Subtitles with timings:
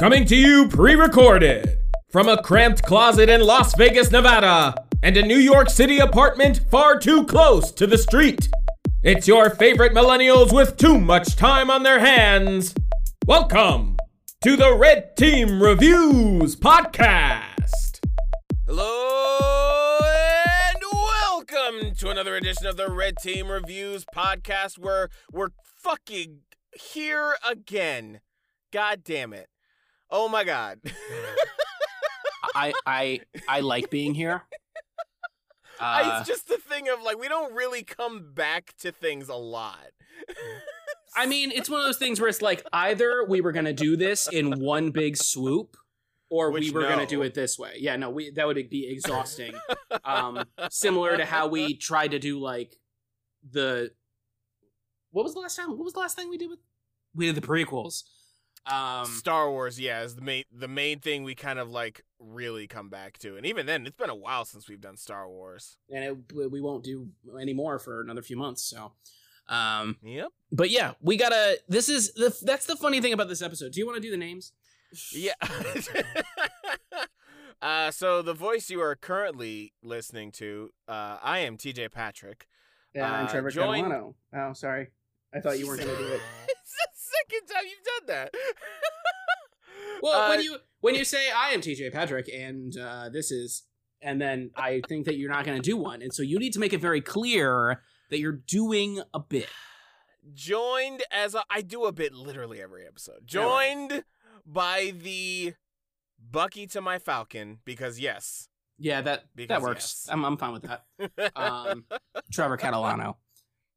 [0.00, 1.76] Coming to you pre recorded
[2.08, 6.98] from a cramped closet in Las Vegas, Nevada, and a New York City apartment far
[6.98, 8.48] too close to the street.
[9.02, 12.74] It's your favorite millennials with too much time on their hands.
[13.26, 13.98] Welcome
[14.40, 18.00] to the Red Team Reviews Podcast.
[18.66, 26.38] Hello and welcome to another edition of the Red Team Reviews podcast where we're fucking
[26.72, 28.20] here again.
[28.72, 29.50] God damn it.
[30.10, 30.80] Oh my god.
[32.54, 34.42] I I I like being here.
[35.78, 39.36] Uh, it's just the thing of like we don't really come back to things a
[39.36, 39.90] lot.
[41.16, 43.96] I mean, it's one of those things where it's like either we were gonna do
[43.96, 45.76] this in one big swoop,
[46.28, 47.76] or we Which, were gonna do it this way.
[47.78, 49.54] Yeah, no, we that would be exhausting.
[50.04, 52.76] um, similar to how we tried to do like
[53.50, 53.90] the
[55.10, 55.70] what was the last time?
[55.70, 56.60] What was the last thing we did with
[57.14, 58.04] we did the prequels?
[58.66, 62.66] Um, Star Wars, yeah, is the main the main thing we kind of like really
[62.66, 63.36] come back to.
[63.36, 65.76] And even then, it's been a while since we've done Star Wars.
[65.92, 67.08] and it, we won't do
[67.40, 68.62] any more for another few months.
[68.62, 68.92] So,
[69.48, 70.28] um, Yep.
[70.52, 71.58] but yeah, we gotta.
[71.68, 73.72] This is the that's the funny thing about this episode.
[73.72, 74.52] Do you want to do the names?
[75.12, 75.32] Yeah.
[77.62, 82.46] uh, so the voice you are currently listening to, uh, I am TJ Patrick.
[82.94, 84.14] Yeah, I'm Uh, Trevor join- Catalano.
[84.34, 84.88] Oh, sorry.
[85.34, 86.20] I thought you weren't going to do it.
[87.20, 88.34] second time you've done that.
[90.02, 93.64] Well, Uh, when you when you say I am TJ Patrick and uh, this is,
[94.02, 96.52] and then I think that you're not going to do one, and so you need
[96.54, 99.48] to make it very clear that you're doing a bit.
[100.34, 103.26] joined as a, I do a bit literally every episode.
[103.26, 104.04] Joined
[104.46, 105.54] by the
[106.18, 110.04] Bucky to my Falcon because yes, Yeah, that Because that works.
[110.06, 110.12] yes.
[110.12, 110.84] I'm I'm fine with that.
[111.36, 111.84] Um,
[112.32, 113.16] Trevor Catalano,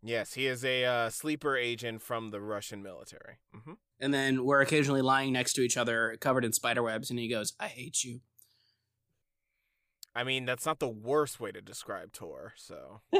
[0.03, 3.37] yes, he is a uh, sleeper agent from the Russian military.
[3.53, 7.17] hmm and then we're occasionally lying next to each other, covered in spider webs, and
[7.17, 8.19] he goes, "I hate you."
[10.13, 12.53] I mean, that's not the worst way to describe Tor.
[12.57, 13.01] So.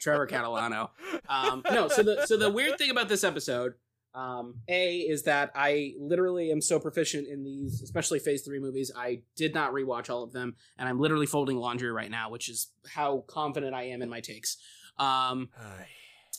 [0.00, 0.90] Trevor Catalano.
[1.28, 3.74] Um, no, so the so the weird thing about this episode,
[4.14, 8.90] um, a is that I literally am so proficient in these, especially Phase Three movies.
[8.96, 12.48] I did not rewatch all of them, and I'm literally folding laundry right now, which
[12.48, 14.56] is how confident I am in my takes.
[14.98, 15.50] Um,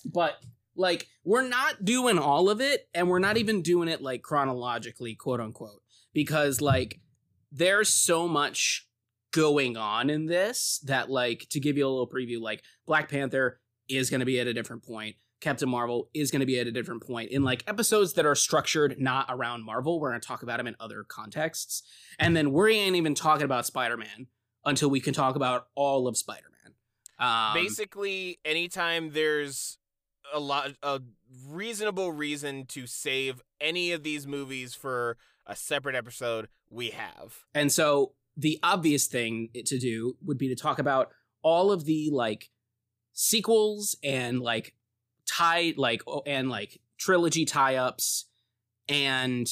[0.05, 0.37] but
[0.75, 5.15] like we're not doing all of it, and we're not even doing it like chronologically,
[5.15, 5.81] quote unquote,
[6.13, 6.99] because like
[7.51, 8.87] there's so much
[9.31, 13.59] going on in this that like to give you a little preview like black panther
[13.87, 16.67] is going to be at a different point captain marvel is going to be at
[16.67, 19.99] a different point in like episodes that are structured not around marvel.
[19.99, 21.83] We're going to talk about them in other contexts.
[22.17, 24.27] And then we ain't even talking about spider-man
[24.65, 26.73] until we can talk about all of spider-man.
[27.19, 29.77] Um, Basically, anytime there's
[30.33, 31.01] a lot a
[31.47, 37.45] reasonable reason to save any of these movies for a separate episode, we have.
[37.53, 41.09] And so the obvious thing to do would be to talk about
[41.41, 42.49] all of the like
[43.13, 44.75] sequels and like
[45.39, 48.25] tie like and like trilogy tie-ups
[48.87, 49.47] and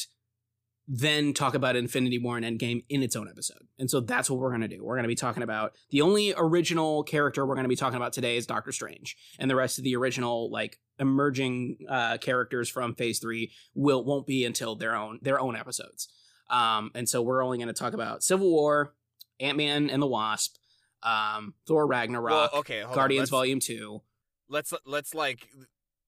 [0.87, 3.67] then talk about Infinity War and Endgame in its own episode.
[3.77, 4.83] And so that's what we're going to do.
[4.83, 7.97] We're going to be talking about the only original character we're going to be talking
[7.97, 9.17] about today is Doctor Strange.
[9.37, 14.25] And the rest of the original like emerging uh characters from Phase 3 will won't
[14.25, 16.07] be until their own their own episodes.
[16.49, 18.93] Um, and so we're only going to talk about Civil War,
[19.41, 20.55] Ant Man and the Wasp,
[21.03, 22.83] um, Thor Ragnarok, well, okay.
[22.93, 24.01] Guardians Volume Two.
[24.47, 25.49] Let's let's like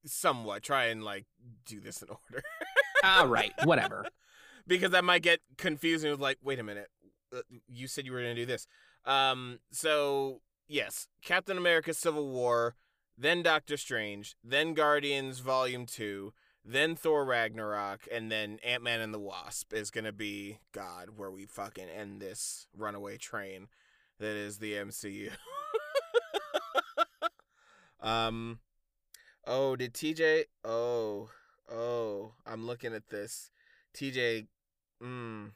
[0.06, 1.26] somewhat try and like
[1.66, 2.44] do this in order
[3.04, 4.06] All right, whatever.
[4.68, 6.90] because that might get confusing with like, wait a minute,
[7.36, 8.68] uh, you said you were going to do this.
[9.06, 12.76] Um, so yes, Captain America: Civil War,
[13.18, 16.34] then Doctor Strange, then Guardians Volume Two,
[16.66, 21.31] then Thor Ragnarok, and then Ant Man and the Wasp is gonna be God, where
[21.31, 23.68] we fucking end this runaway train
[24.20, 25.31] that is the MCU.
[28.02, 28.60] um,
[29.50, 30.44] oh, did TJ?
[30.64, 31.30] Oh,
[31.69, 33.50] oh, I'm looking at this.
[33.94, 34.48] TJ,
[35.04, 35.51] mm,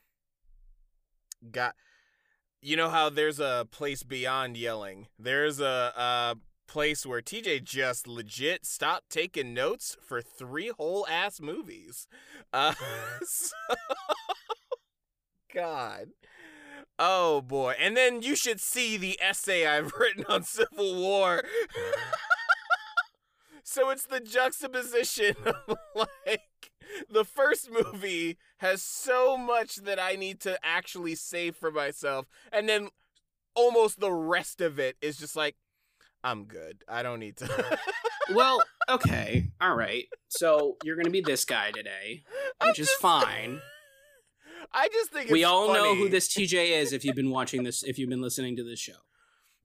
[1.52, 1.76] got.
[2.62, 5.08] You know how there's a place beyond yelling.
[5.20, 6.36] There's a, a
[6.68, 12.08] place where TJ just legit stopped taking notes for three whole ass movies.
[12.52, 12.74] Uh,
[13.24, 13.76] so,
[15.54, 16.08] God.
[16.98, 17.76] Oh boy.
[17.80, 21.44] And then you should see the essay I've written on Civil War.
[23.64, 26.42] So it's the juxtaposition of like
[27.10, 32.68] the first movie has so much that I need to actually save for myself and
[32.68, 32.90] then
[33.56, 35.56] almost the rest of it is just like
[36.26, 36.84] I'm good.
[36.88, 37.80] I don't need to
[38.34, 40.06] well, okay, all right.
[40.30, 42.24] So you're gonna be this guy today,
[42.66, 43.62] which is fine.
[44.74, 47.84] I just think We all know who this TJ is if you've been watching this,
[47.84, 48.94] if you've been listening to this show.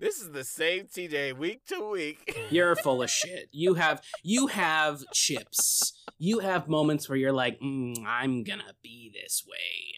[0.01, 2.39] This is the same TJ week to week.
[2.51, 3.49] You're full of shit.
[3.51, 5.93] You have you have chips.
[6.19, 9.95] You have moments where you're like, mm, I'm gonna be this way.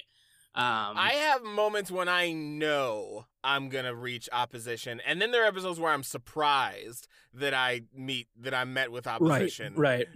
[0.54, 5.48] Um, I have moments when I know I'm gonna reach opposition, and then there are
[5.48, 9.74] episodes where I'm surprised that I meet that I'm met with opposition.
[9.76, 10.06] right,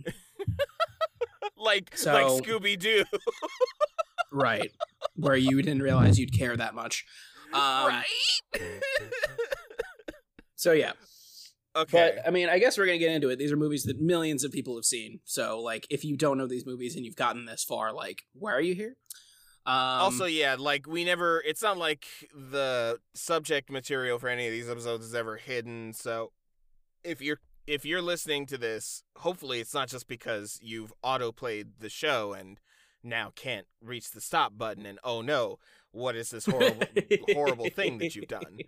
[1.56, 3.04] like So- like Scooby Doo.
[4.32, 4.72] right,
[5.14, 7.04] where you didn't realize you'd care that much.
[7.52, 8.04] Um, right.
[10.64, 10.92] So yeah,
[11.76, 12.14] okay.
[12.16, 13.38] But I mean, I guess we're gonna get into it.
[13.38, 15.20] These are movies that millions of people have seen.
[15.26, 18.52] So like, if you don't know these movies and you've gotten this far, like, why
[18.52, 18.96] are you here?
[19.66, 21.42] Um, also, yeah, like we never.
[21.46, 25.92] It's not like the subject material for any of these episodes is ever hidden.
[25.92, 26.32] So,
[27.04, 31.72] if you're if you're listening to this, hopefully it's not just because you've auto played
[31.80, 32.58] the show and
[33.02, 35.58] now can't reach the stop button and oh no,
[35.92, 36.86] what is this horrible
[37.34, 38.60] horrible thing that you've done?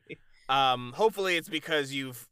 [0.49, 2.29] Um, hopefully it's because you've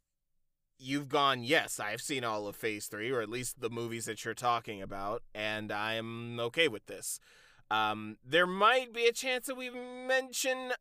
[0.77, 4.23] you've gone, yes, I've seen all of Phase Three, or at least the movies that
[4.25, 7.19] you're talking about, and I'm okay with this.
[7.71, 10.71] Um, there might be a chance that we mention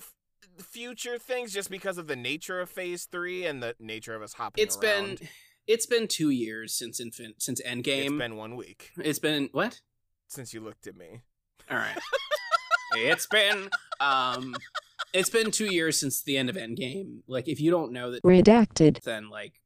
[0.00, 0.12] f-
[0.60, 4.34] future things just because of the nature of Phase Three and the nature of us
[4.34, 4.62] hopping.
[4.62, 5.18] It's been
[5.66, 8.18] it's been two years since infant since It's Endgame.
[8.18, 9.80] been one week it's been what?
[10.28, 11.20] since you looked at me.
[11.70, 11.98] All right.
[12.96, 13.68] it's been
[14.00, 14.56] um,
[15.12, 17.18] it's been two years since the end of Endgame.
[17.26, 19.02] Like, if you don't know that, Redacted.
[19.02, 19.60] then like,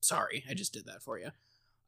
[0.00, 1.30] sorry, I just did that for you.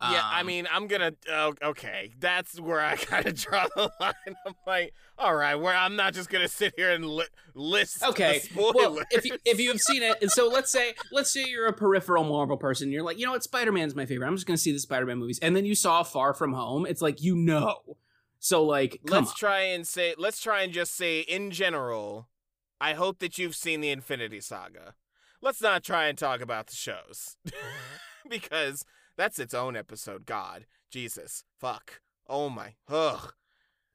[0.02, 1.12] yeah, I Um, mean, I'm gonna.
[1.30, 4.14] Oh, okay, that's where I kind of draw the line.
[4.46, 8.00] I'm like, all right, where I'm not just gonna sit here and li- list.
[8.00, 8.38] the Okay.
[8.38, 8.74] spoilers.
[8.74, 11.66] Well, if you if you have seen it, and so let's say let's say you're
[11.66, 14.26] a peripheral Marvel person, you're like, you know what, Spider Man's my favorite.
[14.26, 16.86] I'm just gonna see the Spider Man movies, and then you saw Far From Home.
[16.86, 17.96] It's like you know,
[18.38, 19.36] so like, come let's on.
[19.36, 22.26] try and say, let's try and just say, in general,
[22.80, 24.94] I hope that you've seen the Infinity Saga.
[25.42, 28.28] Let's not try and talk about the shows mm-hmm.
[28.28, 28.84] because
[29.16, 30.26] that's its own episode.
[30.26, 33.34] God, Jesus, fuck, oh my, ugh.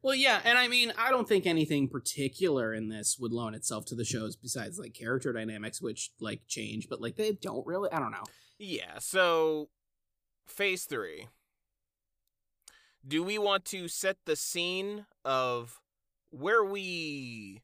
[0.01, 3.85] Well, yeah, and I mean, I don't think anything particular in this would loan itself
[3.85, 7.91] to the shows besides like character dynamics, which like change, but like they don't really.
[7.91, 8.25] I don't know.
[8.59, 9.69] Yeah, so
[10.45, 11.27] phase three.
[13.07, 15.81] Do we want to set the scene of
[16.29, 17.63] where we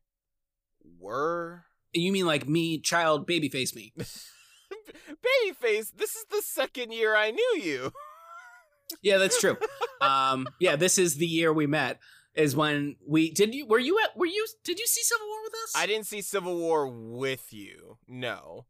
[1.00, 1.66] were?
[1.94, 3.94] You mean like me, child, babyface me?
[5.10, 7.92] Babyface, this is the second year I knew you.
[9.02, 9.56] Yeah, that's true.
[10.02, 12.00] um, yeah, this is the year we met.
[12.36, 15.38] Is when we did you were you at were you did you see Civil War
[15.44, 15.74] with us?
[15.78, 17.98] I didn't see Civil War with you.
[18.10, 18.66] No.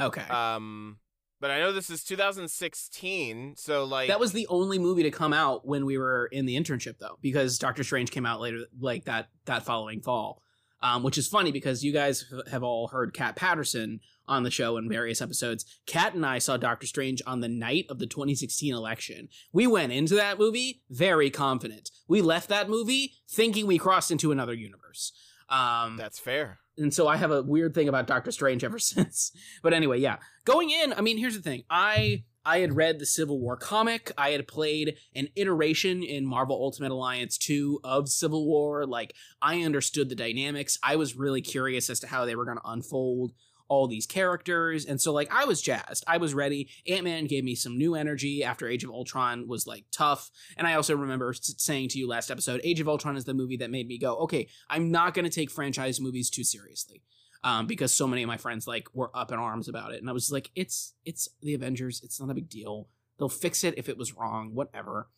[0.00, 0.22] Okay.
[0.22, 0.98] Um
[1.40, 5.34] but I know this is 2016, so like that was the only movie to come
[5.34, 9.04] out when we were in the internship though because Doctor Strange came out later like
[9.04, 10.42] that that following fall.
[10.86, 13.98] Um, which is funny because you guys have all heard Cat Patterson
[14.28, 15.64] on the show in various episodes.
[15.84, 19.28] Cat and I saw Doctor Strange on the night of the 2016 election.
[19.52, 21.90] We went into that movie very confident.
[22.06, 25.12] We left that movie thinking we crossed into another universe.
[25.48, 26.58] Um, That's fair.
[26.78, 29.32] and so I have a weird thing about Doctor Strange ever since.
[29.64, 30.92] But anyway, yeah, going in.
[30.92, 31.64] I mean, here's the thing.
[31.68, 34.12] I I had read the Civil War comic.
[34.16, 38.86] I had played an iteration in Marvel Ultimate Alliance 2 of Civil War.
[38.86, 40.78] Like I understood the dynamics.
[40.80, 43.32] I was really curious as to how they were going to unfold
[43.68, 44.84] all these characters.
[44.84, 46.04] And so like I was jazzed.
[46.06, 46.68] I was ready.
[46.88, 50.30] Ant-Man gave me some new energy after Age of Ultron was like tough.
[50.56, 53.56] And I also remember saying to you last episode, Age of Ultron is the movie
[53.56, 57.02] that made me go, okay, I'm not going to take franchise movies too seriously.
[57.46, 60.10] Um, because so many of my friends like were up in arms about it, and
[60.10, 62.00] I was like, "It's it's the Avengers.
[62.02, 62.88] It's not a big deal.
[63.18, 64.52] They'll fix it if it was wrong.
[64.52, 65.08] Whatever."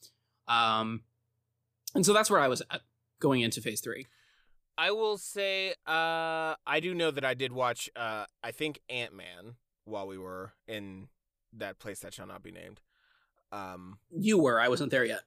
[0.46, 1.04] Um,
[1.94, 2.82] and so that's where I was at
[3.18, 4.06] going into Phase Three.
[4.76, 9.12] I will say, uh, I do know that I did watch, uh, I think Ant
[9.14, 11.08] Man while we were in
[11.54, 12.80] that place that shall not be named.
[13.50, 14.60] Um, You were.
[14.60, 15.22] I wasn't there yet.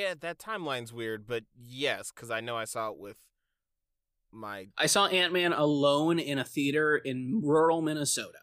[0.00, 3.16] yeah, that timeline's weird, but yes, because I know I saw it with
[4.32, 4.68] my.
[4.76, 8.38] I saw Ant Man alone in a theater in rural Minnesota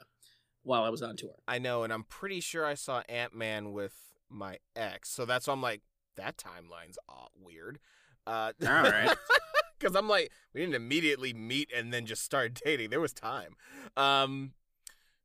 [0.63, 1.36] while I was on tour.
[1.48, 3.94] I know, and I'm pretty sure I saw Ant Man with
[4.29, 5.82] my ex, so that's why I'm like,
[6.15, 7.79] that timeline's all weird.
[8.25, 9.15] Uh, All right.
[9.79, 12.89] because I'm like, we didn't immediately meet and then just start dating.
[12.89, 13.56] There was time.
[13.96, 14.51] Um,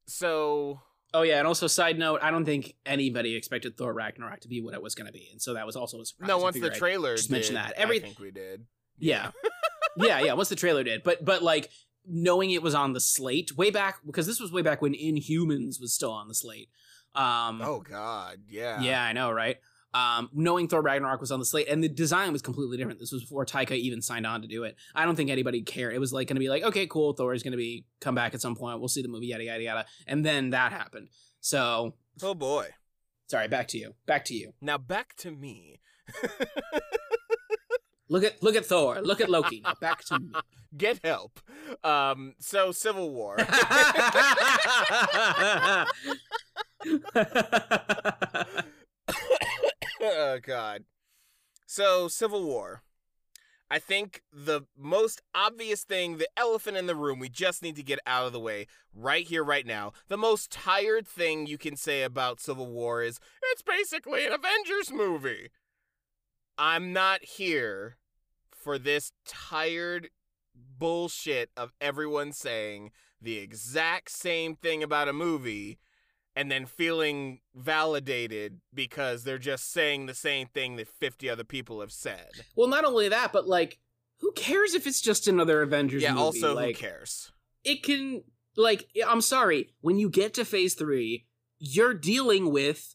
[0.06, 0.82] so
[1.14, 4.62] Oh yeah, and also side note, I don't think anybody expected Thor Ragnarok to be
[4.62, 6.28] what it was going to be, and so that was also a surprise.
[6.28, 7.74] no, once the trailer just did, mention that.
[7.78, 8.64] I think we did.
[8.98, 9.30] Yeah.
[9.44, 9.50] yeah,
[9.96, 10.20] yeah.
[10.20, 11.70] Yeah, once the trailer did, but but like
[12.06, 15.80] knowing it was on the slate way back because this was way back when Inhumans
[15.80, 16.68] was still on the slate.
[17.14, 18.80] Um, Oh God, yeah.
[18.80, 19.58] yeah, I know, right?
[19.94, 22.98] Um, knowing Thor Ragnarok was on the slate and the design was completely different.
[22.98, 24.74] This was before Taika even signed on to do it.
[24.94, 25.94] I don't think anybody cared.
[25.94, 28.14] It was like going to be like, okay, cool, Thor is going to be come
[28.14, 28.78] back at some point.
[28.80, 29.86] We'll see the movie, yada yada yada.
[30.06, 31.08] And then that happened.
[31.40, 32.68] So Oh boy.
[33.26, 33.94] sorry, back to you.
[34.06, 34.54] Back to you.
[34.62, 35.80] Now back to me.
[38.12, 39.00] Look at look at Thor.
[39.00, 39.62] Look at Loki.
[39.64, 40.32] Now back to me.
[40.76, 41.40] Get help.
[41.82, 42.34] Um.
[42.38, 43.36] So Civil War.
[50.02, 50.84] oh God.
[51.66, 52.82] So Civil War.
[53.70, 57.82] I think the most obvious thing, the elephant in the room, we just need to
[57.82, 59.94] get out of the way right here, right now.
[60.08, 63.18] The most tired thing you can say about Civil War is
[63.52, 65.48] it's basically an Avengers movie.
[66.58, 67.96] I'm not here
[68.62, 70.10] for this tired
[70.78, 72.90] bullshit of everyone saying
[73.20, 75.78] the exact same thing about a movie
[76.34, 81.80] and then feeling validated because they're just saying the same thing that 50 other people
[81.80, 82.30] have said.
[82.56, 83.78] well, not only that, but like,
[84.20, 86.22] who cares if it's just another Avengers yeah, movie?
[86.22, 87.32] also, like, who cares?
[87.64, 88.22] it can
[88.56, 91.26] like I'm sorry, when you get to phase 3,
[91.58, 92.94] you're dealing with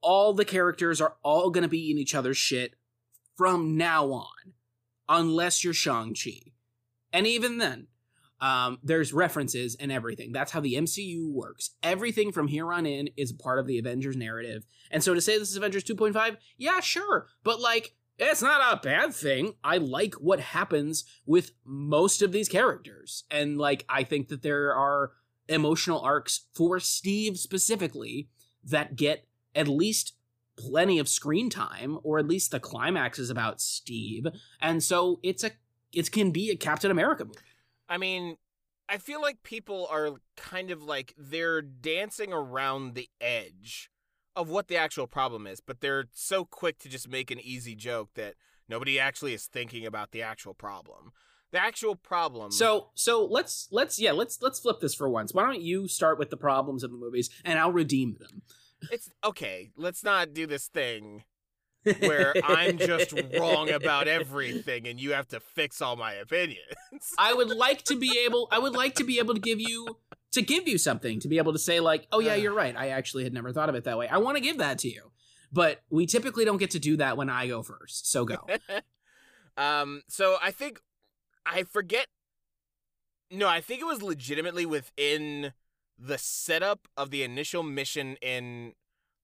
[0.00, 2.74] all the characters are all going to be in each other's shit
[3.36, 4.53] from now on
[5.08, 6.52] unless you're Shang-Chi.
[7.12, 7.88] And even then,
[8.40, 10.32] um, there's references and everything.
[10.32, 11.70] That's how the MCU works.
[11.82, 14.66] Everything from here on in is part of the Avengers narrative.
[14.90, 17.28] And so to say this is Avengers 2.5, yeah, sure.
[17.42, 19.54] But like, it's not a bad thing.
[19.64, 23.24] I like what happens with most of these characters.
[23.30, 25.12] And like, I think that there are
[25.48, 28.28] emotional arcs for Steve specifically
[28.62, 30.14] that get at least
[30.56, 34.26] plenty of screen time, or at least the climax is about Steve.
[34.60, 35.52] And so it's a
[35.92, 37.38] it can be a Captain America movie.
[37.88, 38.36] I mean,
[38.88, 43.90] I feel like people are kind of like they're dancing around the edge
[44.36, 47.74] of what the actual problem is, but they're so quick to just make an easy
[47.74, 48.34] joke that
[48.68, 51.12] nobody actually is thinking about the actual problem.
[51.52, 52.50] The actual problem.
[52.50, 55.32] So so let's let's yeah let's let's flip this for once.
[55.32, 58.42] Why don't you start with the problems of the movies and I'll redeem them.
[58.90, 59.70] It's okay.
[59.76, 61.24] Let's not do this thing
[62.00, 66.58] where I'm just wrong about everything and you have to fix all my opinions.
[67.18, 69.98] I would like to be able I would like to be able to give you
[70.32, 72.76] to give you something to be able to say like, "Oh yeah, you're right.
[72.76, 74.88] I actually had never thought of it that way." I want to give that to
[74.88, 75.10] you.
[75.52, 78.10] But we typically don't get to do that when I go first.
[78.10, 78.44] So go.
[79.56, 80.80] um, so I think
[81.46, 82.08] I forget.
[83.30, 85.52] No, I think it was legitimately within
[85.98, 88.74] the setup of the initial mission in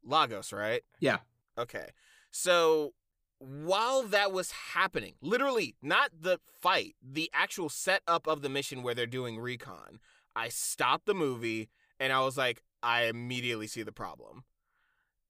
[0.05, 0.83] Lagos, right?
[1.01, 1.19] Yeah.
[1.59, 1.89] Okay.
[2.31, 2.95] So
[3.39, 8.95] while that was happening, literally not the fight, the actual setup of the mission where
[8.95, 9.99] they're doing recon,
[10.37, 14.45] I stopped the movie and I was like, I immediately see the problem.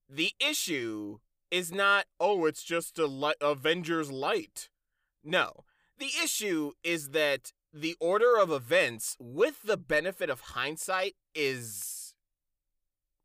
[0.09, 1.19] The issue
[1.49, 4.69] is not, oh, it's just a li- Avengers light.
[5.23, 5.65] No.
[5.97, 12.13] The issue is that the order of events, with the benefit of hindsight, is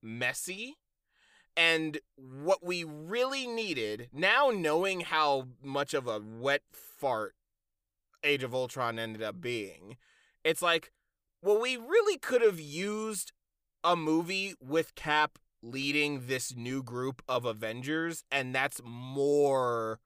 [0.03, 0.77] messy.
[1.57, 7.35] And what we really needed, now knowing how much of a wet fart
[8.23, 9.97] Age of Ultron ended up being,
[10.45, 10.93] it's like,
[11.43, 13.33] well, we really could have used
[13.83, 20.01] a movie with Cap leading this new group of Avengers, and that's more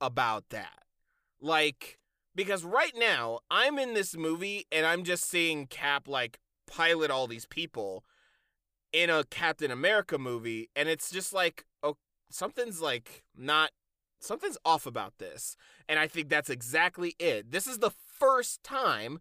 [0.00, 0.84] about that.
[1.40, 1.97] Like,
[2.38, 7.26] because right now, I'm in this movie and I'm just seeing Cap, like, pilot all
[7.26, 8.04] these people
[8.92, 11.96] in a Captain America movie, and it's just like, oh,
[12.30, 13.72] something's like not,
[14.20, 15.56] something's off about this.
[15.88, 17.50] And I think that's exactly it.
[17.50, 19.18] This is the first time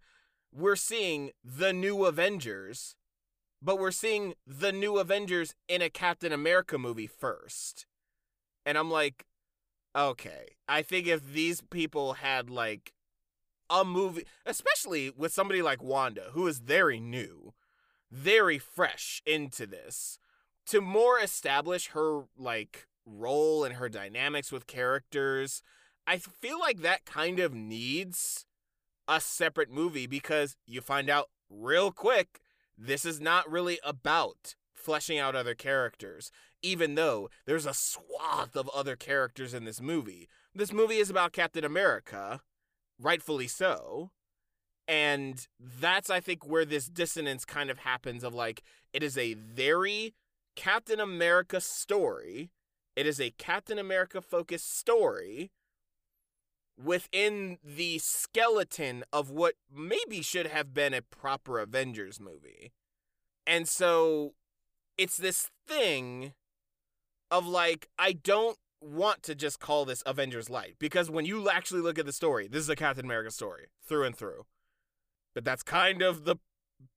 [0.53, 2.95] we're seeing the new Avengers,
[3.63, 7.87] but we're seeing the new Avengers in a Captain America movie first.
[8.63, 9.25] And I'm like,
[9.95, 10.57] okay.
[10.67, 12.93] I think if these people had like
[13.69, 17.53] a movie, especially with somebody like Wanda, who is very new,
[18.11, 20.19] very fresh into this,
[20.67, 25.61] to more establish her like role and her dynamics with characters,
[26.05, 28.45] I feel like that kind of needs
[29.07, 32.41] a separate movie because you find out real quick
[32.77, 36.31] this is not really about fleshing out other characters,
[36.61, 40.27] even though there's a swath of other characters in this movie.
[40.53, 42.41] This movie is about Captain America,
[42.99, 44.11] rightfully so.
[44.87, 48.63] And that's, I think, where this dissonance kind of happens of like,
[48.93, 50.13] it is a very
[50.55, 52.51] Captain America story.
[52.95, 55.51] It is a Captain America focused story
[56.81, 62.71] within the skeleton of what maybe should have been a proper Avengers movie.
[63.45, 64.33] And so
[64.97, 66.33] it's this thing
[67.29, 71.81] of like, I don't want to just call this Avengers Light because when you actually
[71.81, 74.45] look at the story, this is a Captain America story through and through.
[75.33, 76.37] But that's kind of the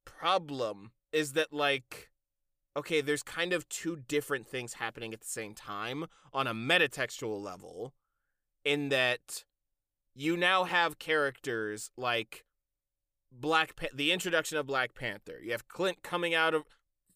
[0.04, 2.10] problem is that like
[2.76, 7.42] okay, there's kind of two different things happening at the same time on a metatextual
[7.42, 7.92] level
[8.64, 9.44] in that
[10.14, 12.44] you now have characters like
[13.32, 15.40] Black pa- the introduction of Black Panther.
[15.42, 16.64] You have Clint coming out of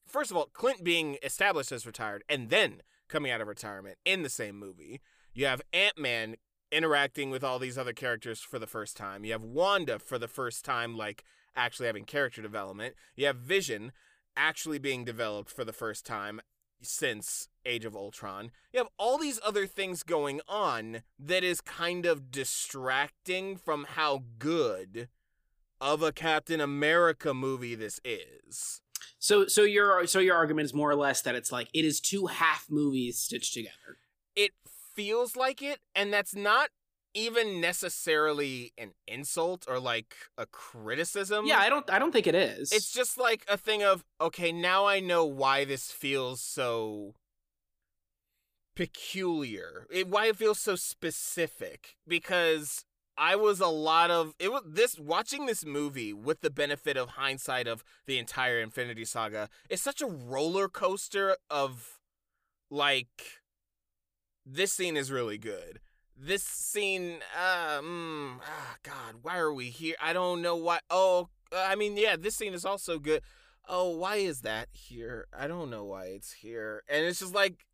[0.06, 4.22] first of all, Clint being established as retired and then coming out of retirement in
[4.22, 5.00] the same movie.
[5.32, 6.36] You have Ant-Man
[6.70, 9.24] interacting with all these other characters for the first time.
[9.24, 11.24] You have Wanda for the first time like
[11.56, 12.94] actually having character development.
[13.16, 13.92] You have Vision
[14.36, 16.40] actually being developed for the first time
[16.82, 18.50] since Age of Ultron.
[18.72, 24.24] You have all these other things going on that is kind of distracting from how
[24.38, 25.08] good
[25.80, 28.80] of a Captain America movie this is.
[29.18, 32.00] So so your so your argument is more or less that it's like it is
[32.00, 33.98] two half movies stitched together.
[34.36, 34.52] It
[34.94, 36.70] feels like it and that's not
[37.14, 41.46] even necessarily an insult or like a criticism.
[41.46, 42.72] Yeah, I don't I don't think it is.
[42.72, 47.14] It's just like a thing of okay, now I know why this feels so
[48.74, 49.86] peculiar.
[49.90, 52.84] It, why it feels so specific because
[53.16, 57.10] I was a lot of it was this watching this movie with the benefit of
[57.10, 62.00] hindsight of the entire Infinity Saga is such a roller coaster of
[62.70, 63.40] like
[64.44, 65.80] this scene is really good.
[66.16, 69.96] This scene, uh, mm, ah, God, why are we here?
[70.00, 70.80] I don't know why.
[70.88, 73.22] Oh, I mean, yeah, this scene is also good.
[73.68, 75.26] Oh, why is that here?
[75.36, 76.82] I don't know why it's here.
[76.88, 77.64] And it's just like,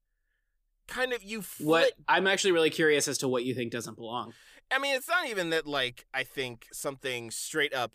[0.87, 1.42] kind of you.
[1.42, 1.66] Flip.
[1.66, 4.32] what I'm actually really curious as to what you think doesn't belong.
[4.70, 7.92] I mean, it's not even that like I think something straight up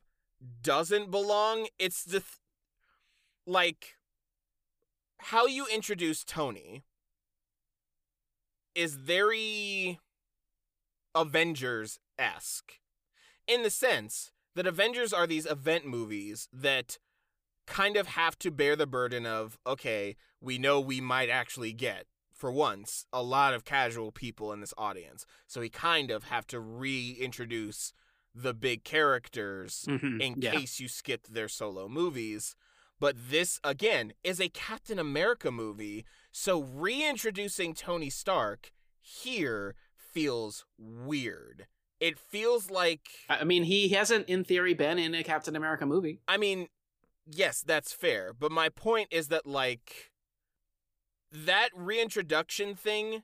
[0.62, 1.68] doesn't belong.
[1.80, 2.40] It's the th-
[3.48, 3.96] like
[5.20, 6.84] how you introduce Tony
[8.74, 10.00] is very
[11.14, 12.74] Avengers esque
[13.48, 16.98] in the sense that Avengers are these event movies that
[17.66, 22.06] kind of have to bear the burden of okay, we know we might actually get
[22.36, 25.26] for once a lot of casual people in this audience.
[25.48, 27.94] So we kind of have to reintroduce
[28.34, 30.52] the big characters Mhm, in yeah.
[30.52, 32.56] case you skipped their solo movies.
[33.00, 36.06] But this, again, is a Captain America movie.
[36.32, 38.72] So reintroducing Tony Stark
[39.02, 41.68] here feels weird.
[42.02, 46.20] It feels like, I mean, he hasn't in theory been in a Captain America movie.
[46.28, 46.68] I mean,
[47.26, 48.34] yes, that's fair.
[48.34, 50.12] But my point is that, like,
[51.36, 53.24] that reintroduction thing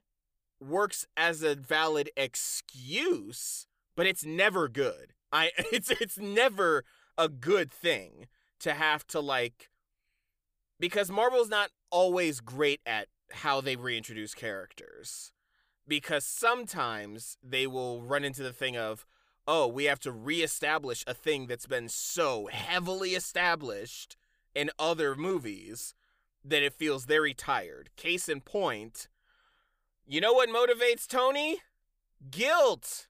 [0.59, 5.13] works as a valid excuse, but it's never good.
[5.31, 6.83] I it's it's never
[7.17, 8.27] a good thing
[8.59, 9.69] to have to like
[10.79, 15.31] because Marvel's not always great at how they reintroduce characters.
[15.87, 19.05] Because sometimes they will run into the thing of,
[19.47, 24.15] oh, we have to reestablish a thing that's been so heavily established
[24.55, 25.93] in other movies
[26.43, 27.89] that it feels very tired.
[27.95, 29.07] Case in point,
[30.05, 31.59] you know what motivates Tony?
[32.29, 33.07] Guilt.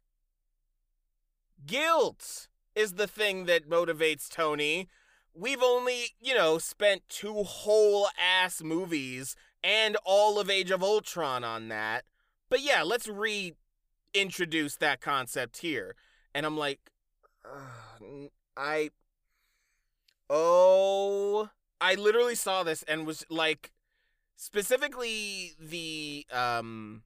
[1.65, 4.87] Guilt is the thing that motivates Tony.
[5.33, 11.43] We've only, you know, spent two whole ass movies and all of Age of Ultron
[11.43, 12.03] on that.
[12.49, 15.95] But yeah, let's reintroduce that concept here.
[16.33, 16.91] And I'm like,
[17.45, 18.91] "Ugh, I.
[20.29, 21.49] Oh.
[21.81, 23.71] I literally saw this and was like,
[24.35, 26.25] specifically the.
[26.31, 27.03] um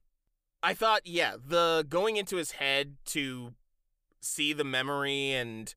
[0.62, 3.54] I thought, yeah, the going into his head to
[4.20, 5.72] see the memory and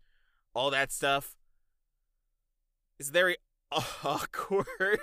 [0.56, 1.36] all that stuff
[2.98, 3.38] is very
[4.04, 5.00] awkward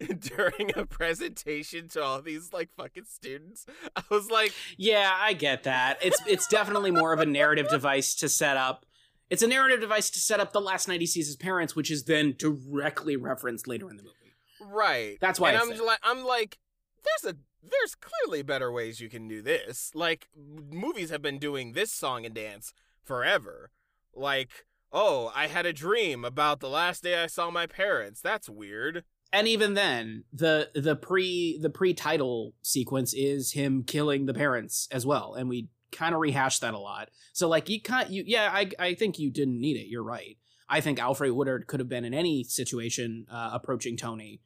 [0.18, 3.64] during a presentation to all these like fucking students.
[3.96, 5.98] I was like, Yeah, I get that.
[6.02, 8.84] It's it's definitely more of a narrative device to set up.
[9.32, 11.90] It's a narrative device to set up the last night he sees his parents, which
[11.90, 14.34] is then directly referenced later in the movie.
[14.60, 15.16] right.
[15.22, 16.58] That's why And I'm like, I'm like,
[17.02, 19.90] there's a there's clearly better ways you can do this.
[19.94, 23.70] Like movies have been doing this song and dance forever.
[24.14, 28.20] Like, oh, I had a dream about the last day I saw my parents.
[28.20, 29.02] That's weird.
[29.32, 34.88] And even then, the the pre the pre title sequence is him killing the parents
[34.92, 37.10] as well, and we kind of rehash that a lot.
[37.32, 39.88] So like you kind you yeah, I I think you didn't need it.
[39.88, 40.38] You're right.
[40.68, 44.40] I think Alfre Woodard could have been in any situation uh, approaching Tony,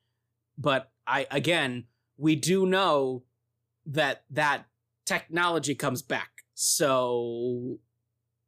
[0.59, 1.85] but I again
[2.19, 3.25] we do know
[3.87, 4.65] that that
[5.05, 7.79] technology comes back So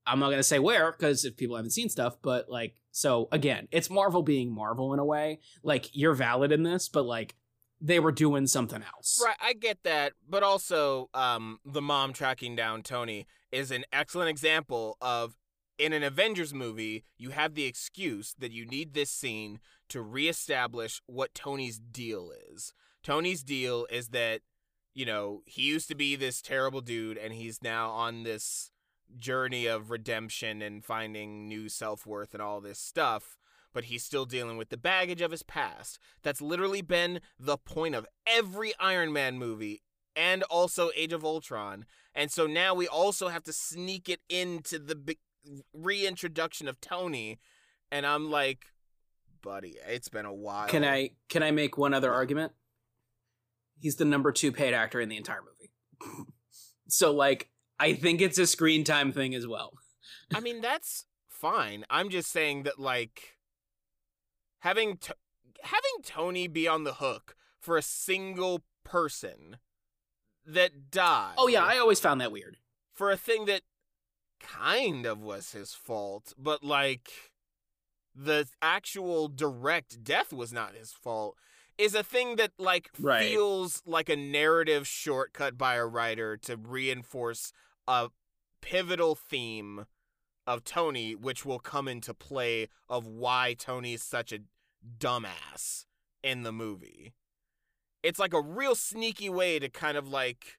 [0.06, 3.68] I'm not gonna say where because if people haven't seen stuff, but like so again,
[3.70, 5.40] it's Marvel being Marvel in a way.
[5.62, 7.36] Like you're valid in this, but like
[7.80, 9.22] they were doing something else.
[9.24, 14.30] Right, I get that, but also um, the mom tracking down Tony is an excellent
[14.30, 15.36] example of
[15.78, 21.00] in an Avengers movie, you have the excuse that you need this scene to reestablish
[21.06, 22.72] what Tony's deal is.
[23.04, 24.40] Tony's deal is that,
[24.92, 28.72] you know, he used to be this terrible dude and he's now on this
[29.18, 33.38] journey of redemption and finding new self worth and all this stuff
[33.78, 36.00] but he's still dealing with the baggage of his past.
[36.24, 39.84] That's literally been the point of every Iron Man movie
[40.16, 41.86] and also Age of Ultron.
[42.12, 45.20] And so now we also have to sneak it into the be-
[45.72, 47.38] reintroduction of Tony.
[47.92, 48.64] And I'm like,
[49.42, 50.66] buddy, it's been a while.
[50.66, 52.50] Can I can I make one other argument?
[53.78, 56.24] He's the number two paid actor in the entire movie.
[56.88, 59.74] so like I think it's a screen time thing as well.
[60.34, 61.84] I mean, that's fine.
[61.88, 63.37] I'm just saying that like
[64.60, 65.12] having t-
[65.62, 69.58] having Tony be on the hook for a single person
[70.46, 71.34] that died.
[71.36, 72.56] Oh yeah, I always found that weird.
[72.92, 73.62] For a thing that
[74.40, 77.10] kind of was his fault, but like
[78.14, 81.36] the actual direct death was not his fault
[81.76, 83.22] is a thing that like right.
[83.22, 87.52] feels like a narrative shortcut by a writer to reinforce
[87.86, 88.08] a
[88.60, 89.86] pivotal theme
[90.48, 94.40] of Tony, which will come into play of why Tony's such a
[94.98, 95.84] dumbass
[96.22, 97.12] in the movie.
[98.02, 100.58] It's like a real sneaky way to kind of like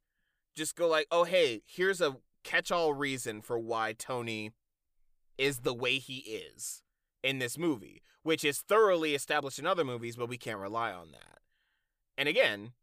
[0.55, 4.51] just go like, "Oh, hey, here's a catch-all reason for why Tony
[5.39, 6.83] is the way he is
[7.23, 11.11] in this movie, which is thoroughly established in other movies, but we can't rely on
[11.13, 11.39] that."
[12.15, 12.73] And again,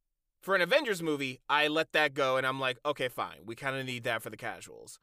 [0.40, 3.46] for an Avengers movie, I let that go and I'm like, "Okay, fine.
[3.46, 4.98] We kind of need that for the casuals."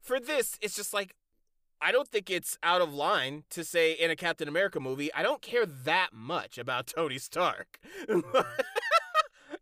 [0.00, 1.14] For this, it's just like
[1.80, 5.22] I don't think it's out of line to say in a Captain America movie, I
[5.22, 7.78] don't care that much about Tony Stark.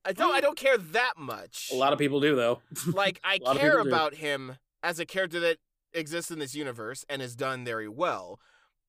[0.07, 1.71] I don't I don't care that much.
[1.73, 2.61] A lot of people do though.
[2.93, 5.59] like I care about him as a character that
[5.93, 8.39] exists in this universe and is done very well.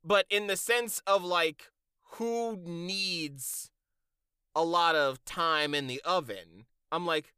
[0.03, 1.69] But in the sense of like
[2.13, 3.71] who needs
[4.55, 7.33] a lot of time in the oven, I'm like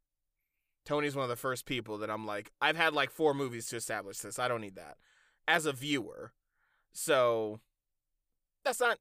[0.90, 3.76] Tony's one of the first people that I'm like, I've had like four movies to
[3.76, 4.40] establish this.
[4.40, 4.96] I don't need that
[5.46, 6.32] as a viewer.
[6.92, 7.60] So
[8.64, 8.98] that's not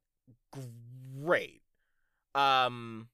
[0.51, 1.63] great.
[2.35, 3.07] Um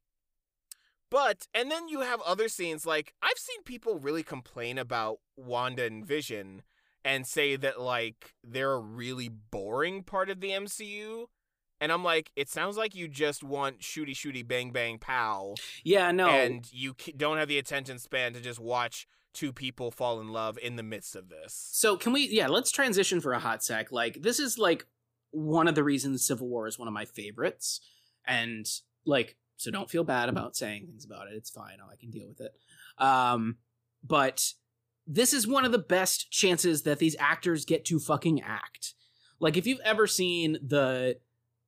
[1.10, 5.86] but and then you have other scenes like I've seen people really complain about Wanda
[5.86, 6.64] and Vision
[7.06, 11.28] and say that like they're a really boring part of the MCU
[11.80, 15.56] and I'm like, it sounds like you just want shooty shooty bang bang pow.
[15.84, 16.30] Yeah, no.
[16.30, 20.58] And you don't have the attention span to just watch two people fall in love
[20.62, 21.70] in the midst of this.
[21.72, 22.28] So can we?
[22.28, 23.92] Yeah, let's transition for a hot sec.
[23.92, 24.86] Like this is like
[25.32, 27.82] one of the reasons Civil War is one of my favorites,
[28.26, 28.66] and
[29.06, 31.36] like so don't feel bad about saying things about it.
[31.36, 31.78] It's fine.
[31.82, 32.54] I can deal with it.
[32.98, 33.58] Um,
[34.04, 34.54] but
[35.08, 38.94] this is one of the best chances that these actors get to fucking act.
[39.40, 41.18] Like if you've ever seen the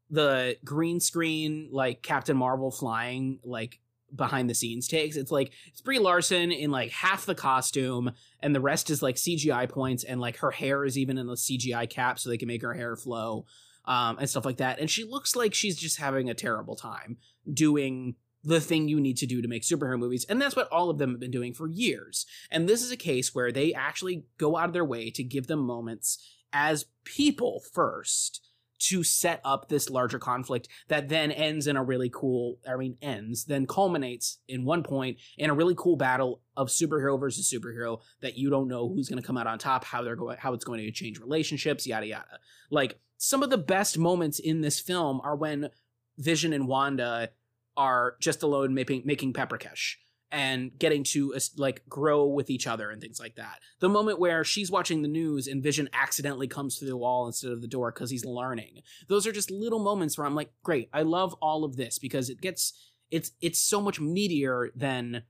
[0.09, 3.79] the green screen like Captain Marvel flying like
[4.15, 5.15] behind the scenes takes.
[5.15, 9.15] It's like it's Brie Larson in like half the costume, and the rest is like
[9.15, 12.47] CGI points, and like her hair is even in the CGI cap so they can
[12.47, 13.45] make her hair flow,
[13.85, 14.79] um, and stuff like that.
[14.79, 17.17] And she looks like she's just having a terrible time
[17.51, 20.25] doing the thing you need to do to make superhero movies.
[20.29, 22.25] And that's what all of them have been doing for years.
[22.49, 25.47] And this is a case where they actually go out of their way to give
[25.47, 26.17] them moments
[26.53, 28.46] as people first
[28.79, 32.97] to set up this larger conflict that then ends in a really cool i mean
[33.01, 37.99] ends then culminates in one point in a really cool battle of superhero versus superhero
[38.21, 40.53] that you don't know who's going to come out on top how they're going how
[40.53, 42.39] it's going to change relationships yada yada.
[42.69, 45.69] Like some of the best moments in this film are when
[46.17, 47.29] vision and wanda
[47.77, 49.95] are just alone making making paprikash
[50.31, 53.59] and getting to uh, like grow with each other and things like that.
[53.79, 57.51] The moment where she's watching the news and Vision accidentally comes through the wall instead
[57.51, 58.81] of the door because he's learning.
[59.07, 62.29] Those are just little moments where I'm like, great, I love all of this because
[62.29, 62.73] it gets
[63.09, 65.23] it's it's so much meatier than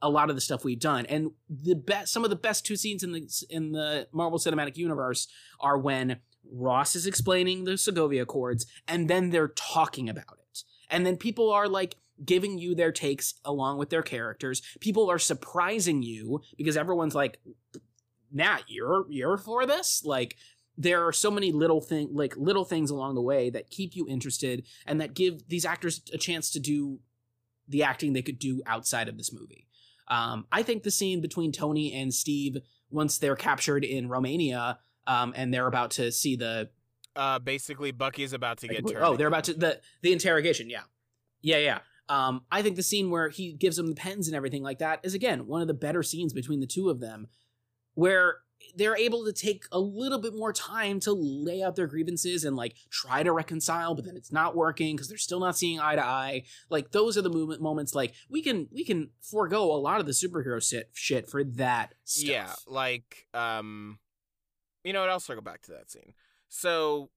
[0.00, 1.06] a lot of the stuff we've done.
[1.06, 4.76] And the best some of the best two scenes in the in the Marvel Cinematic
[4.76, 5.26] Universe
[5.60, 6.18] are when
[6.52, 10.62] Ross is explaining the Sokovia Accords and then they're talking about it.
[10.90, 14.60] And then people are like giving you their takes along with their characters.
[14.80, 17.40] People are surprising you because everyone's like,
[18.32, 20.36] "Nat, you're you're for this?" Like
[20.76, 24.06] there are so many little thing like little things along the way that keep you
[24.08, 26.98] interested and that give these actors a chance to do
[27.68, 29.66] the acting they could do outside of this movie.
[30.08, 32.58] Um, I think the scene between Tony and Steve
[32.90, 36.68] once they're captured in Romania um, and they're about to see the
[37.16, 39.04] Uh, basically, Bucky's about to get turned.
[39.04, 40.82] oh they're about to the the interrogation yeah
[41.40, 44.62] yeah yeah um, I think the scene where he gives them the pens and everything
[44.62, 47.28] like that is again one of the better scenes between the two of them,
[47.94, 48.38] where
[48.74, 52.56] they're able to take a little bit more time to lay out their grievances and
[52.56, 55.96] like try to reconcile, but then it's not working because they're still not seeing eye
[55.96, 56.42] to eye.
[56.70, 57.94] Like those are the movement moments.
[57.94, 61.94] Like we can we can forego a lot of the superhero shit shit for that
[62.04, 62.28] stuff.
[62.28, 63.98] Yeah, like um
[64.82, 66.14] you know what, I'll circle back to that scene.
[66.48, 67.10] So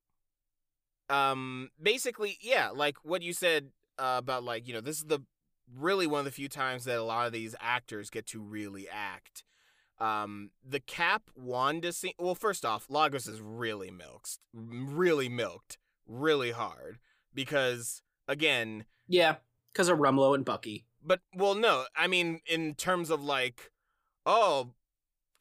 [1.10, 3.70] um basically, yeah, like what you said
[4.00, 5.20] uh, about like, you know, this is the
[5.78, 8.88] really one of the few times that a lot of these actors get to really
[8.90, 9.44] act.
[10.00, 14.40] Um the Cap Wanda scene well, first off, Lagos is really milked.
[14.54, 17.00] Really milked really hard
[17.34, 19.38] because again, yeah,
[19.74, 20.86] because of Rumlow and Bucky.
[21.04, 23.72] but well, no, I mean in terms of like,
[24.26, 24.74] oh,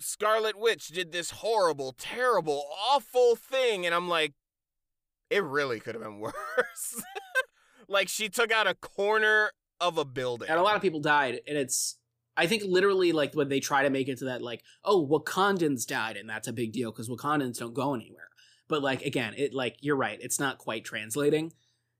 [0.00, 4.34] Scarlet Witch did this horrible, terrible, awful thing, and I'm like,
[5.30, 7.02] it really could have been worse.
[7.88, 11.40] Like she took out a corner of a building, and a lot of people died
[11.46, 11.98] and it's
[12.36, 15.86] i think literally like when they try to make it to that like oh wakandans
[15.86, 18.28] died and that's a big deal because wakandans don't go anywhere.
[18.68, 21.52] But like again it like you're right it's not quite translating.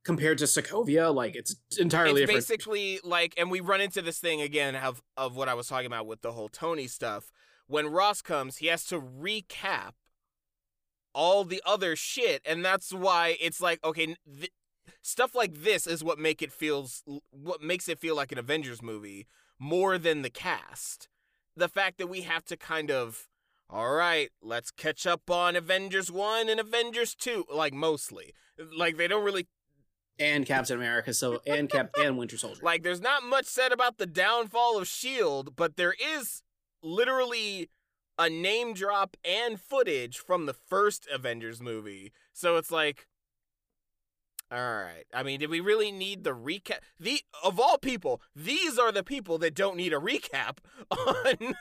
[0.05, 4.19] Compared to sokovia like it's entirely it's different basically like, and we run into this
[4.19, 7.33] thing again of of what I was talking about with the whole Tony stuff.
[7.67, 9.93] When Ross comes, he has to recap
[11.13, 14.53] all the other shit, and that's why it's like okay, th-
[15.07, 18.83] stuff like this is what make it feels what makes it feel like an Avengers
[18.83, 19.27] movie
[19.59, 21.09] more than the cast.
[21.57, 23.29] The fact that we have to kind of
[23.69, 28.35] all right, let's catch up on Avengers 1 and Avengers 2 like mostly.
[28.77, 29.47] Like they don't really
[30.19, 33.99] and captain america so and cap and winter soldier like there's not much said about
[33.99, 36.43] the downfall of shield but there is
[36.83, 37.69] literally
[38.19, 43.07] a name drop and footage from the first avengers movie so it's like
[44.53, 46.79] all right i mean did we really need the recap?
[47.01, 50.59] The of all people these are the people that don't need a recap
[50.91, 51.55] on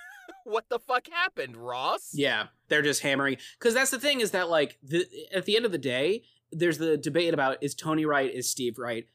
[0.44, 2.12] what the fuck happened ross.
[2.14, 5.66] Yeah they're just hammering because that's the thing is that like the at the end
[5.66, 9.06] of the day there's the debate about is tony right is steve right?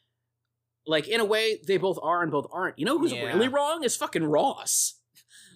[0.87, 2.79] Like in a way they both are and both aren't.
[2.79, 3.27] You know who's Yeah.
[3.27, 4.95] really wrong is fucking ross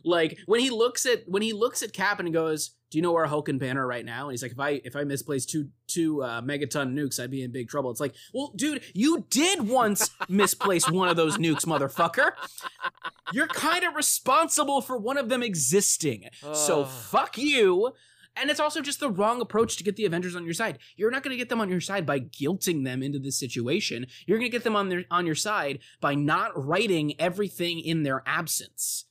[0.04, 3.12] like when he looks at when he looks at cap and goes do you know
[3.12, 5.44] where hulk and banner are right now and he's like if i if i misplace
[5.46, 9.26] two two uh, megaton nukes i'd be in big trouble it's like well dude you
[9.30, 12.32] did once misplace one of those nukes motherfucker
[13.32, 17.92] you're kind of responsible for one of them existing so fuck you.
[18.36, 20.78] And it's also just the wrong approach to get the Avengers on your side.
[20.96, 24.06] You're not going to get them on your side by guilting them into this situation.
[24.26, 28.02] You're going to get them on their on your side by not writing everything in
[28.02, 29.04] their absence.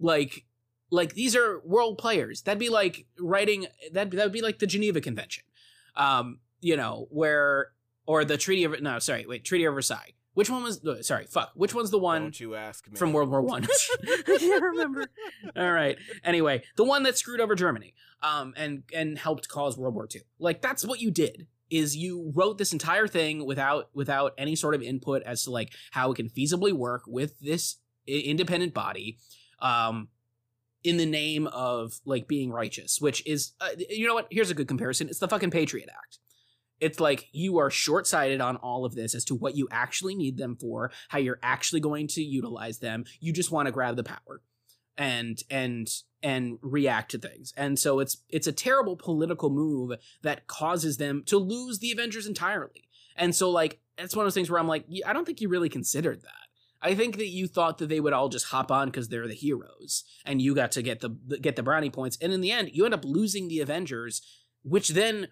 [0.00, 0.44] Like
[0.90, 2.42] like these are world players.
[2.42, 5.44] That'd be like writing that that would be like the Geneva Convention.
[5.96, 7.68] Um, you know, where
[8.06, 10.14] or the Treaty of no, sorry, wait, Treaty of Versailles.
[10.34, 11.50] Which one was sorry, fuck.
[11.54, 13.66] Which one's the one don't you ask me from World War One.
[14.28, 15.06] I can't remember.
[15.56, 15.98] All right.
[16.24, 20.20] Anyway, the one that screwed over Germany, um, and and helped cause World War Two.
[20.38, 21.46] Like that's what you did.
[21.68, 25.72] Is you wrote this entire thing without without any sort of input as to like
[25.90, 29.18] how it can feasibly work with this independent body,
[29.60, 30.08] um,
[30.82, 33.00] in the name of like being righteous.
[33.00, 34.28] Which is, uh, you know what?
[34.30, 35.08] Here's a good comparison.
[35.08, 36.18] It's the fucking Patriot Act
[36.80, 40.36] it's like you are short-sighted on all of this as to what you actually need
[40.38, 44.04] them for how you're actually going to utilize them you just want to grab the
[44.04, 44.40] power
[44.96, 45.88] and and
[46.22, 49.92] and react to things and so it's it's a terrible political move
[50.22, 54.34] that causes them to lose the avengers entirely and so like it's one of those
[54.34, 56.49] things where i'm like i don't think you really considered that
[56.82, 59.34] I think that you thought that they would all just hop on because they're the
[59.34, 62.16] heroes, and you got to get the get the brownie points.
[62.20, 64.22] And in the end, you end up losing the Avengers,
[64.62, 65.28] which then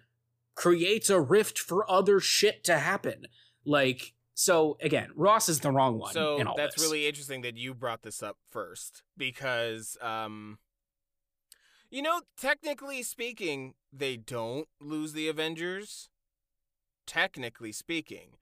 [0.55, 3.27] creates a rift for other shit to happen.
[3.65, 6.13] Like, so again, Ross is the wrong one.
[6.13, 6.83] So in all that's this.
[6.83, 10.59] really interesting that you brought this up first because, um,
[11.89, 16.09] you know, technically speaking, they don't lose the Avengers.
[17.07, 18.37] Technically speaking,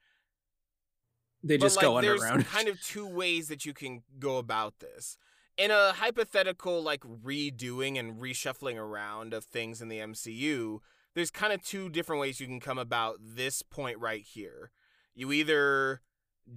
[1.44, 2.42] they just like, go underground.
[2.42, 5.18] there's kind of two ways that you can go about this.
[5.58, 10.80] In a hypothetical, like redoing and reshuffling around of things in the MCU,
[11.16, 14.72] there's kind of two different ways you can come about this point right here.
[15.16, 16.02] You either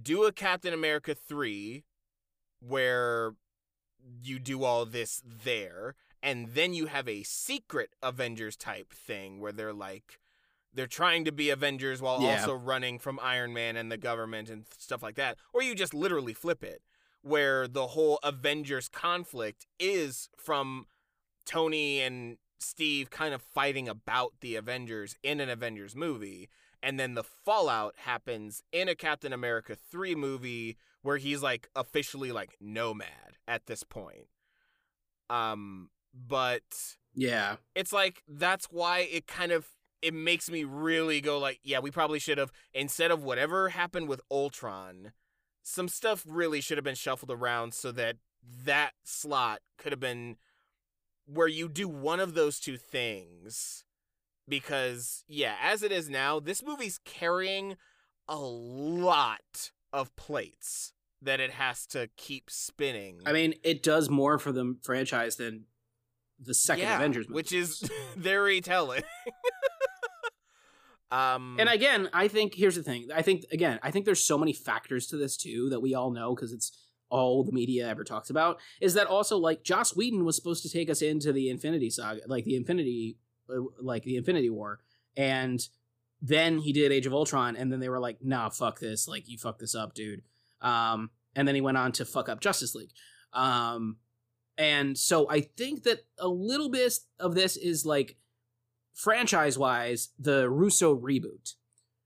[0.03, 1.83] do a Captain America 3
[2.59, 3.33] where
[4.21, 9.51] you do all this there, and then you have a secret Avengers type thing where
[9.51, 10.19] they're like,
[10.73, 12.39] they're trying to be Avengers while Yeah.
[12.39, 15.37] also running from Iron Man and the government and stuff like that.
[15.53, 16.81] Or you just literally flip it,
[17.21, 20.85] where the whole Avengers conflict is from
[21.45, 26.49] Tony and Steve kind of fighting about the Avengers in an Avengers movie.
[26.83, 32.31] And then the fallout happens in a Captain America 3 movie where he's like officially
[32.31, 34.27] like nomad at this point.
[35.29, 36.63] Um, but
[37.13, 37.57] Yeah.
[37.75, 39.67] it's like that's why it kind of
[40.01, 44.07] it makes me really go like, yeah, we probably should have instead of whatever happened
[44.07, 45.11] with Ultron,
[45.63, 48.17] some stuff really should have been shuffled around so that
[48.65, 50.37] that slot could have been
[51.27, 53.85] where you do one of those two things
[54.47, 57.77] because yeah, as it is now, this movie's carrying
[58.27, 63.19] a lot of plates that it has to keep spinning.
[63.25, 65.65] I mean, it does more for the franchise than
[66.39, 67.35] the second Yeah, Avengers movie.
[67.35, 67.87] which is
[68.17, 69.03] very telling.
[71.11, 73.09] um, And again, I think here's the thing.
[73.13, 76.11] I think again, I think there's so many factors to this too that we all
[76.11, 76.71] know because it's
[77.09, 78.59] all the media ever talks about.
[78.79, 82.21] Is that also like Joss Whedon was supposed to take us into the Infinity Saga,
[82.27, 83.17] like the Infinity,
[83.49, 84.79] uh, like the Infinity War,
[85.17, 85.67] and
[86.21, 89.07] then he did Age of Ultron, and then they were like, "Nah, fuck this!
[89.07, 90.21] Like you fucked this up, dude."
[90.61, 92.91] Um, and then he went on to fuck up Justice League.
[93.33, 93.97] Um,
[94.57, 98.17] and so I think that a little bit of this is like
[98.93, 101.53] franchise wise the Russo reboot,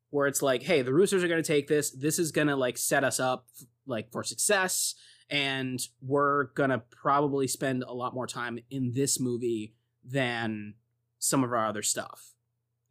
[0.09, 1.91] where it's like, hey, the Russos are going to take this.
[1.91, 3.47] This is going to like set us up
[3.85, 4.95] like for success,
[5.29, 10.75] and we're going to probably spend a lot more time in this movie than
[11.19, 12.33] some of our other stuff,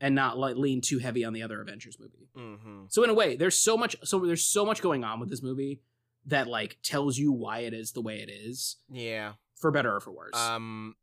[0.01, 2.29] and not like lean too heavy on the other Avengers movie.
[2.37, 2.93] mhm.
[2.93, 3.97] So in a way, there's so much.
[4.05, 5.81] So there's so much going on with this movie
[6.27, 9.35] that like tells you why it is the way it is, yeah.
[9.57, 10.35] for better or for worse.
[10.35, 10.97] Um,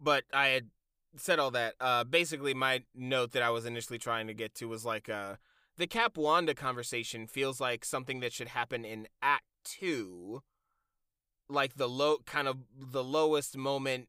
[0.00, 0.68] but I had
[1.16, 1.74] said all that.
[1.80, 5.36] Uh, basically, my note that I was initially trying to get to was like, uh,
[5.76, 10.42] the Cap Wanda conversation feels like something that should happen in Act Two,
[11.48, 14.08] like the low, kind of the lowest moment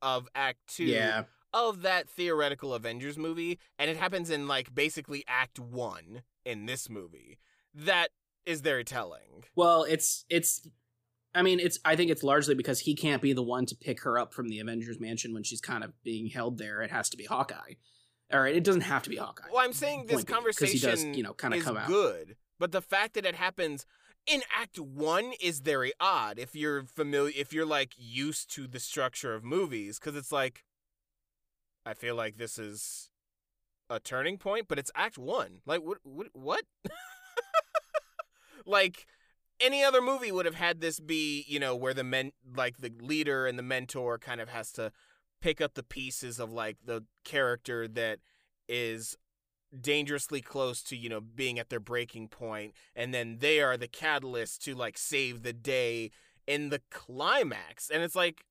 [0.00, 0.84] of Act Two.
[0.84, 1.24] yeah.
[1.54, 6.88] of that theoretical Avengers movie, and it happens in like basically Act One in this
[6.90, 7.38] movie.
[7.74, 8.08] That
[8.44, 9.44] is very telling.
[9.54, 10.66] Well, it's it's.
[11.34, 11.78] I mean, it's.
[11.84, 14.48] I think it's largely because he can't be the one to pick her up from
[14.48, 16.82] the Avengers mansion when she's kind of being held there.
[16.82, 17.74] It has to be Hawkeye,
[18.30, 19.48] or it doesn't have to be Hawkeye.
[19.52, 21.88] Well, I'm saying this conversation does, you know, kind of come out.
[21.88, 23.86] good, but the fact that it happens
[24.26, 26.38] in Act One is very odd.
[26.38, 30.64] If you're familiar, if you're like used to the structure of movies, because it's like,
[31.86, 33.10] I feel like this is
[33.88, 35.60] a turning point, but it's Act One.
[35.66, 35.98] Like, what?
[36.02, 36.28] What?
[36.34, 36.64] what?
[38.66, 39.06] like
[39.62, 42.92] any other movie would have had this be, you know, where the men, like the
[43.00, 44.92] leader and the mentor, kind of has to
[45.40, 48.18] pick up the pieces of like the character that
[48.68, 49.16] is
[49.80, 53.88] dangerously close to you know being at their breaking point and then they are the
[53.88, 56.10] catalyst to like save the day
[56.46, 57.90] in the climax.
[57.90, 58.44] And it's like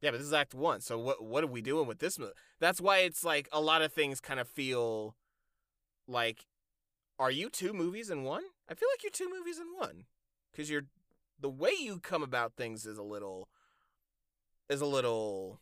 [0.00, 2.32] yeah but this is act 1 so what what are we doing with this movie
[2.60, 5.14] that's why it's like a lot of things kind of feel
[6.06, 6.46] like
[7.18, 10.04] are you two movies in one i feel like you're two movies in one
[10.54, 10.86] cuz you're
[11.40, 13.48] the way you come about things is a little
[14.68, 15.60] is a little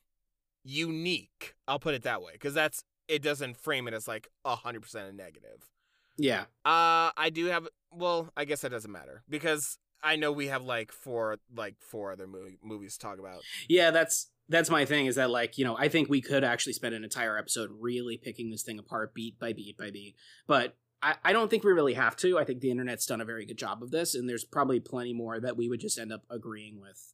[0.64, 4.54] unique i'll put it that way cuz that's it doesn't frame it as like a
[4.56, 5.68] hundred percent a negative.
[6.16, 7.66] yeah, Uh, I do have.
[7.90, 12.12] Well, I guess that doesn't matter because I know we have like four, like four
[12.12, 13.42] other movie, movies to talk about.
[13.68, 13.90] yeah.
[13.90, 15.06] That's that's my thing.
[15.06, 18.16] Is that like you know I think we could actually spend an entire episode really
[18.16, 20.14] picking this thing apart, beat by beat by beat,
[20.46, 20.76] but.
[21.02, 22.38] I, I don't think we really have to.
[22.38, 25.12] I think the internet's done a very good job of this, and there's probably plenty
[25.12, 27.12] more that we would just end up agreeing with,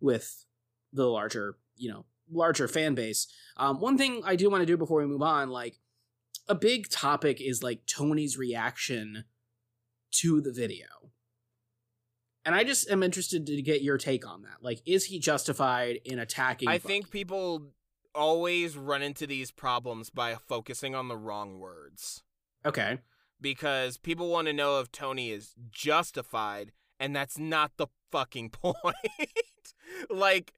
[0.00, 0.44] with
[0.92, 3.28] the larger, you know, larger fan base.
[3.56, 5.78] Um, one thing I do want to do before we move on, like
[6.48, 9.24] a big topic is like Tony's reaction
[10.12, 10.86] to the video.
[12.44, 14.56] And I just am interested to get your take on that.
[14.60, 16.68] Like, is he justified in attacking?
[16.68, 16.88] I Bucky?
[16.88, 17.70] think people
[18.14, 22.22] always run into these problems by focusing on the wrong words
[22.64, 22.98] Okay.
[23.42, 28.96] Because people want to know if Tony is justified, and that's not the fucking point.
[30.08, 30.54] like,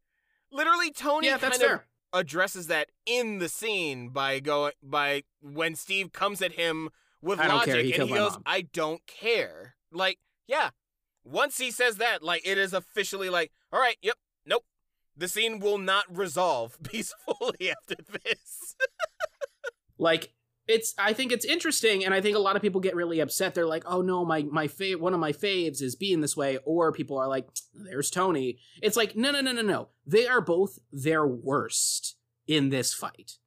[0.52, 1.80] literally, Tony Yeah, that's kind of
[2.12, 7.48] addresses that in the scene by going by when Steve comes at him with I
[7.48, 10.70] logic he and he goes, "I don't care." Like, yeah.
[11.24, 14.16] Once he says that, like it is officially like, "All right, yep,
[14.46, 14.64] nope."
[15.16, 18.76] The scene will not resolve peacefully after this.
[19.96, 20.32] Like,
[20.66, 20.94] it's.
[20.98, 23.54] I think it's interesting, and I think a lot of people get really upset.
[23.54, 26.58] They're like, "Oh no, my my fav- one of my faves is being this way,"
[26.64, 29.88] or people are like, "There's Tony." It's like, no, no, no, no, no.
[30.06, 33.38] They are both their worst in this fight.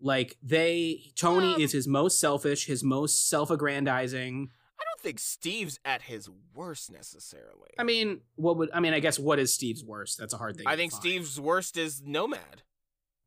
[0.00, 4.50] Like they, Tony Um, is his most selfish, his most self-aggrandizing.
[4.78, 7.70] I don't think Steve's at his worst necessarily.
[7.78, 8.92] I mean, what would I mean?
[8.92, 10.18] I guess what is Steve's worst?
[10.18, 10.66] That's a hard thing.
[10.66, 11.00] I think find.
[11.00, 12.62] Steve's worst is Nomad.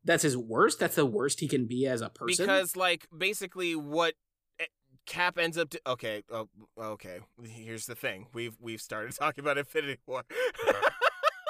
[0.04, 0.78] That's his worst.
[0.78, 2.44] That's the worst he can be as a person.
[2.44, 4.14] Because like basically what
[4.58, 4.64] eh,
[5.06, 6.48] Cap ends up to okay, oh,
[6.78, 7.18] okay.
[7.42, 8.26] Here's the thing.
[8.32, 10.24] We've we've started talking about Infinity War.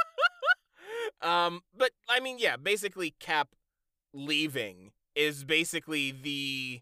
[1.22, 3.48] um, but I mean, yeah, basically Cap
[4.12, 6.80] leaving is basically the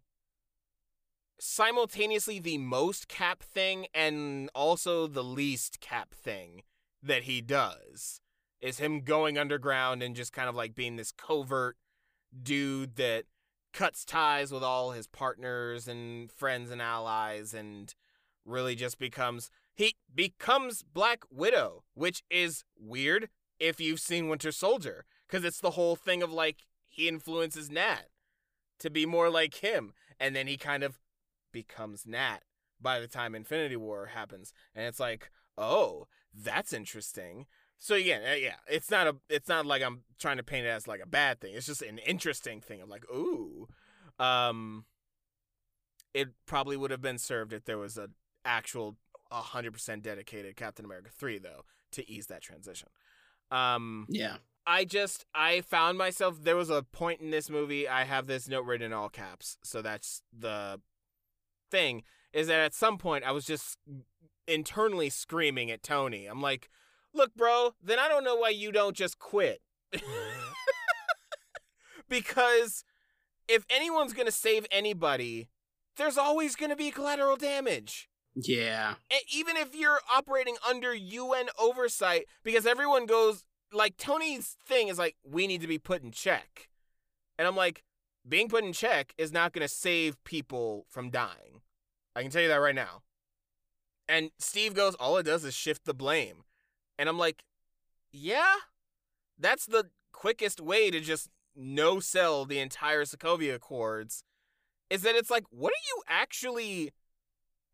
[1.38, 6.62] simultaneously the most Cap thing and also the least Cap thing
[7.02, 8.20] that he does
[8.60, 11.76] is him going underground and just kind of like being this covert
[12.42, 13.24] dude that
[13.72, 17.94] cuts ties with all his partners and friends and allies and
[18.44, 23.28] really just becomes he becomes Black Widow, which is weird
[23.60, 28.08] if you've seen Winter Soldier cuz it's the whole thing of like he influences Nat
[28.80, 30.98] to be more like him and then he kind of
[31.52, 32.40] becomes Nat
[32.80, 37.46] by the time Infinity War happens and it's like, "Oh, that's interesting."
[37.78, 40.70] So again, uh, yeah, it's not a it's not like I'm trying to paint it
[40.70, 41.54] as like a bad thing.
[41.54, 43.68] It's just an interesting thing of like, ooh.
[44.18, 44.84] Um
[46.12, 48.08] it probably would have been served if there was a
[48.44, 48.96] actual
[49.30, 52.88] 100% dedicated Captain America 3 though to ease that transition.
[53.50, 58.04] Um yeah, I just I found myself there was a point in this movie I
[58.04, 59.56] have this note written in all caps.
[59.62, 60.80] So that's the
[61.70, 62.02] thing
[62.32, 63.78] is that at some point I was just
[64.48, 66.26] internally screaming at Tony.
[66.26, 66.68] I'm like,
[67.18, 69.60] "Look, bro, then I don't know why you don't just quit."
[69.94, 70.52] Mm-hmm.
[72.08, 72.84] because
[73.48, 75.48] if anyone's going to save anybody,
[75.96, 78.08] there's always going to be collateral damage.
[78.34, 84.88] yeah, And even if you're operating under UN oversight, because everyone goes, like, Tony's thing
[84.88, 86.68] is like, we need to be put in check.
[87.38, 87.82] And I'm like,
[88.28, 91.62] being put in check is not going to save people from dying.
[92.14, 93.02] I can tell you that right now.
[94.08, 96.44] And Steve goes, all it does is shift the blame.
[96.98, 97.44] And I'm like,
[98.10, 98.54] yeah,
[99.38, 104.24] that's the quickest way to just no sell the entire Sokovia Accords.
[104.90, 106.92] Is that it's like, what are you actually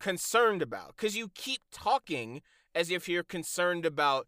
[0.01, 0.97] concerned about?
[0.97, 2.43] Because you keep talking
[2.75, 4.27] as if you're concerned about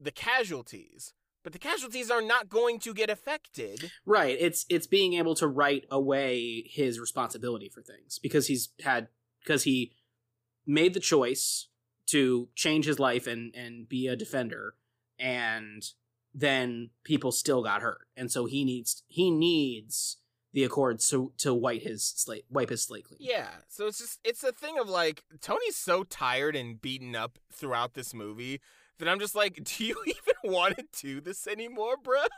[0.00, 1.12] the casualties,
[1.42, 3.90] but the casualties are not going to get affected.
[4.06, 4.36] right.
[4.38, 9.08] It's it's being able to write away his responsibility for things because he's had
[9.44, 9.92] because he
[10.66, 11.68] made the choice
[12.06, 14.74] to change his life and and be a defender,
[15.18, 15.84] and
[16.34, 20.18] then people still got hurt, and so he needs he needs
[20.52, 23.18] the Accords to to wipe his slate wipe his slate clean.
[23.20, 27.38] Yeah, so it's just it's a thing of like Tony's so tired and beaten up
[27.52, 28.60] throughout this movie
[28.98, 32.20] that I'm just like, do you even want to do this anymore, bro?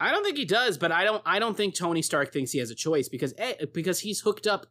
[0.00, 1.22] I don't think he does, but I don't.
[1.26, 4.46] I don't think Tony Stark thinks he has a choice because eh, because he's hooked
[4.46, 4.66] up.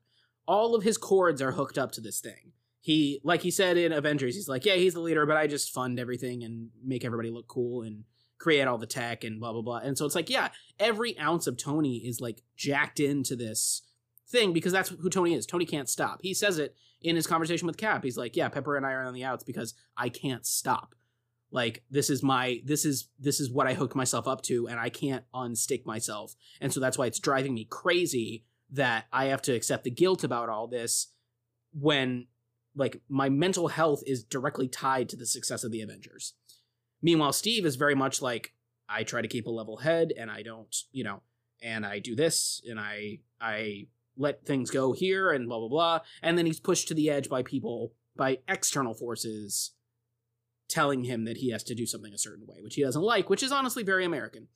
[0.47, 2.53] All of his cords are hooked up to this thing.
[2.88, 5.74] He, like he said in Avengers, he's like, yeah, he's the leader, but I just
[5.74, 8.06] fund everything and make everybody look cool and
[8.38, 9.80] create all the tech and blah blah blah.
[9.80, 13.82] And so it's like, yeah, every ounce of Tony is like jacked into this
[14.30, 15.46] thing because that's who Tony is.
[15.46, 16.20] Tony can't stop.
[16.22, 18.06] He says it in his conversation with Cap.
[18.06, 20.96] He's like, yeah, Pepper and I are on the outs because I can't stop
[21.52, 24.80] like this is my this is this is what i hooked myself up to and
[24.80, 29.42] i can't unstick myself and so that's why it's driving me crazy that i have
[29.42, 31.08] to accept the guilt about all this
[31.74, 32.28] when
[32.78, 36.34] like my mental health is directly tied to the success of the avengers
[37.02, 38.54] meanwhile steve is very much like
[38.88, 41.22] i try to keep a level head and i don't you know
[41.62, 43.86] and i do this and i i
[44.18, 47.30] let things go here and blah blah blah and then he's pushed to the edge
[47.30, 49.74] by people by external forces
[50.68, 53.30] telling him that he has to do something a certain way, which he doesn't like,
[53.30, 54.48] which is honestly very American.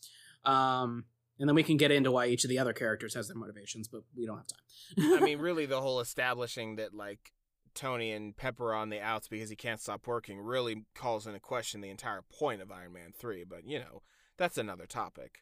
[0.44, 1.06] Um,
[1.40, 3.88] and then we can get into why each of the other characters has their motivations,
[3.88, 5.18] but we don't have time.
[5.18, 7.32] I mean, really, the whole establishing that like
[7.74, 11.82] Tony and Pepper on the outs because he can't stop working really calls into question
[11.82, 13.44] the entire point of Iron Man three.
[13.44, 14.02] But you know,
[14.38, 15.40] that's another topic.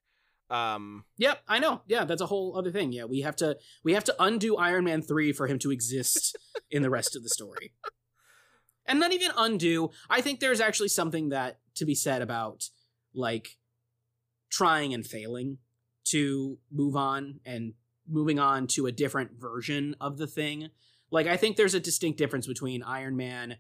[0.50, 1.82] Um, yep, I know.
[1.88, 2.92] Yeah, that's a whole other thing.
[2.92, 6.38] Yeah, we have to we have to undo Iron Man three for him to exist
[6.72, 7.74] in the rest of the story.
[8.86, 9.92] And not even undo.
[10.10, 12.70] I think there's actually something that to be said about
[13.14, 13.58] like
[14.50, 15.60] trying and failing
[16.06, 17.74] to move on and
[18.08, 20.70] moving on to a different version of the thing.
[21.12, 23.58] Like I think there's a distinct difference between Iron Man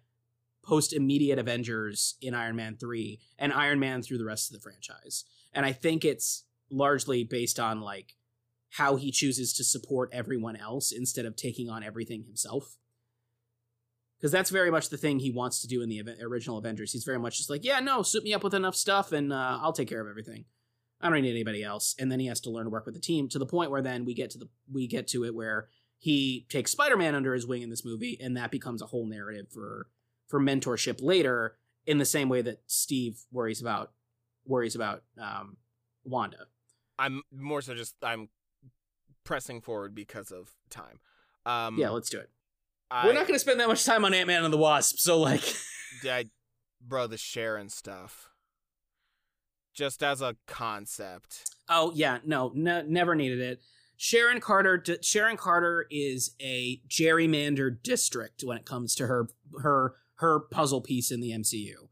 [0.63, 4.61] post immediate Avengers in Iron Man 3 and Iron Man through the rest of the
[4.61, 5.25] franchise.
[5.53, 8.15] And I think it's largely based on like
[8.71, 12.77] how he chooses to support everyone else instead of taking on everything himself.
[14.17, 16.91] Because that's very much the thing he wants to do in the original Avengers.
[16.91, 19.59] He's very much just like, yeah, no, suit me up with enough stuff and uh,
[19.61, 20.45] I'll take care of everything.
[21.01, 21.95] I don't need anybody else.
[21.97, 23.81] And then he has to learn to work with the team to the point where
[23.81, 25.69] then we get to the we get to it where
[25.99, 29.47] he takes Spider-Man under his wing in this movie, and that becomes a whole narrative
[29.51, 29.87] for
[30.27, 31.55] for mentorship later.
[31.85, 33.91] In the same way that Steve worries about
[34.45, 35.57] worries about um,
[36.03, 36.47] Wanda.
[36.97, 38.29] I'm more so just I'm
[39.23, 40.99] pressing forward because of time.
[41.45, 42.29] Um, Yeah, let's do it.
[42.91, 44.97] I, We're not going to spend that much time on Ant Man and the Wasp,
[44.97, 45.43] so like,
[46.03, 46.25] I,
[46.81, 48.29] bro, the Sharon stuff.
[49.73, 51.51] Just as a concept.
[51.69, 53.61] oh yeah, no, no never needed it.
[54.01, 54.77] Sharon Carter.
[54.77, 59.27] d- Sharon Carter is a gerrymandered district when it comes to her
[59.61, 61.89] her her puzzle piece in the MCU.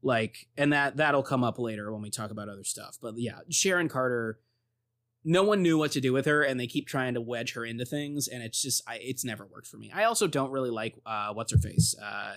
[0.00, 2.96] Like, and that that'll come up later when we talk about other stuff.
[3.02, 4.38] But yeah, Sharon Carter.
[5.24, 7.64] No one knew what to do with her, and they keep trying to wedge her
[7.64, 9.90] into things, and it's just, I, it's never worked for me.
[9.92, 12.36] I also don't really like uh, what's her face, uh,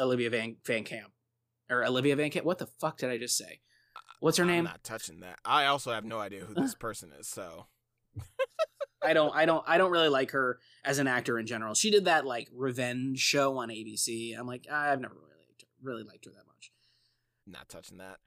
[0.00, 1.12] Olivia Van Van Camp,
[1.70, 2.44] or Olivia Van Camp.
[2.44, 3.60] What the fuck did I just say?
[4.18, 4.64] What's her I'm name?
[4.64, 5.38] not touching that.
[5.44, 7.66] I also have no idea who this person is, so
[9.02, 11.74] I don't I don't I don't really like her as an actor in general.
[11.74, 14.36] She did that like revenge show on ABC.
[14.38, 16.72] I'm like I've never really liked her, really liked her that much.
[17.46, 18.18] not touching that.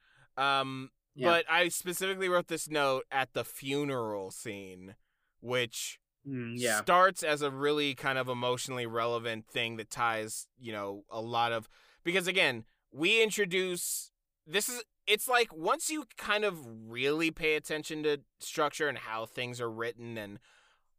[0.42, 1.28] Um, Yeah.
[1.28, 4.94] but I specifically wrote this note at the funeral scene,
[5.40, 6.80] which Mm, yeah.
[6.82, 11.50] starts as a really kind of emotionally relevant thing that ties, you know, a lot
[11.52, 11.68] of
[12.04, 14.12] because again, we introduce
[14.46, 19.26] this is it's like once you kind of really pay attention to structure and how
[19.26, 20.38] things are written and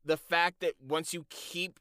[0.06, 1.80] the fact that once you keep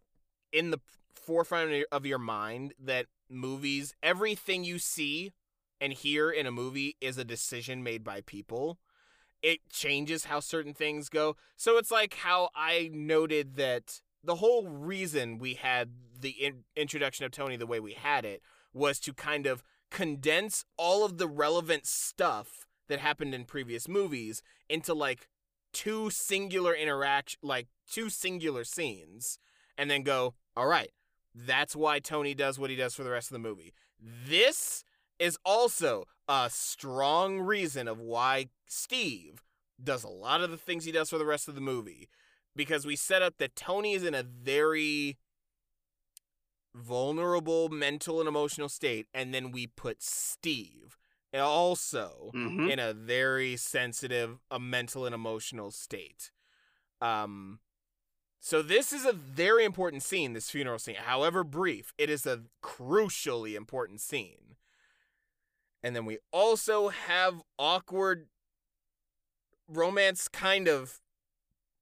[0.52, 0.80] in the
[1.14, 5.32] forefront of your- mind that movies everything you see
[5.80, 8.78] and hear in a movie is a decision made by people
[9.42, 11.36] it changes how certain things go.
[11.56, 17.26] So it's like how I noted that the whole reason we had the in- introduction
[17.26, 18.40] of Tony the way we had it
[18.72, 24.42] was to kind of condense all of the relevant stuff that happened in previous movies
[24.68, 25.28] into like
[25.72, 29.38] two singular interaction like two singular scenes
[29.76, 30.92] and then go, "All right,
[31.34, 34.84] that's why Tony does what he does for the rest of the movie." This
[35.18, 39.42] is also a strong reason of why Steve
[39.82, 42.08] does a lot of the things he does for the rest of the movie
[42.54, 45.16] because we set up that Tony is in a very
[46.74, 50.96] vulnerable mental and emotional state and then we put Steve
[51.40, 52.70] also Mhm.
[52.70, 56.30] in a very sensitive a mental and emotional state.
[57.00, 57.60] Um
[58.40, 60.96] so this is a very important scene, this funeral scene.
[60.96, 64.56] However brief, it is a crucially important scene.
[65.82, 68.28] And then we also have awkward
[69.68, 71.00] romance kind of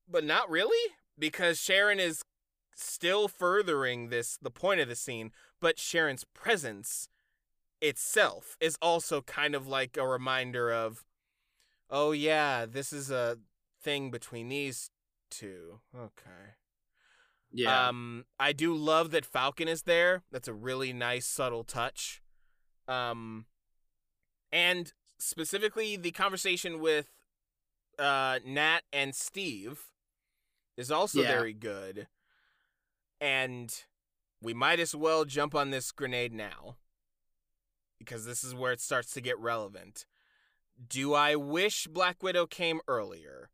[0.09, 2.25] but not really because Sharon is
[2.75, 7.09] still furthering this the point of the scene, but Sharon's presence
[7.81, 11.05] itself is also kind of like a reminder of
[11.91, 13.39] oh yeah, this is a
[13.83, 14.91] thing between these
[15.31, 15.81] two.
[15.97, 16.55] Okay.
[17.53, 17.89] Yeah.
[17.89, 20.23] Um, I do love that Falcon is there.
[20.31, 22.23] That's a really nice subtle touch.
[22.87, 23.47] Um,
[24.53, 27.09] and specifically the conversation with
[27.99, 29.91] uh Nat and Steve
[30.77, 31.29] is also Yeah.
[31.29, 32.07] very good.
[33.21, 33.85] And
[34.41, 36.77] we might as well jump on this grenade now
[38.01, 40.07] because this is where it starts to get relevant.
[40.89, 43.51] Do I wish Black Widow came earlier?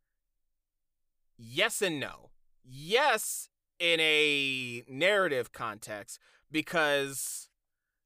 [1.36, 2.30] Yes and no.
[2.64, 6.18] Yes, in a narrative context,
[6.50, 7.50] because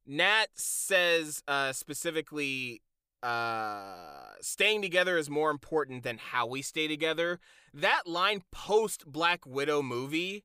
[0.06, 2.82] Nat says uh, specifically
[3.22, 7.38] uh, staying together is more important than how we stay together.
[7.72, 10.44] That line post Black Widow movie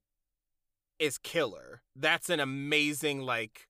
[1.00, 1.82] is killer.
[1.96, 3.68] That's an amazing, like,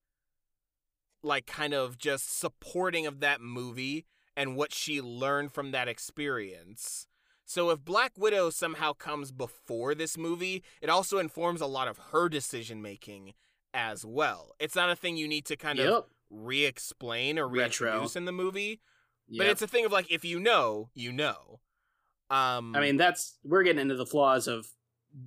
[1.26, 4.06] like kind of just supporting of that movie
[4.38, 7.08] and what she learned from that experience.
[7.46, 11.98] So if Black Widow somehow comes before this movie, it also informs a lot of
[12.12, 13.34] her decision making
[13.74, 14.54] as well.
[14.60, 17.88] It's not a thing you need to kind of re-explain or Retro.
[17.88, 18.80] reintroduce in the movie,
[19.38, 21.60] but it's a thing of like if you know, you know.
[22.32, 24.68] Um I mean, that's we're getting into the flaws of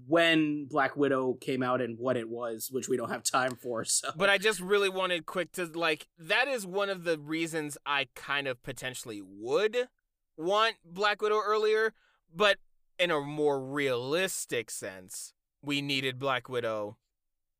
[0.06, 3.84] when Black Widow came out and what it was, which we don't have time for.
[3.84, 7.78] So, but I just really wanted quick to like that is one of the reasons
[7.86, 9.88] I kind of potentially would
[10.36, 11.94] want Black Widow earlier,
[12.34, 12.58] but
[12.98, 15.32] in a more realistic sense,
[15.62, 16.96] we needed Black Widow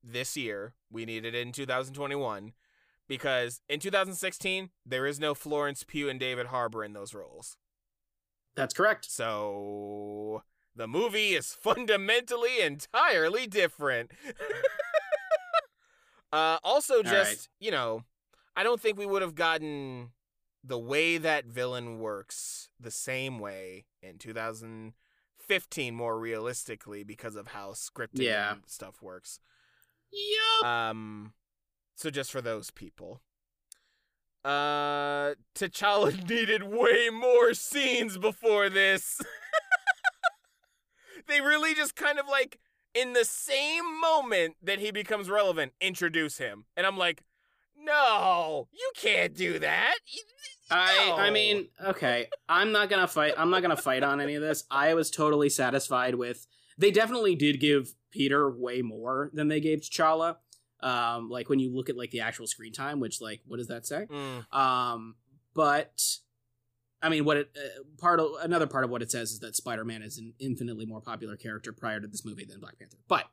[0.03, 0.74] this year.
[0.91, 2.53] We needed it in 2021
[3.07, 7.57] because in 2016 there is no Florence Pugh and David Harbour in those roles.
[8.55, 9.11] that's correct.
[9.11, 10.43] So
[10.79, 14.12] the movie is fundamentally entirely different.
[16.33, 17.49] uh, also, just right.
[17.61, 18.05] you know,
[18.57, 20.12] I don't think we would have gotten
[20.64, 27.70] the way that villain works the same way in 2015 more realistically because of how
[27.72, 28.55] scripting Yeah.
[28.66, 29.41] stuff works.
[30.12, 30.66] Yup.
[30.66, 31.33] Um,
[31.95, 33.20] so just for those people.
[34.45, 39.20] Uh, T'Challa needed way more scenes before this.
[41.41, 42.59] They really just kind of like
[42.95, 47.22] in the same moment that he becomes relevant, introduce him, and I'm like,
[47.76, 49.95] no, you can't do that.
[50.09, 50.22] You-
[50.70, 53.32] I I mean, okay, I'm not gonna fight.
[53.39, 54.64] I'm not gonna fight on any of this.
[54.70, 56.47] I was totally satisfied with.
[56.76, 60.36] They definitely did give Peter way more than they gave T'Challa.
[60.80, 63.68] Um, like when you look at like the actual screen time, which like what does
[63.68, 64.07] that say?
[64.11, 65.14] Mm, Um,
[65.55, 66.03] but
[67.03, 69.57] I mean, what it uh, part of another part of what it says is that
[69.57, 72.96] Spider Man is an infinitely more popular character prior to this movie than Black Panther.
[73.07, 73.26] But,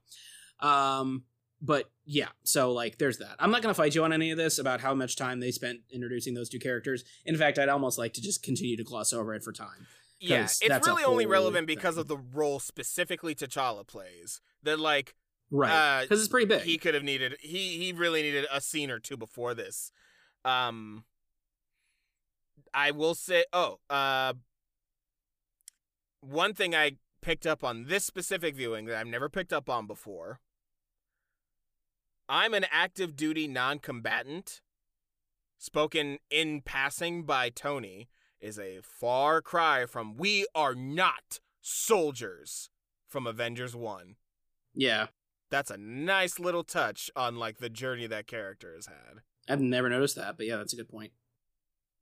[0.65, 1.23] um,
[1.61, 3.35] but yeah, so like, there's that.
[3.39, 5.79] I'm not gonna fight you on any of this about how much time they spent
[5.91, 7.03] introducing those two characters.
[7.25, 9.87] In fact, I'd almost like to just continue to gloss over it for time.
[10.19, 12.01] yeah, it's really only relevant because thing.
[12.01, 14.41] of the role specifically T'Challa plays.
[14.63, 15.15] That like
[15.51, 15.71] Right?
[15.71, 16.61] Uh, Because it's pretty big.
[16.61, 19.91] he could have needed he he really needed a scene or two before this
[20.43, 21.03] um
[22.73, 24.33] i will say oh uh
[26.21, 26.91] one thing i
[27.21, 30.39] picked up on this specific viewing that i've never picked up on before
[32.29, 34.61] i'm an active duty non-combatant
[35.57, 42.69] spoken in passing by tony is a far cry from we are not soldiers
[43.07, 44.15] from avengers 1
[44.75, 45.07] yeah,
[45.49, 49.21] that's a nice little touch on like the journey that character has had.
[49.47, 51.13] I've never noticed that, but yeah, that's a good point.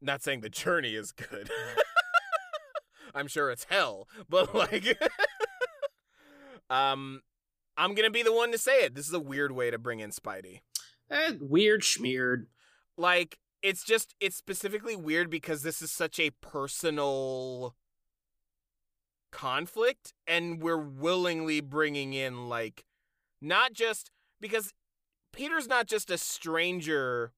[0.04, 1.49] Not saying the journey is good.
[3.16, 4.97] I'm sure it's hell, but like
[6.70, 7.22] um
[7.78, 8.93] I'm going to be the one to say it.
[8.93, 10.60] This is a weird way to bring in Spidey.
[11.10, 12.45] Eh, weird schmeared.
[12.97, 17.76] Like it's just it's specifically weird because this is such a personal
[19.32, 22.86] conflict and we're willingly bringing in like
[23.41, 24.74] not just because
[25.32, 27.32] Peter's not just a stranger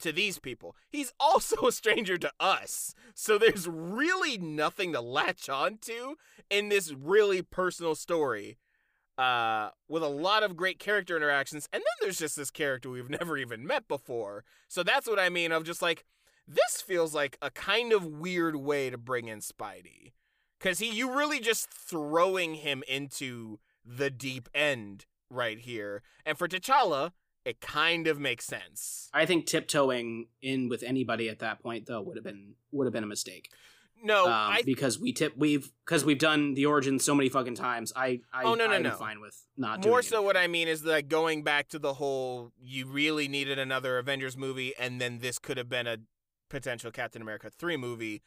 [0.00, 0.76] to these people.
[0.88, 2.94] He's also a stranger to us.
[3.14, 6.16] So there's really nothing to latch on to
[6.48, 8.58] in this really personal story.
[9.18, 13.10] Uh, with a lot of great character interactions, and then there's just this character we've
[13.20, 14.44] never even met before.
[14.66, 16.06] So that's what I mean of just like
[16.48, 20.12] this feels like a kind of weird way to bring in Spidey.
[20.58, 26.02] Cause he you really just throwing him into the deep end right here.
[26.26, 27.12] And for T'Challa,
[27.50, 29.08] it kind of makes sense.
[29.12, 32.92] I think tiptoeing in with anybody at that point though would have been would have
[32.92, 33.50] been a mistake.
[34.02, 37.56] No, um, I because we tip we've because we've done the origin so many fucking
[37.56, 37.92] times.
[37.94, 38.92] I I Oh, no, no, I'm no.
[38.92, 40.24] fine with not more so it.
[40.24, 44.36] what I mean is like going back to the whole you really needed another Avengers
[44.36, 45.98] movie and then this could have been a
[46.48, 48.22] potential Captain America 3 movie.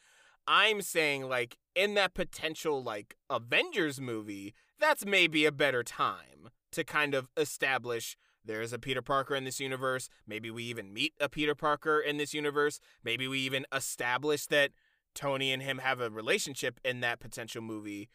[0.46, 6.84] I'm saying like in that potential like Avengers movie, that's maybe a better time to
[6.84, 10.08] kind of establish there's a Peter Parker in this universe.
[10.26, 12.80] Maybe we even meet a Peter Parker in this universe.
[13.02, 14.72] Maybe we even establish that
[15.14, 18.10] Tony and him have a relationship in that potential movie.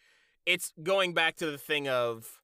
[0.46, 2.40] It's going back to the thing of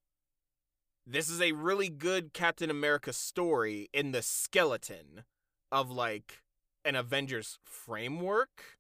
[1.05, 5.23] this is a really good Captain America story in the skeleton
[5.71, 6.41] of like
[6.83, 8.77] an Avengers framework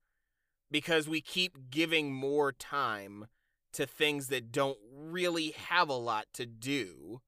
[0.71, 3.27] because we keep giving more time
[3.73, 7.21] to things that don't really have a lot to do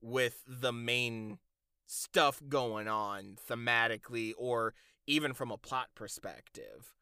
[0.00, 1.38] with the main
[1.86, 4.74] stuff going on thematically or
[5.06, 6.94] even from a plot perspective.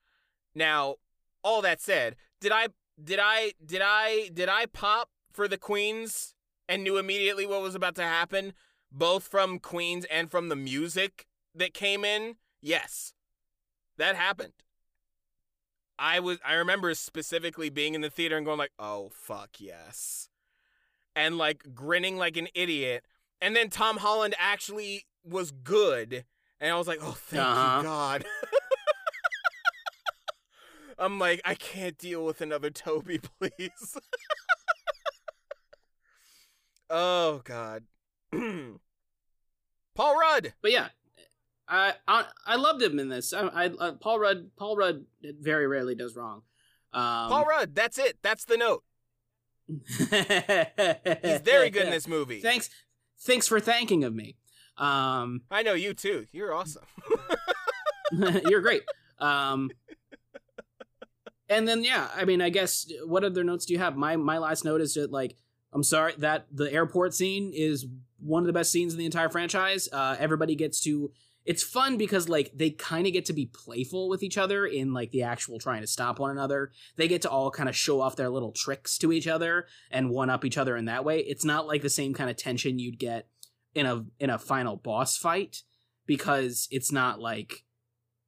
[0.54, 0.96] Now,
[1.42, 2.68] all that said, did I
[3.02, 6.34] did I did I did I pop for the Queens
[6.68, 8.52] and knew immediately what was about to happen,
[8.90, 12.36] both from Queens and from the music that came in?
[12.62, 13.12] Yes.
[13.98, 14.52] That happened.
[15.98, 20.28] I was I remember specifically being in the theater and going like, "Oh fuck, yes."
[21.16, 23.04] And like grinning like an idiot.
[23.40, 26.24] And then Tom Holland actually was good,
[26.60, 27.78] and I was like, "Oh, thank Uh-huh.
[27.78, 28.24] you God."
[30.98, 33.98] I'm like, I can't deal with another Tobey, please.
[36.88, 37.84] oh God.
[39.94, 40.54] Paul Rudd.
[40.62, 40.88] But yeah,
[41.68, 43.32] I I, I loved him in this.
[43.32, 46.42] I, I uh, Paul Rudd Paul Rudd very rarely does wrong.
[46.92, 47.74] Um, Paul Rudd.
[47.74, 48.18] That's it.
[48.22, 48.82] That's the note.
[49.68, 50.08] He's
[51.40, 52.40] very good in this movie.
[52.40, 52.70] Thanks,
[53.20, 54.36] thanks for thanking of me.
[54.76, 56.26] Um, I know you too.
[56.32, 56.84] You're awesome.
[58.46, 58.82] you're great.
[59.18, 59.70] Um,
[61.48, 63.96] and then yeah, I mean, I guess what other notes do you have?
[63.96, 65.36] My my last note is that like
[65.72, 67.86] I'm sorry that the airport scene is
[68.18, 69.88] one of the best scenes in the entire franchise.
[69.92, 71.10] Uh, everybody gets to
[71.46, 74.92] it's fun because like they kind of get to be playful with each other in
[74.92, 76.72] like the actual trying to stop one another.
[76.96, 80.10] They get to all kind of show off their little tricks to each other and
[80.10, 81.20] one up each other in that way.
[81.20, 83.28] It's not like the same kind of tension you'd get
[83.74, 85.62] in a in a final boss fight
[86.04, 87.64] because it's not like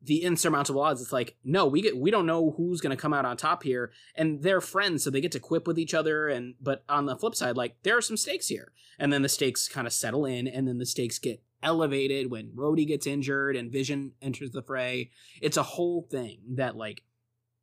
[0.00, 1.02] the insurmountable odds.
[1.02, 3.90] It's like, no, we get we don't know who's gonna come out on top here.
[4.14, 7.16] And they're friends, so they get to quip with each other and but on the
[7.16, 8.72] flip side, like there are some stakes here.
[8.96, 12.52] And then the stakes kind of settle in, and then the stakes get elevated when
[12.56, 15.11] Rhodey gets injured and Vision enters the fray.
[15.40, 17.02] It's a whole thing that like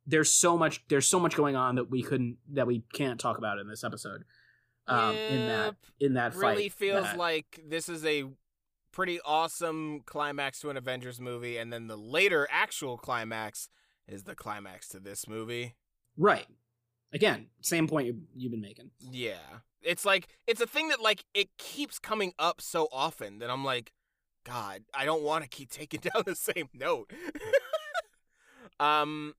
[0.06, 3.38] there's so much there's so much going on that we couldn't that we can't talk
[3.38, 4.24] about in this episode.
[4.88, 8.24] Um, in that in that fight, really feels that- like this is a
[8.92, 13.68] pretty awesome climax to an Avengers movie, and then the later actual climax
[14.06, 15.74] is the climax to this movie.
[16.16, 16.46] right.
[17.16, 18.90] Again, same point you, you've been making.
[19.00, 19.38] Yeah.
[19.80, 23.64] It's like it's a thing that like it keeps coming up so often that I'm
[23.64, 23.92] like,
[24.44, 27.10] God, I don't want to keep taking down the same note.
[28.80, 29.34] um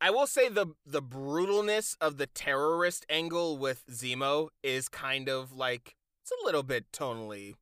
[0.00, 5.52] I will say the the brutalness of the terrorist angle with Zemo is kind of
[5.52, 7.54] like it's a little bit tonally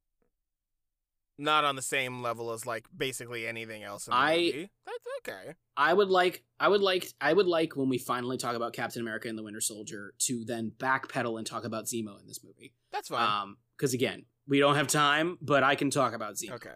[1.40, 4.70] not on the same level as like basically anything else in the I- movie.
[4.86, 5.54] That's okay.
[5.76, 9.00] I would like I would like I would like when we finally talk about Captain
[9.02, 12.74] America and the Winter Soldier to then backpedal and talk about Zemo in this movie.
[12.92, 13.42] That's fine.
[13.42, 16.52] Um because again, we don't have time, but I can talk about Zemo.
[16.52, 16.74] Okay.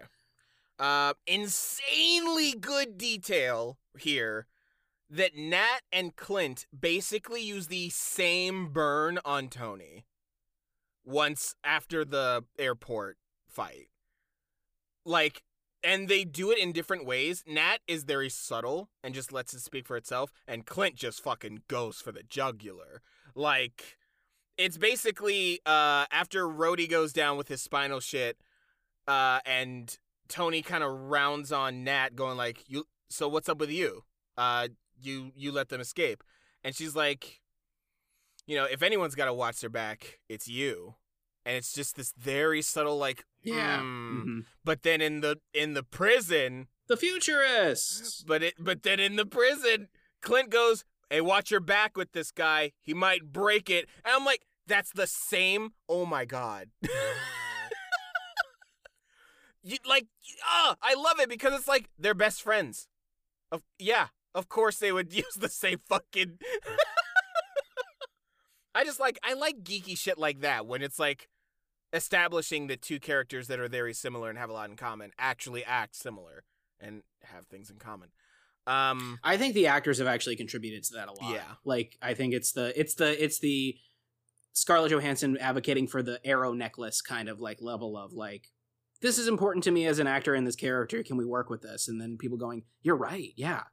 [0.77, 4.47] Uh, insanely good detail here
[5.09, 10.05] that Nat and Clint basically use the same burn on Tony
[11.05, 13.87] once after the airport fight.
[15.05, 15.43] Like,
[15.83, 17.43] and they do it in different ways.
[17.47, 21.61] Nat is very subtle and just lets it speak for itself, and Clint just fucking
[21.67, 23.01] goes for the jugular.
[23.35, 23.97] Like,
[24.57, 28.37] it's basically uh, after Rhodey goes down with his spinal shit,
[29.07, 29.95] uh, and
[30.27, 34.03] Tony kind of rounds on Nat, going like, "You, so what's up with you?
[34.37, 36.23] Uh, you you let them escape,"
[36.63, 37.41] and she's like,
[38.47, 40.95] "You know, if anyone's got to watch their back, it's you."
[41.45, 43.79] And it's just this very subtle, like, Yeah.
[43.81, 44.45] "Hmm." Mhm.
[44.63, 48.23] But then in the in the prison, The futurists.
[48.23, 49.89] but it but then in the prison,
[50.21, 52.71] Clint goes, "Hey, watch your back with this guy.
[52.81, 56.71] He might break it." And I'm like, "That's the same." Oh my god.
[59.61, 60.07] you like
[60.43, 62.87] ah, I love it because it's like they're best friends.
[63.51, 66.39] Of yeah, of course they would use the same fucking
[68.75, 71.29] I just like I like geeky shit like that when it's like
[71.95, 75.63] establishing that two characters that are very similar and have a lot in common actually
[75.63, 76.43] act similar
[76.79, 78.09] and have things in common.
[78.67, 81.33] Um I think the actors have actually contributed to that a lot.
[81.33, 81.53] Yeah.
[81.63, 83.75] Like I think it's the it's the it's the
[84.53, 88.51] Scarlett Johansson advocating for the arrow necklace kind of like level of like
[89.01, 91.03] this is important to me as an actor in this character.
[91.03, 91.87] Can we work with this?
[91.87, 93.33] And then people going, "You're right.
[93.35, 93.63] Yeah."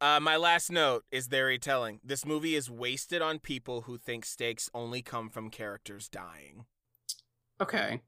[0.00, 2.00] Uh, my last note is very telling.
[2.04, 6.66] This movie is wasted on people who think stakes only come from characters dying.
[7.60, 8.00] Okay.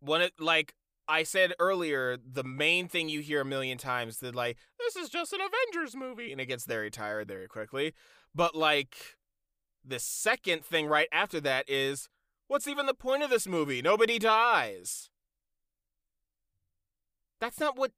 [0.00, 0.74] When it like
[1.08, 5.08] I said earlier, the main thing you hear a million times that like this is
[5.08, 7.94] just an Avengers movie, and it gets very tired very quickly.
[8.34, 8.96] But like
[9.84, 12.08] the second thing right after that is
[12.48, 13.82] what's even the point of this movie?
[13.82, 15.10] Nobody dies.
[17.40, 17.92] That's not what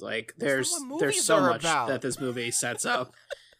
[0.00, 1.88] like there's what there's so much about.
[1.88, 3.12] that this movie sets up.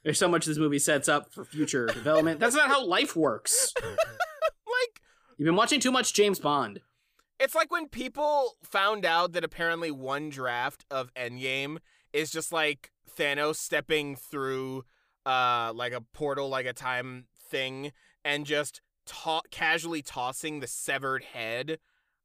[0.02, 2.40] there's so much this movie sets up for future development.
[2.40, 3.72] That's not how life works.
[5.36, 6.80] You've been watching too much James Bond.
[7.40, 11.78] It's like when people found out that apparently one draft of Endgame
[12.12, 14.84] is just like Thanos stepping through
[15.26, 17.92] uh like a portal like a time thing
[18.24, 21.78] and just to- casually tossing the severed head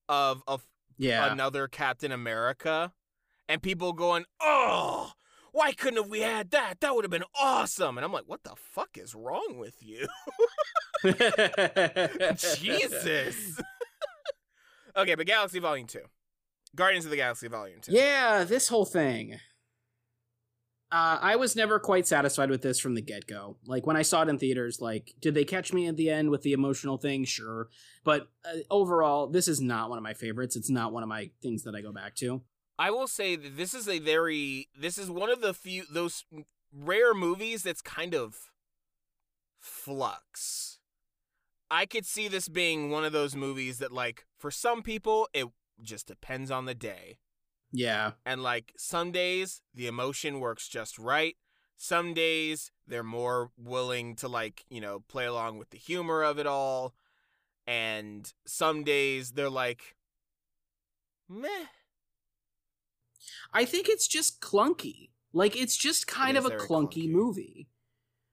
[0.07, 1.31] of of Yeah.
[1.31, 2.93] another Captain America
[3.47, 5.13] and people going, "Oh,
[5.51, 6.79] why couldn't have we had that?
[6.81, 10.07] That would have been awesome." And I'm like, "What the fuck is wrong with you?"
[12.57, 13.61] Jesus.
[14.95, 15.99] okay, but Galaxy Volume 2.
[16.75, 17.91] Guardians of the Galaxy Volume 2.
[17.91, 19.39] Yeah, this whole thing.
[20.91, 23.57] Uh, I was never quite satisfied with this from the get go.
[23.65, 26.31] Like when I saw it in theaters, like did they catch me at the end
[26.31, 27.25] with the emotional thing?
[27.25, 27.69] Sure,
[28.03, 30.55] but uh, overall, this is not one of my favorites.
[30.55, 32.41] It's not one of my things that I go back to.
[32.79, 36.23] I will say that this is a very this is one of the few those
[36.73, 38.51] rare movies that's kind of
[39.59, 40.79] flux.
[41.69, 45.47] I could see this being one of those movies that like for some people it
[45.83, 47.17] just depends on the day.
[47.71, 51.35] Yeah, And like some days the emotion works just right.
[51.75, 56.39] Some days they're more willing to like, you know, play along with the humor of
[56.39, 56.95] it all.
[57.67, 59.95] And some days they're like
[61.29, 61.67] meh.
[63.53, 65.09] I think it's just clunky.
[65.33, 67.11] Like it's just kind It of a clunky, clunky.
[67.11, 67.67] movie.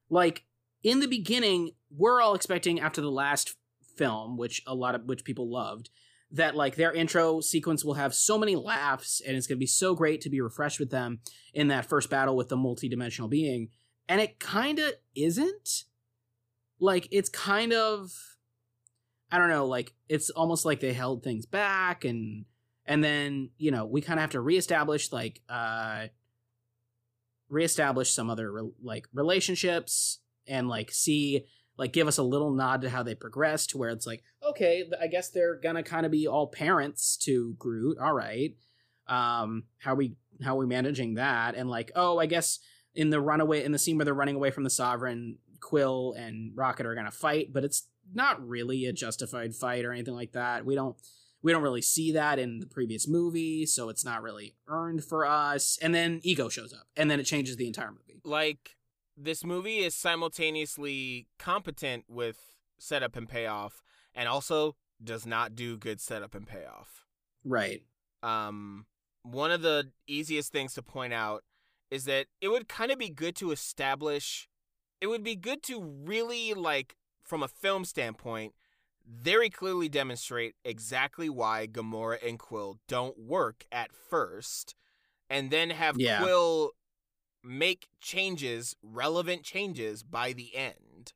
[0.08, 0.44] Like
[0.82, 3.56] in the beginning, we're all expecting after the last
[3.96, 5.90] film, which a lot of which people loved,
[6.30, 9.66] that like their intro sequence will have so many laughs and it's going to be
[9.66, 11.20] so great to be refreshed with them
[11.54, 13.70] in that first battle with the multidimensional being.
[14.08, 15.84] And it kind of isn't.
[16.78, 18.12] Like it's kind of
[19.30, 22.44] I don't know, like it's almost like they held things back and
[22.86, 26.06] and then, you know, we kind of have to reestablish like uh
[27.48, 30.18] reestablish some other re- like relationships
[30.48, 31.44] and like see
[31.78, 34.82] like give us a little nod to how they progress to where it's like okay
[35.00, 38.56] i guess they're gonna kind of be all parents to groot all right.
[39.06, 42.58] Um how we how are we managing that and like oh i guess
[42.96, 46.50] in the runaway in the scene where they're running away from the sovereign quill and
[46.56, 50.64] rocket are gonna fight but it's not really a justified fight or anything like that.
[50.64, 50.96] We don't
[51.46, 55.24] we don't really see that in the previous movie so it's not really earned for
[55.24, 55.78] us.
[55.80, 58.20] And then ego shows up and then it changes the entire movie.
[58.24, 58.74] Like
[59.16, 66.00] this movie is simultaneously competent with setup and payoff and also does not do good
[66.00, 67.04] setup and payoff.
[67.44, 67.82] Right.
[68.24, 68.86] Um
[69.22, 71.44] one of the easiest things to point out
[71.92, 74.48] is that it would kind of be good to establish
[75.00, 78.52] it would be good to really like from a film standpoint
[79.06, 84.74] very clearly demonstrate exactly why Gamora and Quill don't work at first
[85.30, 86.22] and then have Yeah.
[86.22, 86.72] Quill
[87.42, 91.12] make changes, relevant changes by the end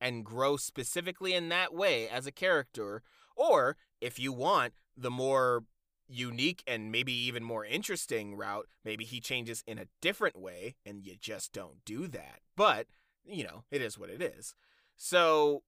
[0.00, 3.02] and grow specifically in that way as a character
[3.36, 5.64] or if you want the more
[6.08, 11.04] unique and maybe even more interesting route, maybe he changes in a different way and
[11.04, 12.40] you just don't do that.
[12.56, 12.86] But,
[13.24, 14.54] you know, it is what it is.
[14.96, 15.62] So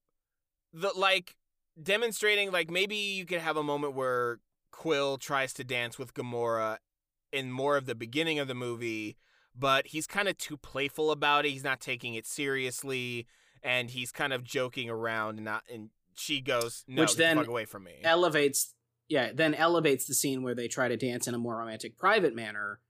[0.76, 1.36] the like
[1.82, 4.38] demonstrating like maybe you could have a moment where
[4.70, 6.76] Quill tries to dance with Gamora
[7.32, 9.16] in more of the beginning of the movie,
[9.58, 11.50] but he's kind of too playful about it.
[11.50, 13.26] He's not taking it seriously
[13.62, 17.48] and he's kind of joking around and not and she goes, "No, Which then fuck
[17.48, 18.74] away from me." elevates
[19.08, 22.34] yeah then elevates the scene where they try to dance in a more romantic private
[22.34, 22.80] manner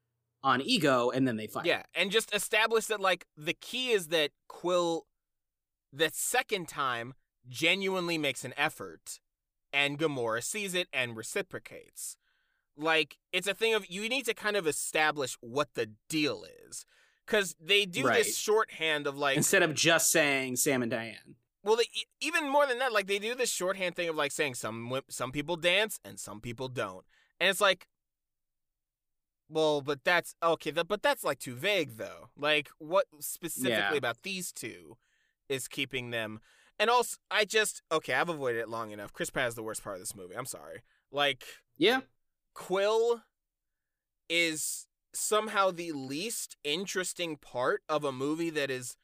[0.43, 4.09] on ego and then they fight Yeah, and just establish that like the key is
[4.09, 5.07] that Quill
[5.93, 7.15] the second time
[7.49, 9.21] genuinely makes an effort
[9.73, 12.17] and Gamora sees it and reciprocates.
[12.77, 16.85] Like it's a thing of you need to kind of establish what the deal is.
[17.27, 18.19] Cuz they do Right.
[18.19, 21.89] this shorthand of like instead of just saying sam and diane well, they,
[22.21, 25.33] even more than that, like they do this shorthand thing of like saying some some
[25.33, 27.05] people dance and some people don't,
[27.41, 27.89] and it's like,
[29.49, 32.31] well, but that's okay, but that's like too vague though.
[32.37, 33.95] Like, what specifically Yeah.
[33.95, 34.97] about these two
[35.49, 36.41] is keeping them?
[36.79, 39.13] And also, I just okay, I've avoided it long enough.
[39.13, 40.37] Chris Pratt is the worst part of this movie.
[40.37, 40.83] I'm sorry.
[41.11, 41.45] Like,
[41.79, 42.01] yeah
[42.55, 43.23] Quill
[44.29, 48.97] is somehow the least interesting part of a movie that is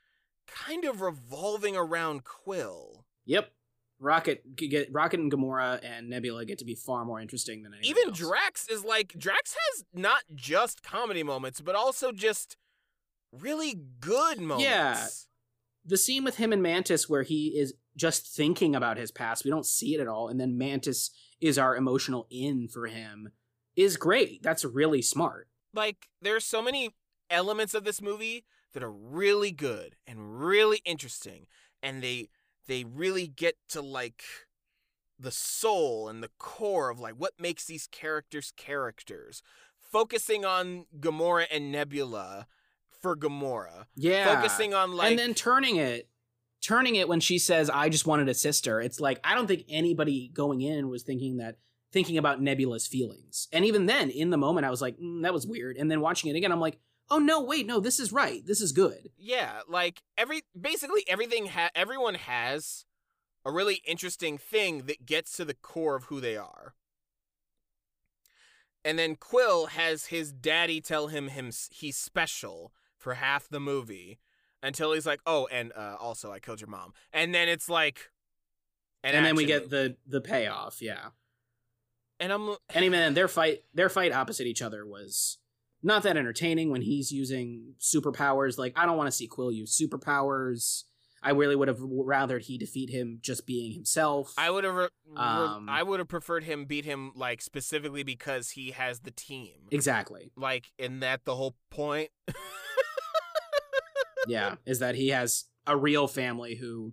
[0.47, 3.07] kind of revolving around Quill.
[3.25, 3.53] yep
[4.01, 7.91] rocket get rocket and gamora and nebula get to be far more interesting than anything
[7.91, 8.18] Even else.
[8.18, 12.57] Drax is like Drax has not just comedy moments, but also just
[13.33, 14.64] really good moments.
[14.64, 15.07] Yeah.
[15.85, 19.51] The scene with him and mantis where he is just thinking about his past we
[19.51, 21.11] don't see it at all and then mantis
[21.41, 23.30] is our emotional in for him
[23.76, 26.91] is great that's really smart Like there's so many
[27.30, 31.47] elements of this movie that are really good and really interesting
[31.83, 32.28] and they
[32.66, 34.22] they really get to like
[35.18, 39.43] the soul and the core of like what makes these characters characters.
[39.78, 42.47] Focusing on Gamora and Nebula
[43.03, 43.86] for Gamora.
[43.96, 44.36] yeah.
[44.36, 46.09] Focusing on like and then turning it
[46.62, 48.80] turning it when she says i just wanted a sister.
[48.80, 51.59] It's like i don't think anybody going in was thinking that
[51.92, 53.48] thinking about nebula's feelings.
[53.53, 55.76] And even then in the moment i was like mm, that was weird.
[55.76, 56.78] And then watching it again i'm like
[57.11, 58.46] oh no wait no this is right.
[58.46, 59.11] This is good.
[59.18, 62.84] Yeah, like every basically everything ha- everyone has
[63.44, 66.74] a really interesting thing that gets to the core of who they are.
[68.84, 72.72] And then Quill has his daddy tell him him he's special
[73.03, 74.18] for half the movie
[74.62, 78.11] until he's like, "Oh, and uh, also I killed your mom." And then it's like
[79.05, 79.96] an and then we get movie.
[80.07, 81.09] the the payoff yeah
[82.20, 85.38] and I'm and even their fight their fight opposite each other was
[85.82, 89.76] not that entertaining when he's using superpowers like i don't want to see quill use
[89.76, 90.84] superpowers
[91.20, 94.88] i really would have rather he defeat him just being himself I would have re-
[95.16, 99.66] Um, I would have preferred him beat him like specifically because he has the team.
[99.72, 102.11] exactly Like, in that the whole point?
[104.27, 106.93] yeah is that he has a real family who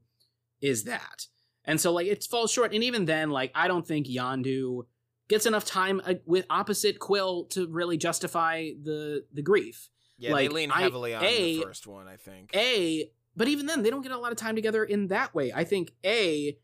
[0.62, 1.26] is that
[1.66, 4.84] and so like it falls short and even then like i don't think Yondu
[5.28, 9.90] gets enough time uh, with opposite Quill to really justify the the grief.
[10.18, 12.50] Yeah, Like, they lean I- heavily on A- the first one, I think.
[12.56, 15.54] A, but even then, they don't get a lot of time together in that way.
[15.54, 16.58] I think A,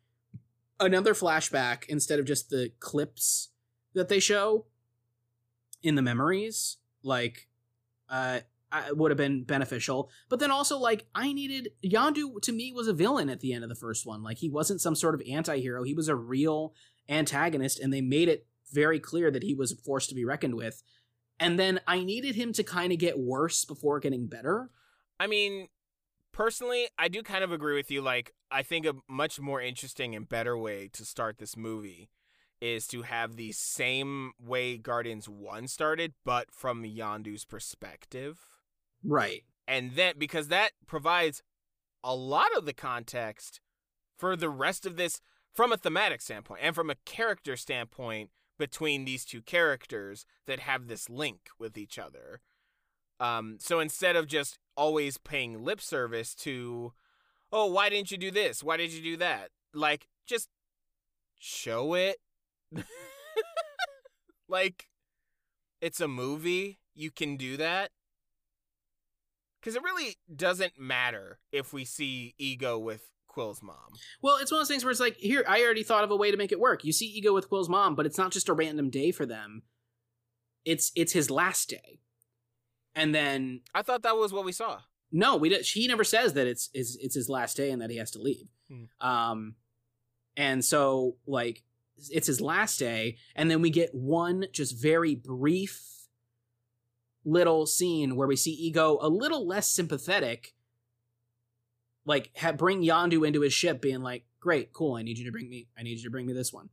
[0.79, 3.49] another flashback instead of just the clips
[3.93, 4.65] that they show
[5.83, 7.47] in the memories, like,
[8.09, 8.43] uh, I-
[8.91, 10.09] would have been beneficial.
[10.29, 13.63] But then also, like, I needed Yondu to me was a villain at the end
[13.63, 14.23] of the first one.
[14.23, 15.83] Like, he wasn't some sort of anti-hero.
[15.83, 16.73] He was a real
[17.07, 20.55] antagonist, and they made it very clear that he was a force to be reckoned
[20.55, 20.83] with.
[21.39, 24.71] And then I needed him to kind of get worse before getting better.
[25.19, 25.67] I mean,
[26.31, 28.01] personally, I do kind of agree with you.
[28.01, 32.09] Like, I think a much more interesting and better way to start this movie
[32.61, 38.39] is to have the same way Guardians 1 started, but from Yondu's perspective.
[39.05, 39.43] Right.
[39.67, 41.41] And then, because that provides
[42.03, 43.61] a lot of the context
[44.17, 45.21] for the rest of this
[45.53, 50.87] from a thematic standpoint and from a character standpoint between these two characters that have
[50.87, 52.41] this link with each other.
[53.19, 56.93] Um, so instead of just always paying lip service to,
[57.51, 58.63] oh, why didn't you do this?
[58.63, 59.49] Why did you do that?
[59.73, 60.49] Like, just
[61.39, 62.17] show it.
[64.49, 64.87] like,
[65.81, 66.79] it's a movie.
[66.93, 67.91] You can do that.
[69.65, 73.75] Because it really doesn't matter if we see Ego with Quill's mom.
[74.21, 76.15] Well, it's one of those things where it's like, here, I already thought of a
[76.15, 76.85] way to make it work.
[76.85, 79.63] You see Ego with Quill's mom, but it's not just a random day for them.
[80.65, 81.99] It's it's his last day,
[82.93, 84.81] and then I thought that was what we saw.
[85.11, 87.89] no, we did, he never says that it's is it's his last day and that
[87.89, 88.49] he has to leave.
[88.67, 89.07] Hmm.
[89.07, 89.55] Um,
[90.37, 91.63] and so like
[92.09, 96.04] it's his last day, and then we get one just very brief
[97.25, 100.53] little scene where we see Ego a little less sympathetic,
[102.05, 105.31] like ha- bring Yondu into his ship, being like, "Great, cool, I need you to
[105.31, 106.69] bring me, I need you to bring me this one,"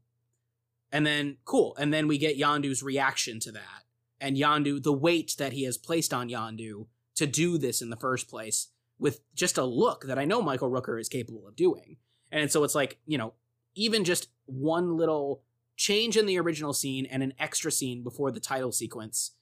[0.93, 3.85] and then cool, and then we get Yondu's reaction to that,
[4.21, 7.97] and Yondu, the weight that he has placed on Yondu to do this in the
[7.97, 11.97] first place with just a look that I know Michael Rooker is capable of doing.
[12.31, 13.35] And so it's like, you know,
[13.75, 15.43] even just one little
[15.77, 19.33] change in the original scene and an extra scene before the title sequence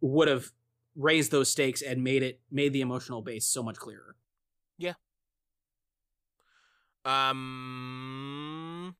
[0.00, 0.52] would have
[0.94, 4.16] raised those stakes and made it made the emotional base so much clearer.
[4.78, 4.94] Yeah.
[7.04, 8.96] Um,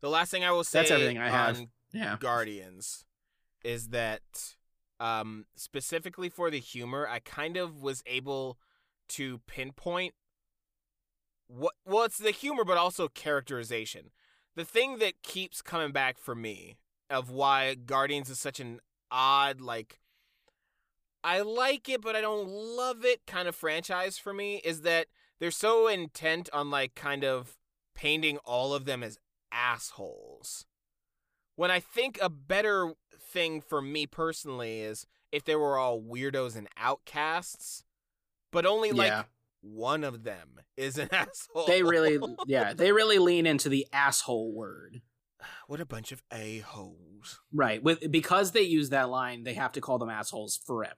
[0.00, 1.58] the last thing I will say That's everything I have.
[1.58, 2.16] on Yeah.
[2.20, 3.04] Guardians
[3.64, 4.54] is that
[5.00, 8.58] um specifically for the humor, I kind of was able
[9.10, 10.14] to pinpoint
[11.46, 14.10] what well it's the humor but also characterization.
[14.54, 16.78] The thing that keeps coming back for me
[17.10, 18.80] of why Guardians is such an
[19.10, 20.00] odd like
[21.24, 25.06] I like it but I don't love it kind of franchise for me is that
[25.40, 27.56] they're so intent on like kind of
[27.94, 29.18] painting all of them as
[29.52, 30.66] assholes.
[31.56, 36.56] When I think a better thing for me personally is if they were all weirdos
[36.56, 37.84] and outcasts,
[38.52, 39.24] but only like Yeah.
[39.60, 41.64] one of them is an asshole.
[41.66, 45.02] They really yeah, they really lean into the asshole word.
[45.66, 47.40] what a bunch of a-holes.
[47.52, 47.82] Right.
[47.82, 50.94] With because they use that line, they have to call them assholes forever.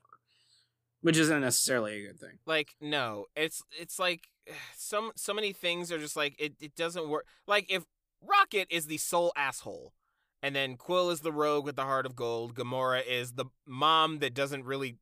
[1.02, 2.38] Which isn't necessarily a good thing.
[2.46, 4.28] Like no, it's it's like
[4.76, 7.26] some so many things are just like it it doesn't work.
[7.46, 7.84] Like if
[8.22, 9.94] Rocket is the sole asshole
[10.42, 14.18] and then Quill is the rogue with the heart of gold, Gamora is the mom
[14.18, 14.96] that doesn't really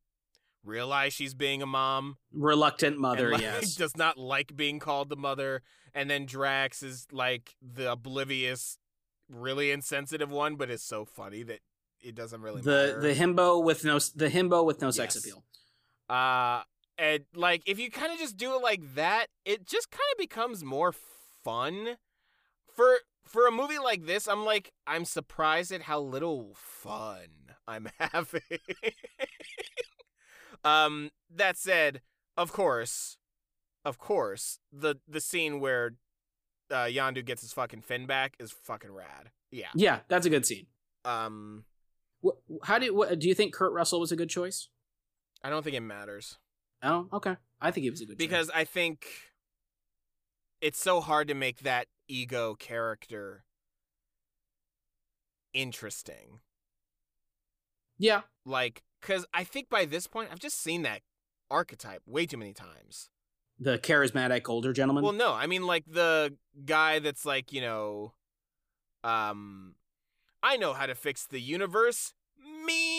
[0.65, 2.17] realize she's being a mom.
[2.33, 3.75] Reluctant mother, and, like, yes.
[3.75, 5.63] does not like being called the mother.
[5.95, 8.79] And then Drax is like the oblivious,
[9.29, 11.61] really insensitive one, but it's so funny that
[12.01, 13.01] it doesn't really the matter.
[13.01, 15.43] the himbo with no the himbo with no sex appeal.
[16.09, 16.63] Uh
[16.97, 20.19] and like if you kind of just do it like that, it just kind of
[20.19, 20.93] becomes more
[21.45, 21.97] fun.
[22.75, 27.29] For for a movie like this, I'm like I'm surprised at how little fun
[27.67, 28.41] I'm having.
[30.65, 32.01] um that said,
[32.37, 33.19] of course,
[33.85, 35.95] of course, the the scene where
[36.71, 39.31] uh, Yondu gets his fucking fin back is fucking rad.
[39.51, 39.69] Yeah.
[39.75, 40.67] Yeah, that's a good scene.
[41.05, 41.65] Um
[42.65, 44.69] How do what, do you think Kurt Russell was a good choice?
[45.43, 46.39] I don't think it matters.
[46.83, 47.37] Oh, okay.
[47.61, 48.19] I think it was a good choice.
[48.19, 49.07] because I think
[50.61, 53.45] it's so hard to make that ego character
[55.55, 56.41] interesting.
[57.99, 61.03] yeah, Like, because I think by this point, I've just seen that
[61.51, 63.11] archetype way too many times.
[63.61, 65.03] the charismatic older gentleman.
[65.03, 68.13] Well, no, I mean, like, the guy that's like, you know,
[69.03, 69.75] um,
[70.43, 72.15] I know how to fix the universe.
[72.65, 72.98] Me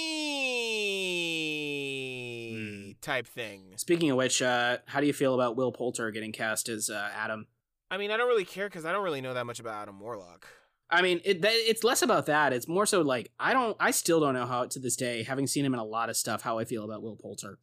[3.02, 3.74] type thing.
[3.78, 7.10] Speaking of which, uh, how do you feel about Will Poulter getting cast as uh,
[7.16, 7.47] Adam?
[7.91, 10.00] I mean, I don't really care because I don't really know that much about Adam
[10.00, 10.47] Warlock.
[10.91, 12.52] I mean, it, it's less about that.
[12.52, 15.47] It's more so like I don't, I still don't know how to this day, having
[15.47, 17.60] seen him in a lot of stuff, how I feel about Will Poulter.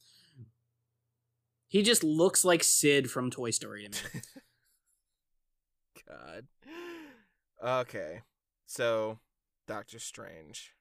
[1.68, 4.20] He just looks like Sid from Toy Story to me.
[6.08, 6.46] God.
[7.62, 8.20] Okay.
[8.66, 9.18] So,
[9.66, 10.72] Doctor Strange.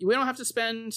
[0.00, 0.94] we don't have to spend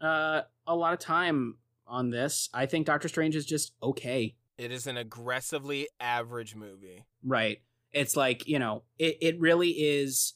[0.00, 1.58] uh, a lot of time
[1.90, 2.48] on this.
[2.54, 4.36] I think Doctor Strange is just okay.
[4.56, 7.04] It is an aggressively average movie.
[7.24, 7.62] Right.
[7.92, 10.34] It's like, you know, it, it really is.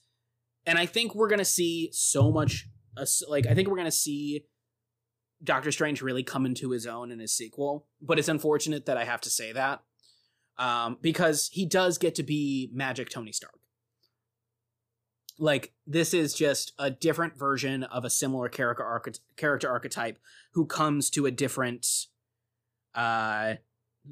[0.67, 3.87] And I think we're going to see so much, uh, like, I think we're going
[3.87, 4.47] to see
[5.43, 7.87] Doctor Strange really come into his own in his sequel.
[8.01, 9.83] But it's unfortunate that I have to say that
[10.59, 13.59] um, because he does get to be magic Tony Stark.
[15.39, 20.19] Like, this is just a different version of a similar character, archety- character archetype
[20.53, 21.87] who comes to a different,
[22.95, 23.55] uh,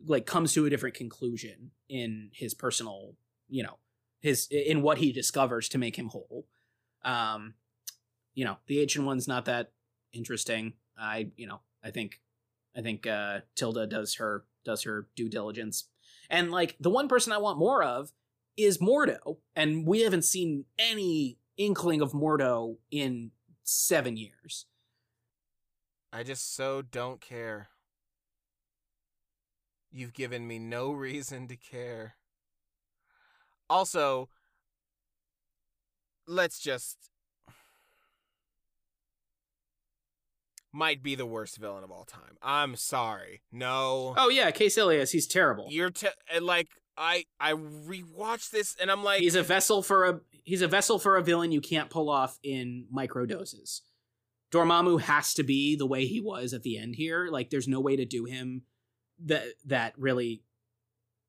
[0.07, 3.15] like, comes to a different conclusion in his personal
[3.53, 3.79] you know
[4.21, 6.47] his in what he discovers to make him whole.
[7.05, 7.55] Um
[8.35, 9.73] you know the ancient one's not that
[10.13, 10.73] interesting.
[10.99, 12.21] I you know i think
[12.77, 15.89] i think uh tilda does her does her due diligence.
[16.31, 18.13] And like the one person i want more of
[18.57, 23.31] is mordo and we haven't seen any inkling of mordo in
[23.65, 24.67] seven years
[26.13, 27.69] I just so don't care.
[29.91, 32.17] You've given me no reason to care.
[33.71, 34.29] Also,
[36.27, 36.99] let's just.
[40.75, 42.37] Might be the worst villain of all time.
[42.43, 43.43] I'm sorry.
[43.51, 44.15] No.
[44.17, 46.09] oh yeah case ilias he's terrible You're te-
[46.41, 50.69] like I I rewatched this and I'm like he's a vessel for a he's a
[50.69, 53.83] vessel for a villain you can't pull off in micro doses.
[54.53, 57.29] Dormammu has to be the way he was at the end here.
[57.31, 58.63] Like there's no way to do him
[59.25, 60.43] that that really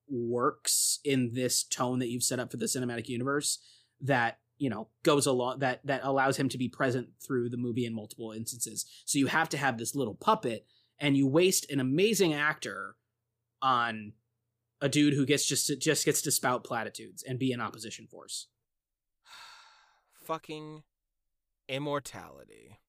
[0.10, 3.60] works in this tone that you've set up for the cinematic universe
[4.02, 7.86] that you know goes along that that allows him to be present through the movie
[7.86, 10.66] in multiple instances so you have to have this little puppet
[11.00, 12.96] and you waste an amazing actor
[13.62, 14.14] on
[14.84, 18.06] a dude who gets just to, just gets to spout platitudes and be an opposition
[18.06, 18.48] force.
[20.26, 20.84] fucking
[21.70, 22.80] immortality.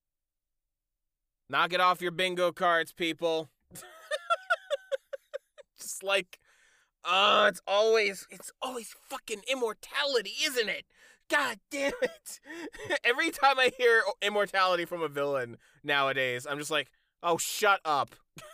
[1.48, 3.48] Knock it off your bingo cards, people.
[5.78, 6.40] Just like,
[7.04, 10.86] uh, it's always, it's always fucking immortality, isn't it?
[11.30, 12.40] God damn it.
[13.04, 16.90] Every time I hear immortality from a villain nowadays, I'm just like,
[17.22, 18.16] oh, shut up.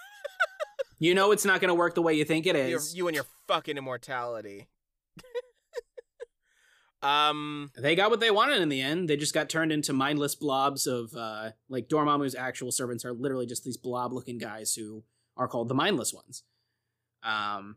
[0.99, 2.95] You know it's not going to work the way you think it is.
[2.95, 4.69] You and your fucking immortality.
[7.03, 9.09] um, They got what they wanted in the end.
[9.09, 13.47] They just got turned into mindless blobs of uh like Dormammu's actual servants are literally
[13.47, 15.05] just these blob-looking guys who
[15.37, 16.43] are called the mindless ones.
[17.23, 17.77] Um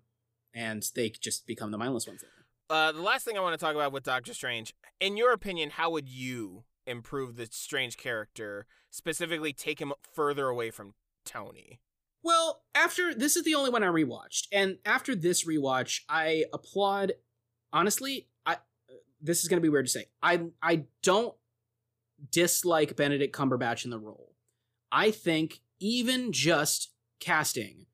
[0.54, 2.24] and they just become the mindless ones.
[2.70, 5.72] Uh, the last thing I want to talk about with Doctor Strange, in your opinion,
[5.72, 10.94] how would you improve the Strange character, specifically take him further away from
[11.26, 11.80] Tony?
[12.24, 17.14] Well, after this is the only one I rewatched, and after this rewatch, I applaud.
[17.74, 18.58] Honestly, I
[19.22, 20.06] this is going to be weird to say.
[20.22, 21.36] I I don't
[22.32, 24.34] dislike Benedict Cumberbatch in the role.
[24.92, 27.88] I think even just casting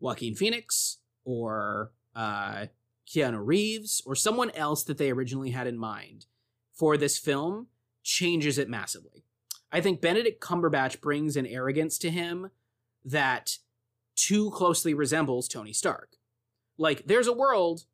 [0.00, 2.66] Joaquin Phoenix or uh,
[3.08, 6.26] Keanu Reeves or someone else that they originally had in mind
[6.74, 7.68] for this film
[8.02, 9.24] changes it massively.
[9.72, 12.50] I think Benedict Cumberbatch brings an arrogance to him
[13.06, 13.56] that
[14.16, 16.16] too closely resembles Tony Stark.
[16.78, 17.84] Like, there's a world,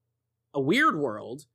[0.53, 1.47] a weird world,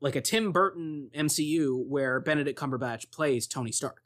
[0.00, 4.02] like a Tim Burton MCU where Benedict Cumberbatch plays Tony Stark.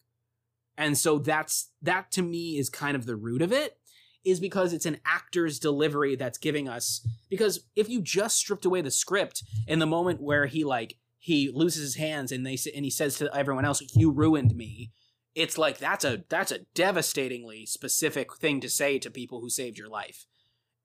[0.76, 3.78] And so that's that to me is kind of the root of it
[4.24, 8.80] is because it's an actor's delivery that's giving us because if you just stripped away
[8.80, 12.84] the script in the moment where he like he loses his hands and they and
[12.84, 14.92] he says to everyone else you ruined me
[15.34, 19.78] it's like that's a that's a devastatingly specific thing to say to people who saved
[19.78, 20.26] your life.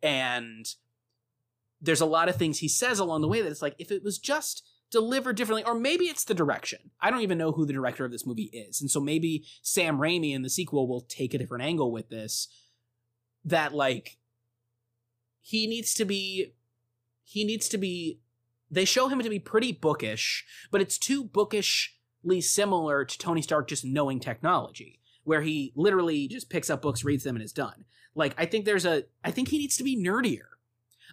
[0.01, 0.65] And
[1.81, 4.03] there's a lot of things he says along the way that it's like if it
[4.03, 6.91] was just delivered differently or maybe it's the direction.
[7.01, 8.79] I don't even know who the director of this movie is.
[8.79, 12.47] And so maybe sam raimi in the sequel will take a different angle with this
[13.43, 14.17] that like
[15.41, 16.53] he needs to be
[17.23, 18.19] he needs to be
[18.69, 21.96] they show him to be pretty bookish but it's too bookishly
[22.41, 24.97] similar to tony stark just knowing technology
[25.27, 27.83] where he literally just picks up books reads them and is done.
[28.15, 30.47] Like i think there's a i think he needs to be nerdier.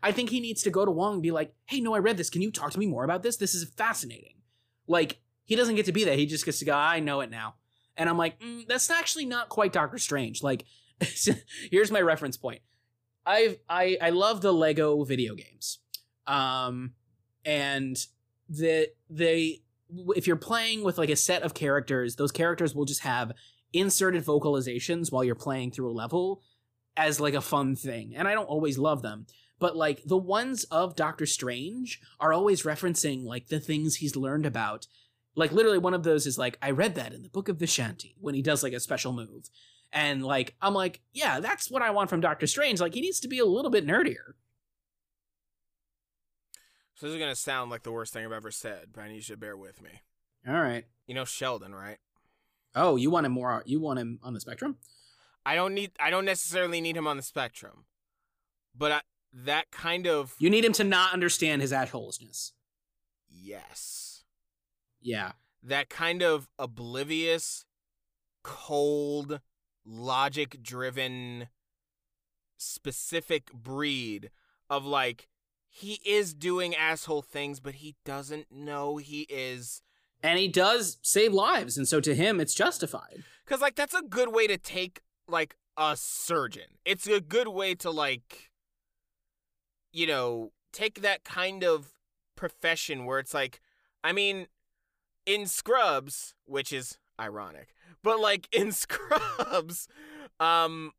[0.03, 2.17] I think he needs to go to wong and be like hey no i read
[2.17, 2.31] this.
[2.31, 3.37] Can you talk to me more about this?
[3.37, 4.37] This is fascinating.
[4.87, 6.17] Like he doesn't get to be that.
[6.17, 7.57] He just gets to go i know it now.
[7.97, 10.45] And i'm like mm, that's actually not quite doctor strange.
[10.45, 10.65] Like
[11.73, 12.63] here's my reference point.
[13.27, 15.81] I've I I love the Lego video games.
[16.29, 16.93] Um
[17.45, 17.97] and
[18.49, 19.64] the they
[20.17, 23.33] if you're playing with like a set of characters, those characters will just have
[23.73, 26.43] inserted vocalizations while you're playing through a level
[26.97, 28.15] as like a fun thing.
[28.15, 29.27] And I don't always love them,
[29.59, 34.47] but like the ones of Doctor Strange are always referencing like the things he's learned
[34.47, 34.87] about.
[35.35, 38.15] Like literally one of those is like I read that in the book of Vishanti
[38.21, 39.51] when he does like a special move.
[39.93, 42.81] And like I'm like, yeah, that's what I want from Doctor Strange.
[42.81, 44.35] Like he needs to be a little bit nerdier.
[46.95, 49.17] So this is gonna sound like the worst thing I've ever said, but I need
[49.29, 49.91] you to bear with me.
[50.47, 50.85] All right.
[51.07, 51.99] You know Sheldon, right?
[52.75, 54.77] Oh, you want him more you want him on the spectrum?
[55.47, 55.93] I don't need.
[56.01, 57.85] I don't necessarily need him on the spectrum,
[58.77, 59.01] but I,
[59.33, 62.53] that kind of You need him to not understand his assholeness.
[63.29, 64.25] yes,
[65.03, 65.33] Yeah.
[65.63, 67.67] that kind of oblivious,
[68.43, 69.41] cold,
[69.85, 71.49] logic-driven,
[72.57, 74.31] specific breed
[74.71, 75.29] of like
[75.77, 79.83] he is doing asshole things, but he doesn't know he is.
[80.23, 83.25] And he does save lives, and so to him it's justified.
[83.45, 86.79] Cause like that's a good way to take like a surgeon.
[86.85, 88.53] It's a good way to like
[89.93, 91.89] you know, take that kind of
[92.37, 93.61] profession where it's like
[94.05, 94.47] I mean
[95.27, 99.89] in Scrubs, which is ironic, but like in Scrubs,
[100.39, 100.93] um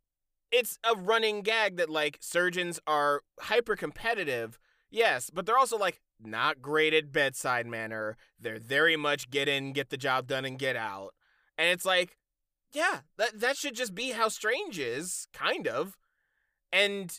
[0.51, 4.59] it's a running gag that like surgeons are hyper competitive.
[4.95, 8.15] Yes, but they're also like not great at bedside manner.
[8.39, 11.13] They're very much get in, get the job done and get out.
[11.57, 12.17] And it's like
[12.71, 15.97] yeah, that that should just be how Strange is, kind of.
[16.71, 17.11] And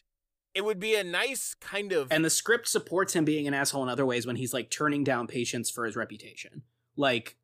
[0.54, 3.82] it would be a nice kind of And the script supports him being an asshole
[3.82, 6.62] in other ways when he's like turning down patients for his reputation.
[6.96, 7.36] Like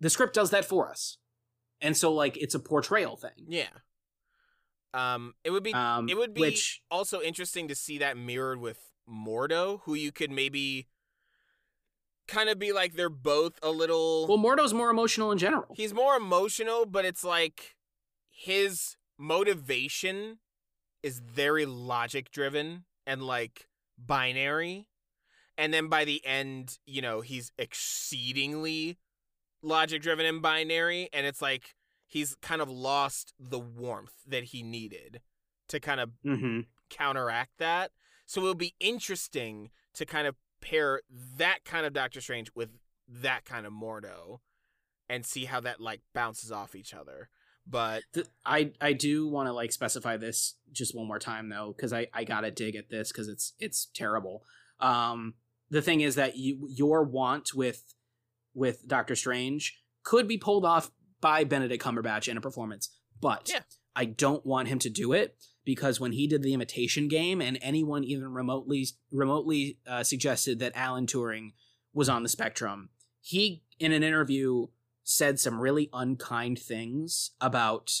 [0.00, 1.16] the script does that for us.
[1.80, 3.46] And so like it's a portrayal thing.
[3.48, 3.68] yeah.
[4.94, 8.60] Um, it would be Um it would be which also interesting to see that mirrored
[8.60, 10.86] with Mordo, who you could maybe
[12.28, 14.26] kind of be like they're both a little.
[14.26, 15.74] well Mordo's more emotional in general.
[15.76, 17.76] he's more emotional, but it's like
[18.30, 20.38] his motivation
[21.02, 23.68] is very logic driven and like
[23.98, 24.86] binary.
[25.58, 28.98] And then by the end, you know, he's exceedingly
[29.62, 31.08] logic driven and binary.
[31.12, 31.74] And it's like
[32.06, 35.20] he's kind of lost the warmth that he needed
[35.68, 36.60] to kind of mm-hmm.
[36.90, 37.90] counteract that.
[38.32, 41.02] So it'll be interesting to kind of pair
[41.36, 42.70] that kind of Doctor Strange with
[43.06, 44.38] that kind of Mordo
[45.06, 47.28] and see how that like bounces off each other.
[47.66, 51.74] But Th- I I do want to like specify this just one more time though
[51.76, 54.44] because I I gotta dig at this because it's it's terrible.
[54.80, 55.34] Um,
[55.68, 57.84] the thing is that you your want with
[58.54, 60.90] with Doctor Strange could be pulled off
[61.20, 62.88] by Benedict Cumberbatch in a performance,
[63.20, 63.60] but Yeah.
[63.94, 67.58] I don't want him to do it because when he did the Imitation Game and
[67.62, 71.52] anyone even remotely remotely uh, suggested that Alan Turing
[71.92, 72.90] was on the spectrum,
[73.20, 74.66] he in an interview
[75.04, 77.92] said some really unkind things about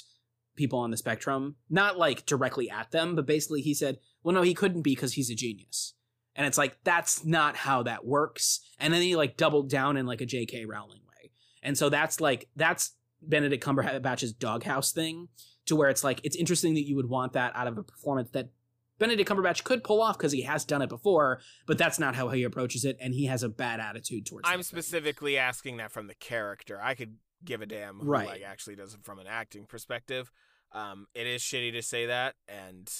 [0.56, 1.56] people on the spectrum.
[1.70, 5.14] Not like directly at them, but basically he said, well, no, he couldn't be because
[5.14, 5.94] he's a genius.
[6.34, 8.60] And it's like, that's not how that works.
[8.78, 10.64] And then he like doubled down in like a J.K.
[10.64, 11.30] Rowling way.
[11.62, 15.28] And so that's like, that's Benedict Cumberbatch's doghouse thing
[15.66, 18.30] to where it's like, it's interesting that you would want that out of a performance
[18.30, 18.50] that
[18.98, 22.28] Benedict Cumberbatch could pull off because he has done it before, but that's not how
[22.28, 22.96] he approaches it.
[23.00, 24.62] And he has a bad attitude towards I'm thing.
[24.64, 26.80] specifically asking that from the character.
[26.80, 28.26] I could give a damn who Right.
[28.28, 30.30] like actually does it from an acting perspective.
[30.72, 32.90] Um, it is shitty to say that, and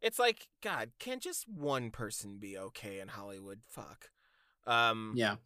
[0.00, 3.60] it's like, God, can't just one person be okay in Hollywood?
[3.68, 4.10] Fuck.
[4.66, 5.36] Um, Yeah.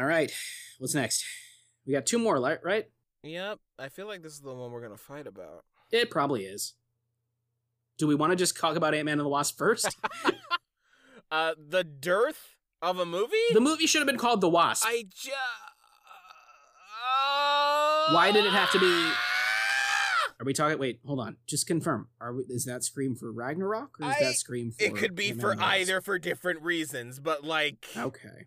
[0.00, 0.32] All right.
[0.78, 1.24] What's next?
[1.86, 2.86] We got two more, right?
[3.22, 3.58] Yep.
[3.78, 5.64] I feel like this is the one we're gonna fight about.
[5.92, 6.74] It probably is.
[7.98, 9.96] Do we want to just talk about Ant Man and the Wasp first?
[11.30, 13.32] Uh, the dearth of a movie.
[13.54, 14.84] the movie should have been called The Wasp.
[14.86, 15.34] I just.
[18.14, 18.86] Why did it have to be-
[20.40, 20.78] Are we talking?
[20.78, 21.36] Wait, hold on.
[21.46, 22.08] Just confirm.
[22.20, 22.42] Are we?
[22.50, 24.84] Is that Scream for Ragnarok or is I- that Scream for?
[24.84, 25.74] It could be Ant-Man for and the Wasp?
[25.80, 28.46] either for different reasons, but like Okay.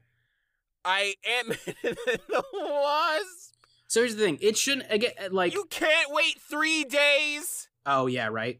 [0.83, 1.47] I am
[1.81, 3.54] the wasp.
[3.87, 4.37] So here's the thing.
[4.41, 5.53] It shouldn't again like.
[5.53, 7.67] you can't wait three days.
[7.85, 8.59] oh yeah, right.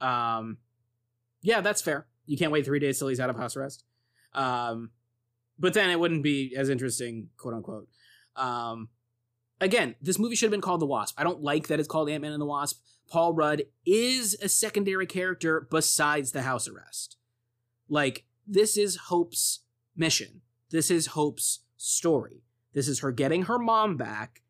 [0.00, 0.58] Um,
[1.42, 2.06] yeah, that's fair.
[2.26, 3.84] You can't wait three days till he's out of house arrest.
[4.32, 4.90] Um,
[5.58, 7.88] but then it wouldn't be as interesting, quote unquote.
[8.36, 8.88] Um,
[9.60, 11.18] again, this movie should have been called The Wasp.
[11.18, 12.80] I don't like that it's called Ant Man and the Wasp.
[13.08, 17.16] Paul Rudd is a secondary character besides the house arrest.
[17.88, 19.60] Like, this is Hope's
[19.94, 20.40] mission.
[20.70, 22.42] This is Hope's story.
[22.72, 24.40] This is her getting her mom back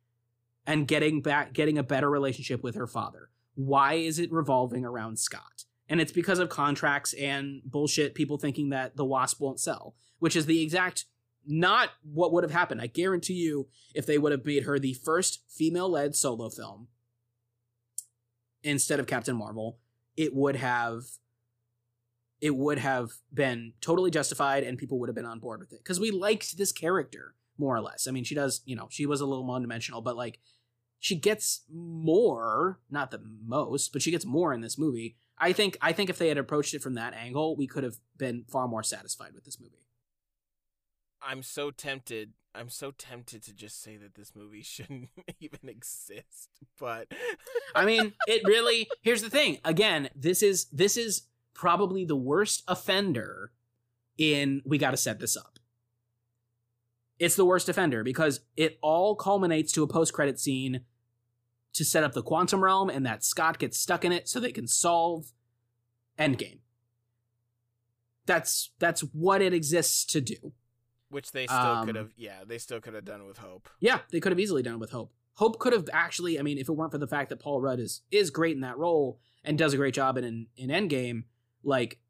[0.67, 3.31] and getting back getting a better relationship with her father.
[3.55, 5.65] Why is it revolving around Scott?
[5.89, 10.35] And it's because of contracts and bullshit people thinking that the Wasp won't sell, which
[10.35, 11.05] is the exact
[11.47, 12.81] not what would have happened.
[12.81, 16.89] I guarantee you, if they would have made her the first female led solo film
[18.63, 19.79] instead of Captain Marvel,
[20.17, 21.03] it would have
[22.41, 25.79] it would have been totally justified and people would have been on board with it
[25.79, 28.07] because we liked this character more or less.
[28.07, 30.41] I mean, she does, you know, she was a little one dimensional, but like
[31.05, 35.19] she gets more, not the most, but she gets more in this movie.
[35.37, 37.97] I think I think if they had approached it from that angle, we could have
[38.17, 39.85] been far more satisfied with this movie.
[41.21, 42.33] I'm so tempted.
[42.55, 45.11] I'm so tempted to just say that this movie shouldn't
[45.41, 46.49] even exist,
[46.81, 47.13] but
[47.75, 49.59] I mean, it really Here's the thing.
[49.63, 53.53] Again, this is this is probably the worst offender
[54.17, 55.59] in we got to set this up.
[57.19, 60.81] It's the worst offender because it all culminates to a post-credit scene
[61.75, 64.53] to set up the quantum realm and that Scott gets stuck in it so they
[64.53, 65.33] can solve
[66.19, 66.59] Endgame.
[68.27, 70.53] That's that's what it exists to do.
[71.11, 72.11] which they still Um, could have.
[72.17, 73.69] Yeah, they still could have done with Hope.
[73.79, 75.13] Yeah, they could have easily done it with Hope.
[75.35, 77.79] Hope could have actually, I mean, if it weren't for the fact that Paul Rudd
[77.79, 81.25] is is great in that role and does a great job in in, in Endgame,
[81.63, 82.01] like,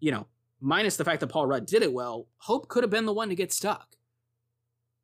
[0.00, 0.26] you know,
[0.60, 3.28] minus the fact that Paul Rudd did it well, Hope could have been the one
[3.28, 3.96] to get stuck.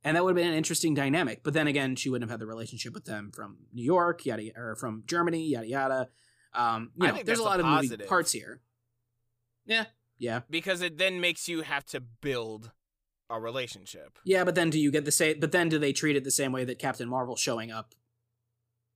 [0.07, 1.43] And that would have been an interesting dynamic.
[1.43, 4.45] But then again, she wouldn't have had the relationship with them from New York, yada
[4.45, 6.09] yada, or from Germany, yada yada.
[6.55, 8.07] Um, you know, there's a that's a lot of moving positive.
[8.07, 8.61] parts here.
[9.67, 12.71] Yeah, yeah, because it then makes you have to build
[13.29, 14.21] a relationship.
[14.25, 15.41] Yeah, but then do you get the same?
[15.41, 17.93] But then do they treat it the same way that Captain Marvel showing up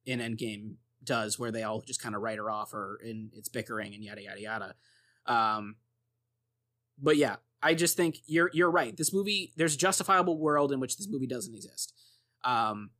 [0.06, 3.48] in Endgame does, where they all just kind of write her off, or in it's
[3.48, 4.74] bickering and yada yada yada.
[5.26, 5.74] Um,
[7.02, 8.96] but yeah, I just think you're you're right.
[8.96, 11.92] This movie, there's a justifiable world in which this movie doesn't exist.
[12.44, 12.90] Um,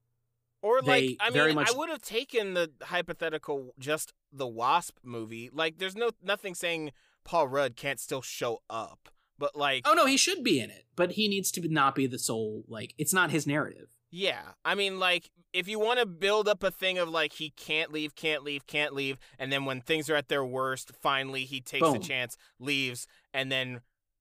[0.63, 5.51] Or like, I mean, much- I would have taken the hypothetical just the Wasp movie.
[5.53, 6.93] Like, there's no nothing saying
[7.25, 9.09] Paul Rudd can't still show up,
[9.39, 12.07] but like, oh no, he should be in it, but he needs to not be
[12.07, 12.65] the sole.
[12.69, 13.89] Like, it's not his narrative.
[14.11, 14.43] yeah.
[14.65, 17.91] I mean, like, if you want to build up a thing of like he can't
[17.93, 21.61] leave, can't leave, can't leave, and then when things are at their worst, finally he
[21.61, 23.81] takes a chance, leaves, and then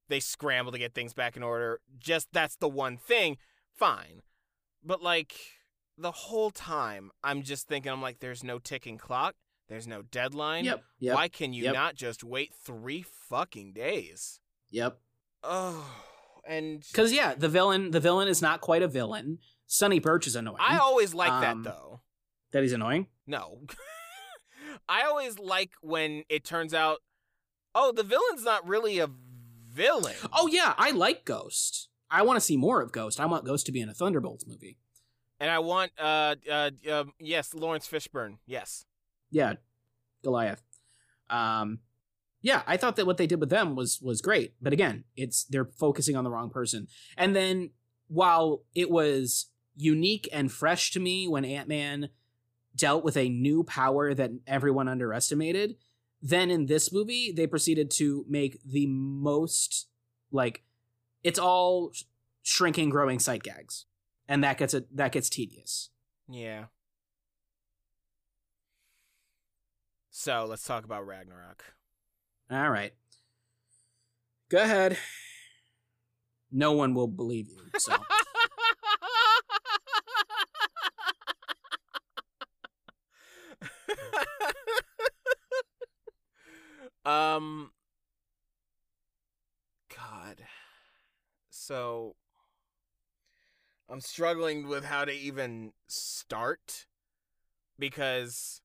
[0.09, 1.79] they scramble to get things back in order.
[1.97, 3.37] Just that's the one thing.
[3.75, 4.21] Fine,
[4.83, 5.33] but like
[5.97, 9.35] the whole time, I'm just thinking, I'm like, there's no ticking clock.
[9.69, 10.65] There's no deadline.
[10.65, 10.83] Yep.
[10.99, 11.15] Yep.
[11.15, 11.73] Why can you Yep.
[11.73, 14.39] not just wait three fucking days?
[14.71, 14.99] Yep.
[15.43, 15.85] Oh,
[16.45, 19.39] and Because yeah, the villain, the villain is not quite a villain.
[19.67, 20.57] Sonny Birch is annoying.
[20.59, 22.01] I always like Um, that though.
[22.51, 23.07] that he's annoying.
[23.27, 23.61] No.
[24.89, 26.99] I always like when it turns out,
[27.75, 29.07] oh, the villain's not really a
[29.79, 30.15] villain.
[30.33, 31.89] Oh yeah, I like Ghost.
[32.11, 33.19] I want to see more of Ghost.
[33.19, 34.77] I want Ghost to be in a Thunderbolts movie.
[35.39, 38.39] And I want, uh, uh, uh, yes, Laurence Fishburne.
[38.45, 38.85] Yes.
[39.31, 39.53] Yeah,
[40.21, 40.61] Goliath.
[41.29, 41.79] Um,
[42.41, 44.53] yeah, I thought that what they did with them was was great.
[44.61, 46.87] But again, it's they're focusing on the wrong person.
[47.17, 47.71] And then
[48.07, 52.09] while it was unique and fresh to me when Ant Man
[52.75, 55.75] dealt with a new power that everyone underestimated,
[56.21, 59.87] then in this movie they proceeded to make the most
[60.31, 60.63] like
[61.23, 62.03] it's all sh-
[62.43, 63.85] shrinking, growing sight gags,
[64.27, 65.89] and that gets a that gets tedious.
[66.27, 66.65] Yeah.
[70.11, 71.63] So let's talk about Ragnarok.
[72.51, 72.93] All right.
[74.49, 74.97] Go ahead.
[76.51, 77.61] No one will believe you.
[77.77, 77.93] So
[87.05, 87.71] um
[89.95, 90.43] God.
[91.49, 92.15] So
[93.89, 96.85] I'm struggling with how to even start
[97.77, 98.61] because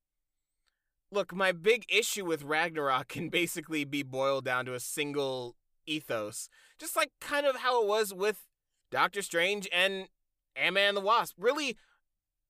[1.10, 5.56] look, my big issue with Ragnarok can basically be boiled down to a single
[5.86, 6.48] ethos.
[6.78, 8.46] Just like kind of how it was with
[8.90, 10.08] Doctor Strange and
[10.56, 11.34] Ant-Man and the Wasp.
[11.38, 11.76] Really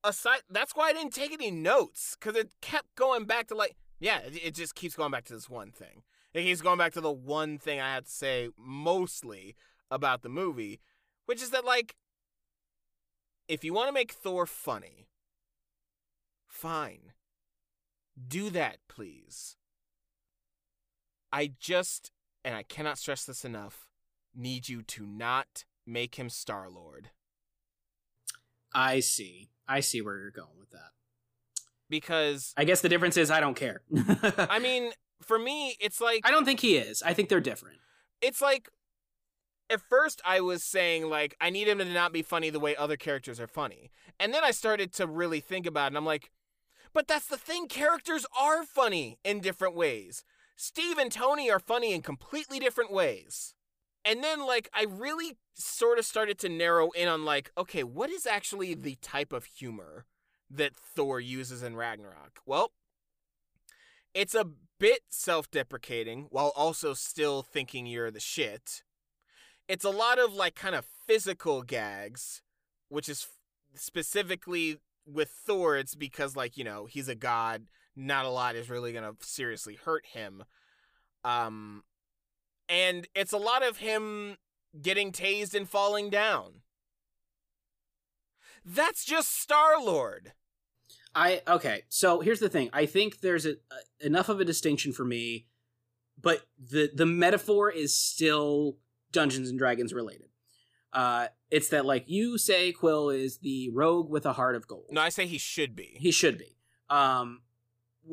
[0.02, 3.74] aside that's why I didn't take any notes cuz it kept going back to like
[4.04, 6.02] yeah, it, it just keeps going back to this one thing.
[6.34, 9.56] It keeps going back to the one thing I had to say mostly
[9.90, 10.80] about the movie,
[11.24, 11.96] which is that like
[13.48, 15.08] if you want to make Thor funny,
[16.46, 17.12] fine.
[18.28, 19.56] Do that, please.
[21.32, 22.12] I just
[22.44, 23.88] and I cannot stress this enough,
[24.36, 27.08] need you to not make him Star-Lord
[28.74, 29.48] I see.
[29.66, 30.90] I see where you're going with that.
[31.88, 33.82] Because I guess the difference is I don't care.
[34.38, 34.92] I mean,
[35.22, 37.02] for me, it's like I don't think he is.
[37.02, 37.78] I think they're different.
[38.20, 38.68] it's like
[39.70, 42.76] at first I was saying like I need him to not be funny the way
[42.76, 43.90] other characters are funny.
[44.20, 46.30] And then I started to really think about it and I'm like,
[46.92, 50.22] but that's the thing, characters are funny in different ways.
[50.56, 53.54] Steve and Tony are funny in completely different ways.
[54.04, 58.10] and then like I really sort of started to narrow in on like, okay, what
[58.10, 60.04] is actually the type of humor
[60.50, 62.40] that Thor uses in Ragnarok?
[62.46, 62.72] Well,
[64.12, 64.46] it's a
[64.78, 68.82] bit self-deprecating while also still thinking you're the shit.
[69.68, 72.42] It's a lot of like kind of physical gags,
[72.88, 73.26] which is
[73.74, 77.66] specifically with Thor it's because like, you know, he's a god,
[77.96, 80.44] not a lot is really going to seriously hurt him.
[81.24, 81.82] Um
[82.68, 84.36] and it's a lot of him
[84.80, 86.62] getting tased and falling down.
[88.64, 90.32] That's just Star Lord.
[91.14, 91.82] I okay.
[91.88, 92.70] So here's the thing.
[92.72, 95.46] I think there's a, a, enough of a distinction for me,
[96.20, 98.78] but the the metaphor is still
[99.12, 100.28] Dungeons and Dragons related.
[100.92, 104.86] Uh, it's that like you say Quill is the rogue with a heart of gold.
[104.90, 105.96] No, I say he should be.
[105.98, 106.56] He should be.
[106.88, 107.42] Um,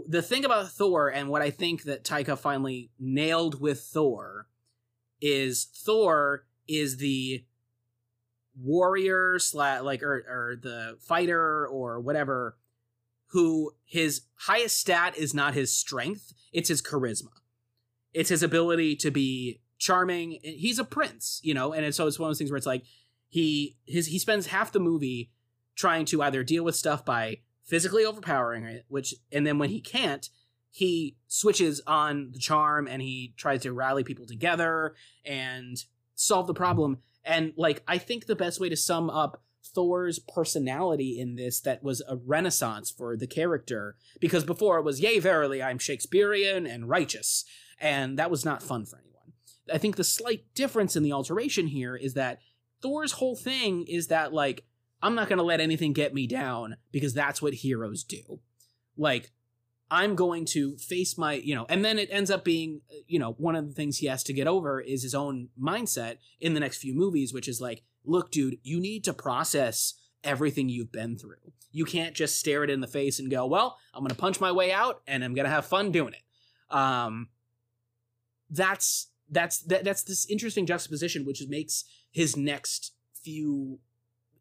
[0.07, 4.47] the thing about Thor and what I think that Taika finally nailed with Thor
[5.21, 7.45] is Thor is the
[8.59, 12.57] warrior slash like or or the fighter or whatever
[13.27, 17.29] who his highest stat is not his strength it's his charisma
[18.13, 22.19] it's his ability to be charming he's a prince you know and it's, so it's
[22.19, 22.83] one of those things where it's like
[23.29, 25.31] he his he spends half the movie
[25.75, 29.79] trying to either deal with stuff by physically overpowering it which and then when he
[29.79, 30.29] can't
[30.71, 34.95] he switches on the charm and he tries to rally people together
[35.25, 35.83] and
[36.15, 36.99] solve the problem.
[37.23, 41.83] And like, I think the best way to sum up Thor's personality in this that
[41.83, 46.89] was a renaissance for the character because before it was, yea, verily, I'm Shakespearean and
[46.89, 47.45] righteous.
[47.79, 49.33] And that was not fun for anyone.
[49.71, 52.39] I think the slight difference in the alteration here is that
[52.81, 54.65] Thor's whole thing is that, like,
[55.01, 58.39] I'm not going to let anything get me down because that's what heroes do.
[58.97, 59.31] Like,
[59.93, 63.33] I'm going to face my, you know, and then it ends up being, you know,
[63.33, 66.61] one of the things he has to get over is his own mindset in the
[66.61, 71.17] next few movies, which is like, look, dude, you need to process everything you've been
[71.17, 71.51] through.
[71.73, 74.39] You can't just stare it in the face and go, well, I'm going to punch
[74.39, 76.73] my way out and I'm going to have fun doing it.
[76.73, 77.27] Um,
[78.49, 83.79] that's, that's, that, that's this interesting juxtaposition, which makes his next few,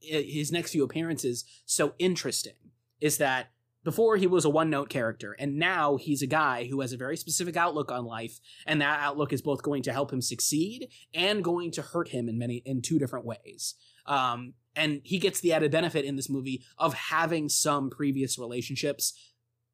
[0.01, 2.55] his next few appearances so interesting
[3.01, 3.51] is that
[3.82, 6.98] before he was a one note character, and now he's a guy who has a
[6.98, 10.89] very specific outlook on life, and that outlook is both going to help him succeed
[11.15, 13.74] and going to hurt him in many in two different ways.
[14.07, 19.12] Um, and he gets the added benefit in this movie of having some previous relationships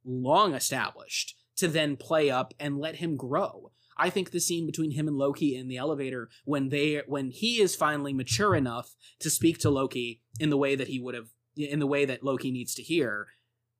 [0.05, 3.73] long established to then play up and let him grow.
[3.99, 7.61] I think the scene between him and Loki in the elevator when they when he
[7.61, 11.29] is finally mature enough to speak to Loki in the way that he would have
[11.57, 13.29] in the way that Loki needs to hear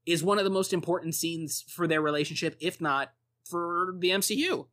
[0.07, 3.13] is one of the most important scenes for their relationship, if not
[3.45, 4.67] for the MCU.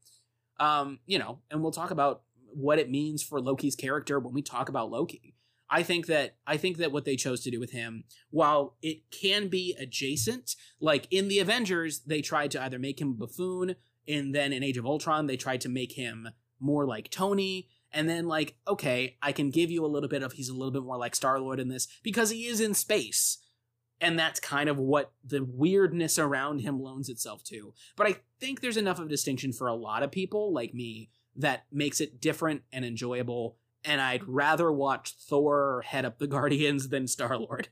[0.59, 2.21] Um, you know, and we'll talk about
[2.53, 5.35] what it means for Loki's character when we talk about Loki.
[5.69, 9.09] I think that I think that what they chose to do with him, while it
[9.09, 13.75] can be adjacent, like in the Avengers, they tried to either make him a buffoon,
[14.07, 16.29] and then in Age of Ultron, they tried to make him
[16.59, 17.69] more like Tony.
[17.95, 20.71] And then, like, okay, I can give you a little bit of he's a little
[20.71, 23.37] bit more like Star Lord in this because he is in space
[24.03, 27.73] and that's kind of what the weirdness around him loans itself to.
[27.95, 31.09] But I think there's enough of a distinction for a lot of people like me
[31.37, 33.55] that makes it different and enjoyable.
[33.85, 37.69] And I'd rather watch Thor head up the Guardians than Star Lord.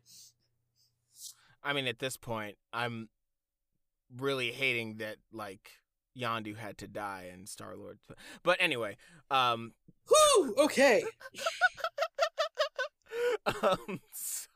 [1.62, 3.10] I mean, at this point, I'm
[4.18, 5.70] really hating that like
[6.18, 8.00] Yondu had to die in Star Lord.
[8.42, 8.96] But anyway,
[9.30, 9.74] um,
[10.08, 11.04] whew, okay.
[13.62, 14.00] um,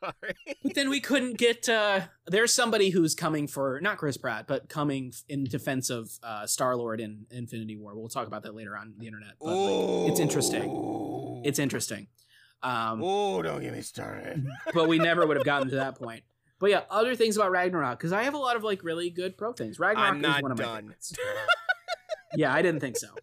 [0.04, 0.36] sorry.
[0.64, 1.68] But then we couldn't get.
[1.70, 6.46] uh There's somebody who's coming for not Chris Pratt, but coming in defense of uh
[6.48, 7.96] Star Lord in Infinity War.
[7.96, 9.34] We'll talk about that later on the internet.
[9.40, 11.42] But like, it's interesting.
[11.46, 12.08] It's interesting.
[12.64, 14.46] Um, oh, don't get me started.
[14.74, 16.24] but we never would have gotten to that point.
[16.60, 19.38] But yeah, other things about Ragnarok because I have a lot of like really good
[19.38, 19.78] pro things.
[19.80, 20.82] Ragnarok is one of my done.
[20.84, 21.14] favorites.
[22.36, 23.10] yeah, I didn't think so.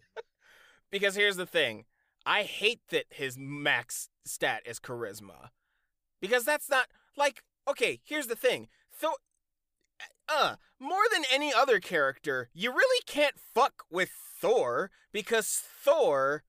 [0.91, 1.85] Because here's the thing.
[2.23, 5.49] I hate that his max stat is charisma.
[6.23, 6.87] Because that's not
[7.17, 8.69] like okay, here's the thing.
[8.89, 9.15] Thor
[10.29, 14.09] uh, more than any other character, you really can't fuck with
[14.39, 16.43] Thor because Thor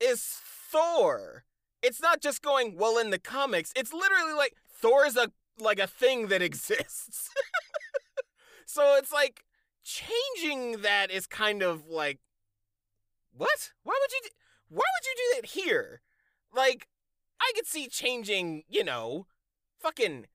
[0.00, 1.44] is Thor.
[1.80, 5.30] It's not just going, well in the comics, it's literally like Thor is a
[5.60, 7.30] like a thing that exists.
[8.66, 9.44] so it's like
[9.84, 12.18] changing that is kind of like
[13.32, 13.70] what?
[13.84, 14.30] Why would you do,
[14.70, 16.00] why would you do that here?
[16.52, 16.88] Like
[17.42, 19.26] I could see changing, you know,
[19.80, 20.26] fucking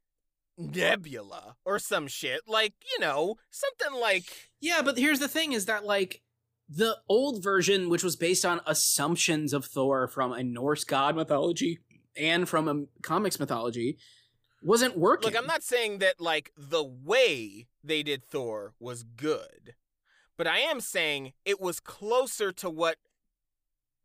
[0.58, 2.42] Nebula or some shit.
[2.48, 4.26] Like, you know, something like
[4.60, 6.22] Yeah, but here's the thing is that like
[6.70, 11.80] the old version, which was based on assumptions of Thor from a Norse god mythology
[12.16, 13.98] and from a comics mythology,
[14.62, 15.32] wasn't working.
[15.32, 19.76] Look, I'm not saying that like the way they did Thor was good,
[20.38, 22.98] but I am saying it was closer to what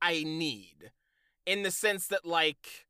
[0.01, 0.93] I need
[1.47, 2.87] in the sense that like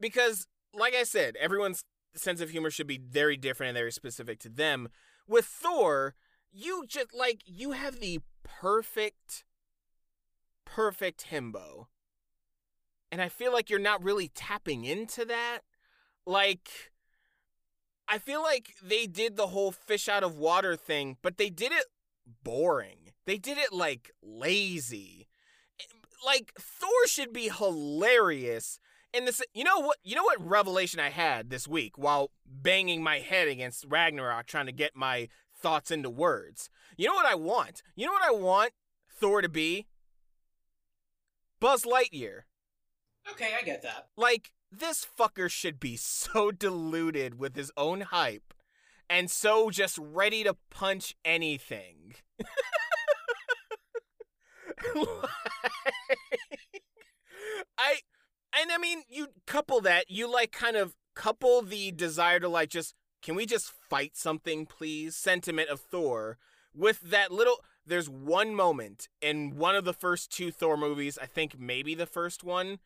[0.00, 4.38] because like I said, everyone's sense of humor should be very different and very specific
[4.40, 4.88] to them.
[5.26, 6.14] With Thor,
[6.52, 9.44] you just like you have the perfect
[10.64, 11.86] perfect himbo.
[13.12, 15.60] And I feel like you're not really tapping into that.
[16.26, 16.70] Like
[18.08, 21.72] I feel like they did the whole fish out of water thing, but they did
[21.72, 21.86] it
[22.42, 23.12] boring.
[23.24, 25.28] They did it like lazy.
[26.24, 28.78] Like Thor should be hilarious.
[29.12, 33.02] And this you know what you know what revelation I had this week while banging
[33.02, 36.70] my head against Ragnarok trying to get my thoughts into words.
[36.96, 37.82] You know what I want?
[37.96, 38.72] You know what I want
[39.08, 39.86] Thor to be?
[41.60, 42.42] Buzz Lightyear.
[43.30, 44.08] Okay, I get that.
[44.16, 48.54] Like, this fucker should be so deluded with his own hype
[49.10, 52.14] and so just ready to punch anything.
[57.76, 57.96] I
[58.58, 62.70] and I mean you couple that, you like kind of couple the desire to like
[62.70, 66.38] just can we just fight something please sentiment of Thor
[66.74, 67.56] with that little
[67.86, 72.06] there's one moment in one of the first two Thor movies, I think maybe the
[72.06, 72.78] first one,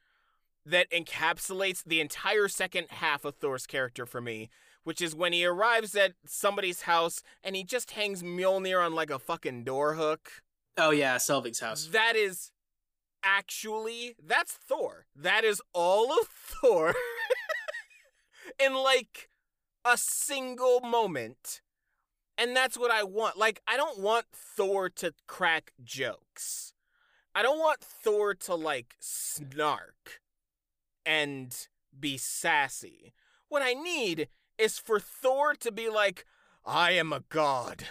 [0.64, 4.48] that encapsulates the entire second half of Thor's character for me,
[4.82, 9.10] which is when he arrives at somebody's house and he just hangs Mjolnir on like
[9.10, 10.42] a fucking door hook.
[10.76, 11.88] Oh yeah, Selvig's house.
[11.92, 12.50] That is
[13.24, 15.06] actually that's Thor.
[15.16, 16.94] That is all of Thor
[18.58, 19.30] in like
[19.84, 21.60] a single moment.
[22.36, 23.36] And that's what I want.
[23.36, 26.74] Like I don't want Thor to crack jokes.
[27.34, 30.20] I don't want Thor to like snark
[31.04, 31.54] and
[31.98, 33.12] be sassy.
[33.48, 34.28] What I need
[34.58, 36.24] is for Thor to be like,
[36.64, 37.84] I am a god.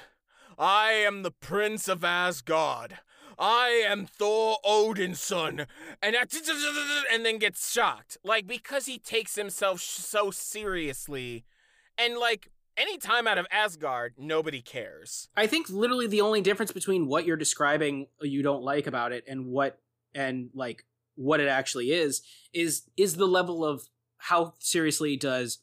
[0.58, 3.00] I am the prince of Asgard.
[3.46, 5.68] I am Thor Odin's son.
[6.02, 8.18] And and then gets shocked.
[8.24, 11.44] Like because he takes himself so seriously.
[11.98, 15.28] And like any time out of Asgard, nobody cares.
[15.36, 19.12] I think literally the only difference between what you're describing uh, you don't like about
[19.12, 19.78] it and what
[20.16, 22.22] and like what it actually is
[22.54, 23.90] is is the level of
[24.20, 25.58] how seriously does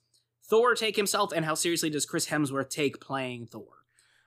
[0.44, 3.68] Thor take himself and how seriously does Chris Hemsworth take playing Thor?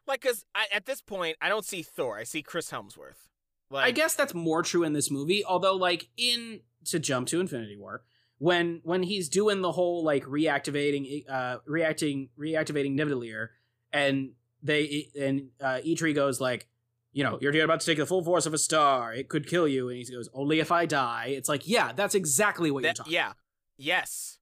[0.08, 2.18] Like, cause I, at this point, I don't see Thor.
[2.18, 3.30] I see Chris Hemsworth.
[3.74, 5.44] Like, I guess that's more true in this movie.
[5.44, 8.04] Although, like in to jump to Infinity War,
[8.38, 13.50] when when he's doing the whole like reactivating, uh, reacting, reactivating Nidavellir,
[13.92, 14.32] and
[14.62, 16.68] they and uh, Eitri goes like,
[17.12, 19.14] you know, you're about to take the full force of a star.
[19.14, 19.90] It could kill you.
[19.90, 21.34] And he goes, only if I die.
[21.36, 23.14] It's like, yeah, that's exactly what that, you're talking.
[23.14, 23.34] Yeah.
[23.78, 24.40] Yes.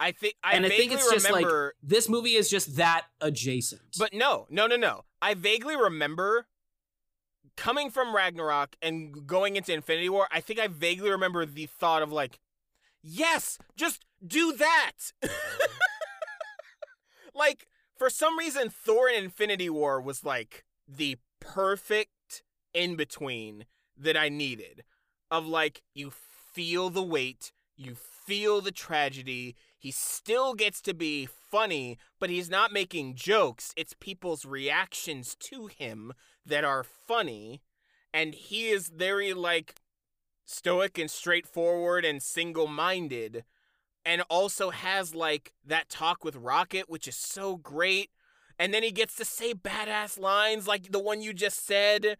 [0.00, 3.06] I think I and I think it's just like remember, this movie is just that
[3.20, 3.82] adjacent.
[3.98, 5.04] But no, no, no, no.
[5.20, 6.46] I vaguely remember
[7.58, 10.28] coming from Ragnarok and going into Infinity War.
[10.30, 12.38] I think I vaguely remember the thought of like,
[13.02, 14.92] yes, just do that.
[17.34, 17.66] like
[17.96, 23.66] for some reason, Thor in Infinity War was like the perfect in between
[23.96, 24.84] that I needed.
[25.30, 29.56] Of like, you feel the weight, you feel the tragedy.
[29.78, 33.72] He still gets to be funny, but he's not making jokes.
[33.76, 36.12] It's people's reactions to him
[36.44, 37.62] that are funny.
[38.12, 39.76] And he is very, like,
[40.44, 43.44] stoic and straightforward and single minded.
[44.04, 48.10] And also has, like, that talk with Rocket, which is so great.
[48.58, 52.16] And then he gets to say badass lines like the one you just said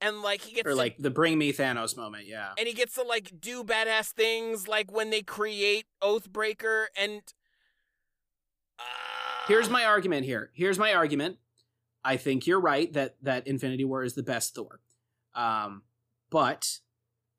[0.00, 2.50] and like he gets or to, like the bring me Thanos moment, yeah.
[2.58, 7.22] and he gets to like do badass things like when they create Oathbreaker and
[8.78, 8.82] uh,
[9.46, 10.50] Here's my argument here.
[10.54, 11.38] Here's my argument.
[12.04, 14.80] I think you're right that that Infinity War is the best Thor.
[15.34, 15.82] Um,
[16.30, 16.78] but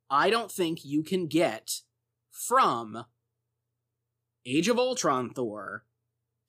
[0.09, 1.81] I don't think you can get
[2.29, 3.05] from
[4.45, 5.85] Age of Ultron Thor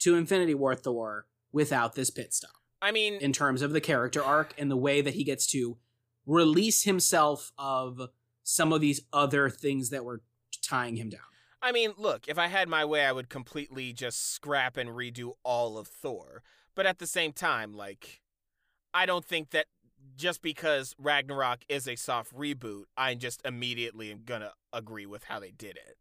[0.01, 4.22] to Infinity War Thor without this pit stop I mean in terms of the character
[4.22, 5.76] arc and the way that he gets to
[6.27, 8.09] release himself of
[8.43, 10.20] some of these other things that were
[10.62, 11.20] tying him down.
[11.61, 15.32] I mean look if I had my way I would completely just scrap and redo
[15.44, 16.43] all of Thor
[16.74, 18.20] but at the same time like
[18.94, 19.66] I don't think that
[20.16, 25.24] just because Ragnarok is a soft reboot I just immediately am going to agree with
[25.24, 25.97] how they did it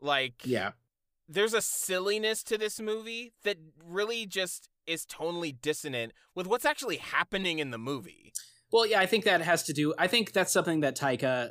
[0.00, 0.72] like Yeah.
[1.28, 6.96] there's a silliness to this movie that really just is tonally dissonant with what's actually
[6.96, 8.32] happening in the movie.
[8.72, 9.94] Well, yeah, I think that has to do.
[9.98, 11.50] I think that's something that Taika,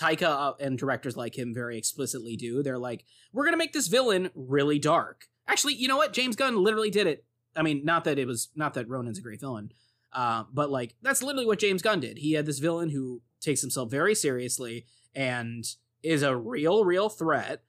[0.00, 2.62] Taika uh, and directors like him very explicitly do.
[2.62, 5.26] They're like, we're gonna make this villain really dark.
[5.48, 6.12] Actually, you know what?
[6.12, 7.24] James Gunn literally did it.
[7.56, 9.72] I mean, not that it was not that Ronan's a great villain,
[10.12, 12.18] uh, but like that's literally what James Gunn did.
[12.18, 15.64] He had this villain who takes himself very seriously and
[16.02, 17.62] is a real, real threat.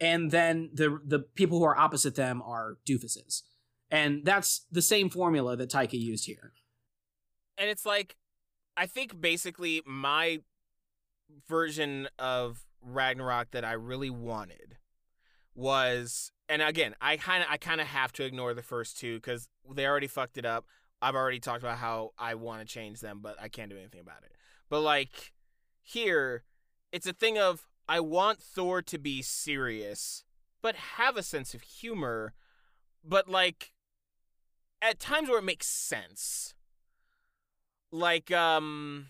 [0.00, 3.42] And then the the people who are opposite them are doofuses.
[3.90, 6.52] And that's the same formula that Taika used here.
[7.58, 8.16] And it's like
[8.76, 10.40] I think basically my
[11.48, 14.78] version of Ragnarok that I really wanted
[15.54, 19.20] was and again, I kind of I kind of have to ignore the first two
[19.20, 20.66] cuz they already fucked it up.
[21.00, 24.00] I've already talked about how I want to change them, but I can't do anything
[24.00, 24.32] about it.
[24.68, 25.32] But like
[25.82, 26.44] here,
[26.92, 30.24] it's a thing of I want Thor to be serious,
[30.62, 32.34] but have a sense of humor,
[33.04, 33.72] but like
[34.80, 36.54] at times where it makes sense
[37.92, 39.06] like um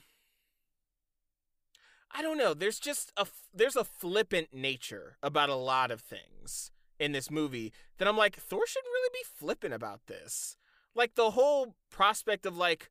[2.14, 6.70] I don't know, there's just a there's a flippant nature about a lot of things
[6.98, 10.56] in this movie that I'm like Thor shouldn't really be flippant about this.
[10.94, 12.90] Like the whole prospect of like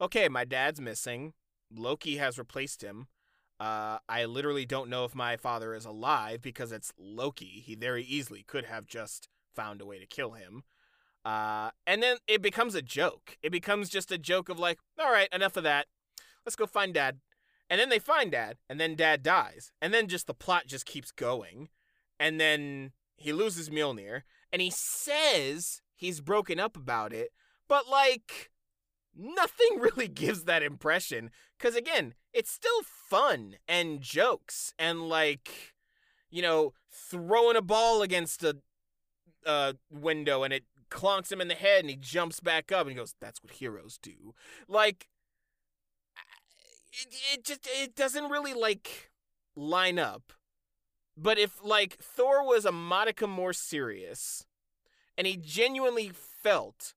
[0.00, 1.34] okay, my dad's missing.
[1.74, 3.08] Loki has replaced him.
[3.60, 7.62] Uh, I literally don't know if my father is alive because it's Loki.
[7.66, 10.62] He very easily could have just found a way to kill him.
[11.28, 13.36] Uh, and then it becomes a joke.
[13.42, 15.84] It becomes just a joke of like, all right, enough of that.
[16.46, 17.18] Let's go find dad.
[17.68, 19.70] And then they find dad, and then dad dies.
[19.82, 21.68] And then just the plot just keeps going.
[22.18, 27.32] And then he loses Mjolnir, and he says he's broken up about it,
[27.68, 28.50] but like
[29.14, 31.30] nothing really gives that impression.
[31.58, 35.74] Because again, it's still fun and jokes and like,
[36.30, 38.56] you know, throwing a ball against a
[39.44, 42.90] uh, window and it clonks him in the head and he jumps back up and
[42.90, 44.34] he goes, That's what heroes do.
[44.66, 45.08] Like,
[46.92, 49.10] it, it just, it doesn't really like
[49.56, 50.32] line up.
[51.16, 54.46] But if like Thor was a modicum more serious
[55.16, 56.94] and he genuinely felt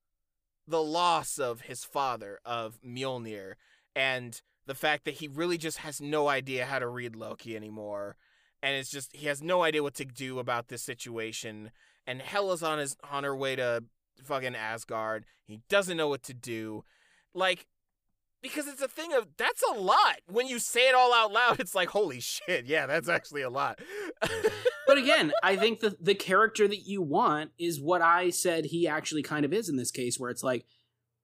[0.67, 3.53] the loss of his father, of Mjolnir,
[3.95, 8.15] and the fact that he really just has no idea how to read Loki anymore,
[8.61, 11.71] and it's just he has no idea what to do about this situation,
[12.11, 13.85] and Hela's on his on her way to
[14.23, 15.25] fucking Asgard.
[15.47, 16.83] He doesn't know what to do,
[17.33, 17.65] like
[18.41, 20.19] because it's a thing of that's a lot.
[20.27, 23.49] When you say it all out loud, it's like holy shit, yeah, that's actually a
[23.49, 23.79] lot.
[24.87, 28.89] But again, I think the the character that you want is what I said he
[28.89, 30.65] actually kind of is in this case, where it's like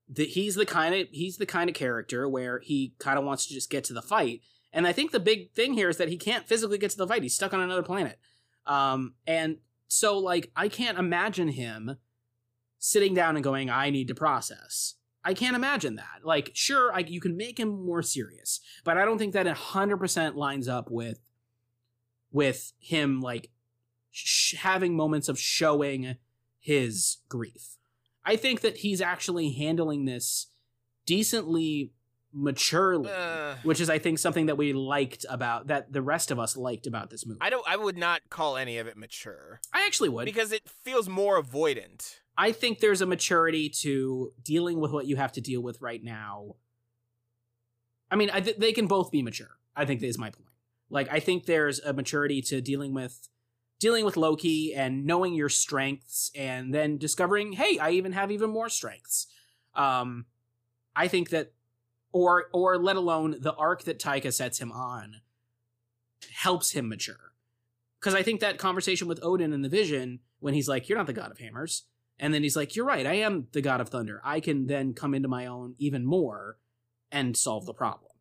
[0.08, 3.46] that he's the kind of he's the kind of character where he kind of wants
[3.46, 4.40] to just get to the fight.
[4.72, 7.06] And I think the big thing here is that he can't physically get to the
[7.06, 7.22] fight.
[7.22, 8.18] He's stuck on another planet.
[8.64, 9.58] Um, and
[9.88, 11.96] so like I can't imagine him
[12.78, 14.94] sitting down and going, I need to process.
[15.24, 16.20] I can't imagine that.
[16.24, 20.34] Like, sure, I, you can make him more serious, but I don't think that 100%
[20.36, 21.20] lines up with
[22.30, 23.50] with him like
[24.10, 26.16] sh- having moments of showing
[26.60, 27.76] his grief.
[28.24, 30.48] I think that he's actually handling this
[31.06, 31.92] decently
[32.32, 36.38] maturely, Uh, which is I think something that we liked about that the rest of
[36.38, 37.38] us liked about this movie.
[37.40, 37.66] I don't.
[37.66, 40.24] I would not call any of it mature I actually would.
[40.26, 42.16] because it feels more avoidant.
[42.36, 46.02] I think there's a maturity to dealing with what you have to deal with right
[46.04, 46.54] now.
[48.10, 49.58] I mean, I th- they can both be mature.
[49.74, 50.48] I think is my point.
[50.90, 53.28] Like, I think there's a maturity to dealing with
[53.80, 58.50] dealing with Loki and knowing your strengths, and then discovering, hey, I even have even
[58.50, 59.28] more strengths.
[59.76, 60.26] Um,
[60.96, 61.52] I think that,
[62.12, 65.16] or or let alone the arc that Taika sets him on,
[66.32, 67.32] helps him mature.
[68.00, 71.06] Because I think that conversation with Odin in the Vision, when he's like, "You're not
[71.06, 71.84] the god of hammers,"
[72.18, 74.20] And then he's like, You're right, I am the god of thunder.
[74.24, 76.58] I can then come into my own even more
[77.10, 78.12] and solve the problem.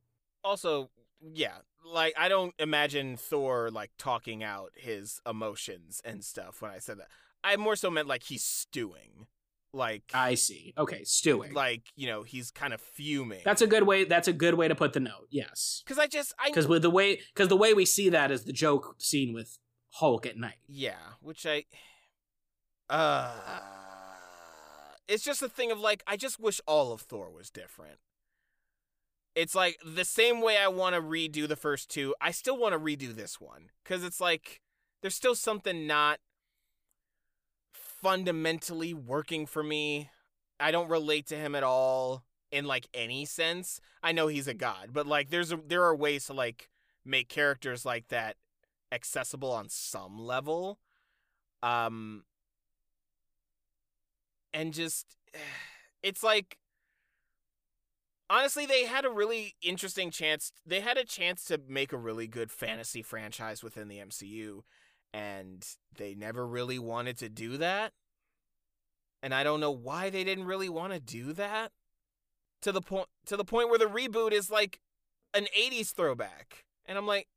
[0.43, 0.89] Also,
[1.21, 6.79] yeah, like I don't imagine Thor like talking out his emotions and stuff when I
[6.79, 7.07] said that.
[7.43, 9.27] I more so meant like he's stewing.
[9.77, 10.73] Like I see.
[10.77, 11.53] Okay, stewing.
[11.53, 13.41] like, you know, he's kind of fuming.
[13.45, 15.27] that's a good way that's a good way to put the note.
[15.29, 15.83] Yes.
[15.85, 18.43] cuz I just I Because with the way because the way we see that is
[18.45, 19.59] the joke scene with
[19.91, 20.59] Hulk at night.
[20.67, 21.65] Yeah, which I
[22.89, 23.33] uh
[25.07, 27.99] it's just a thing of like I just wish all of Thor was different.
[29.35, 32.73] It's like the same way I want to redo the first two, I still want
[32.73, 34.61] to redo this one cuz it's like
[35.01, 36.19] there's still something not
[38.01, 40.09] fundamentally working for me.
[40.59, 43.79] I don't relate to him at all in like any sense.
[44.01, 46.69] I know he's a god, but like there's a, there are ways to like
[47.05, 48.35] make characters like that
[48.91, 50.79] accessible on some level
[51.61, 52.23] um
[54.53, 55.17] and just
[56.03, 56.57] it's like
[58.29, 60.51] honestly, they had a really interesting chance.
[60.65, 64.61] They had a chance to make a really good fantasy franchise within the MCU,
[65.13, 65.65] and
[65.97, 67.93] they never really wanted to do that.
[69.23, 71.71] And I don't know why they didn't really want to do that.
[72.61, 74.79] To the point to the point where the reboot is like
[75.33, 76.65] an 80s throwback.
[76.85, 77.27] And I'm like,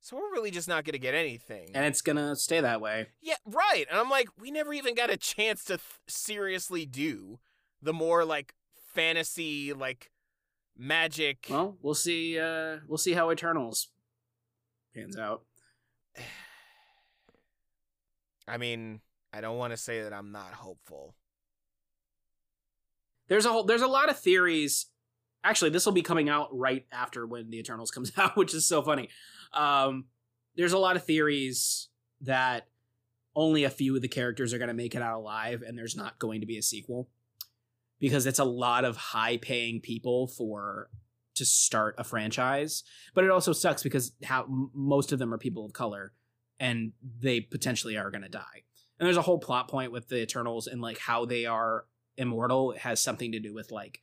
[0.00, 1.68] so we're really just not going to get anything.
[1.74, 3.08] And it's gonna stay that way.
[3.20, 3.84] Yeah, right.
[3.90, 7.38] And I'm like, we never even got a chance to th- seriously do
[7.82, 8.54] the more like
[8.94, 10.10] fantasy, like
[10.76, 11.46] magic.
[11.50, 12.38] Well, we'll see.
[12.38, 13.88] Uh, we'll see how Eternals
[14.94, 15.42] pans out.
[18.50, 19.00] I mean,
[19.32, 21.14] I don't want to say that I'm not hopeful.
[23.28, 24.86] There's a whole, there's a lot of theories.
[25.44, 28.66] Actually, this will be coming out right after when the Eternals comes out, which is
[28.66, 29.08] so funny.
[29.52, 30.06] Um,
[30.56, 31.88] there's a lot of theories
[32.20, 32.66] that
[33.36, 35.96] only a few of the characters are going to make it out alive, and there's
[35.96, 37.08] not going to be a sequel
[38.00, 40.90] because it's a lot of high paying people for
[41.36, 42.82] to start a franchise.
[43.14, 46.12] But it also sucks because how most of them are people of color,
[46.60, 48.62] and they potentially are going to die.
[48.98, 52.72] And there's a whole plot point with the Eternals and like how they are immortal.
[52.72, 54.02] It has something to do with like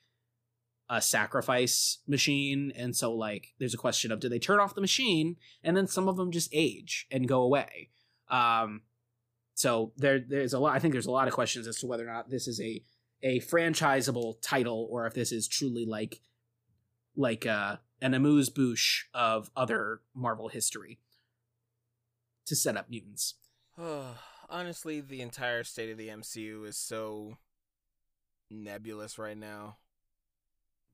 [0.89, 2.73] a sacrifice machine.
[2.75, 5.87] And so like there's a question of do they turn off the machine and then
[5.87, 7.91] some of them just age and go away?
[8.29, 8.81] Um
[9.57, 12.07] so there there's a lot i think there's a lot of questions as to whether
[12.07, 12.81] or not this is a
[13.23, 16.21] a franchisable title or if this is truly like
[17.15, 20.99] like uh an amuse bouche of other marvel history
[22.47, 23.35] to set up mutants
[24.49, 27.37] Honestly, the entire state of the MCU is so
[28.49, 29.77] nebulous right now.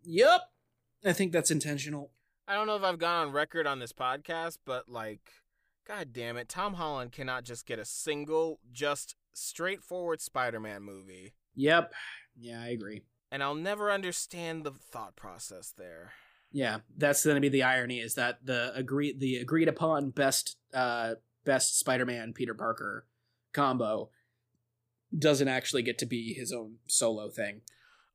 [0.03, 0.41] yep
[1.05, 2.11] i think that's intentional
[2.45, 5.21] I don't know if I've gone on record on this podcast, but like,
[5.87, 11.35] god damn it, Tom Holland cannot just get a single, just straightforward Spider Man movie.
[11.55, 11.93] yep
[12.37, 13.01] yeah i agree
[13.31, 16.11] And I'll never understand the thought process there.
[16.51, 20.57] Yeah, that's going to be the irony is that the agreed the agreed upon best
[20.73, 21.13] uh
[21.45, 23.05] best Spider-Man Peter Parker
[23.53, 24.09] combo
[25.17, 27.61] doesn't actually get to be his own solo thing.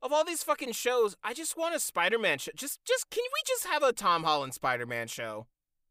[0.01, 2.51] Of all these fucking shows, I just want a Spider Man show.
[2.55, 5.47] Just, just, can we just have a Tom Holland Spider Man show?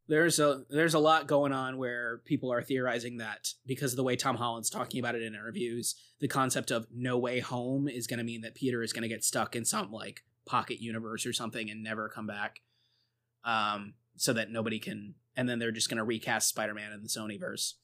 [0.07, 4.03] There's a there's a lot going on where people are theorizing that because of the
[4.03, 8.07] way Tom Holland's talking about it in interviews, the concept of no way home is
[8.07, 11.27] going to mean that Peter is going to get stuck in some like pocket universe
[11.27, 12.61] or something and never come back.
[13.45, 17.09] Um so that nobody can and then they're just going to recast Spider-Man in the
[17.09, 17.75] Sonyverse.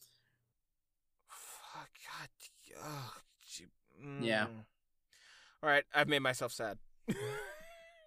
[1.29, 2.85] Fuck, God.
[2.85, 3.13] ugh,
[3.49, 3.69] gee,
[4.21, 4.47] Yeah.
[4.47, 4.65] mm.
[5.63, 6.77] All right, I've made myself sad.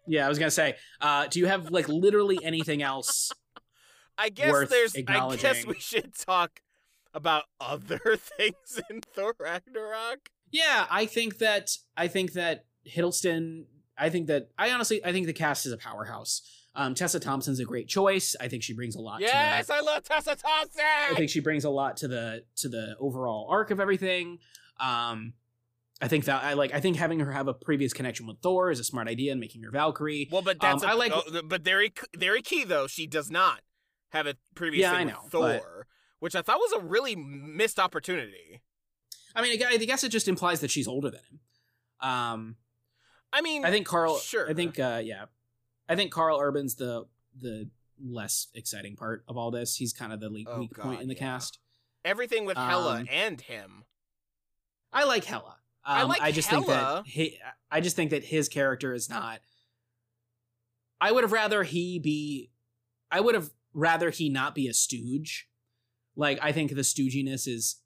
[0.09, 3.29] Yeah, I was gonna say, uh, do you have like literally anything else?
[4.17, 4.95] I guess there's.
[4.95, 6.61] I guess we should talk
[7.13, 10.29] about other things in Thor Ragnarok.
[10.49, 13.65] Yeah, I think that I think that Hiddleston.
[13.97, 16.41] I think that I honestly I think the cast is a powerhouse.
[16.79, 18.35] Um, Tessa Thompson's a great choice.
[18.39, 19.19] I think she brings a lot.
[19.19, 20.83] Yes, to the, I love Tessa Thompson.
[21.11, 24.37] I think she brings a lot to the to the overall arc of everything.
[24.79, 25.33] Um,
[25.99, 26.75] I think that I like.
[26.75, 29.41] I think having her have a previous connection with Thor is a smart idea, and
[29.41, 30.29] making her Valkyrie.
[30.31, 32.85] well, but that's um, a- I like- oh, but very very key though.
[32.85, 33.61] She does not
[34.09, 35.87] have a previous Yeah, I with know, Thor,
[36.19, 38.61] which I thought was a really missed opportunity.
[39.35, 41.39] I mean, I I guess it just implies that she's older than him.
[42.07, 42.55] Um,
[43.33, 44.19] I mean, I think Karl.
[44.19, 44.47] Sure.
[44.47, 45.25] I think uh, yeah,
[45.89, 47.05] I think Karl Urban's the
[47.39, 47.69] the
[48.03, 49.75] less exciting part of all this.
[49.75, 51.19] He's kind of the le- Oh, weak point in the yeah.
[51.19, 51.59] cast.
[52.05, 53.83] everything with Hela um, and him.
[54.93, 55.57] I like Hela.
[55.83, 57.03] I Um, like I just think Hela.
[57.03, 57.37] that he,
[57.71, 59.39] I just think that his character is not.
[60.99, 62.51] I would have rather he be.
[63.11, 65.47] I would have rather he not be a stooge.
[66.15, 67.77] Like I think the stooginess is,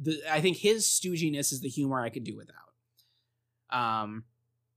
[0.00, 2.54] the I think his stooginess is the humor I could do without.
[3.70, 4.24] Um,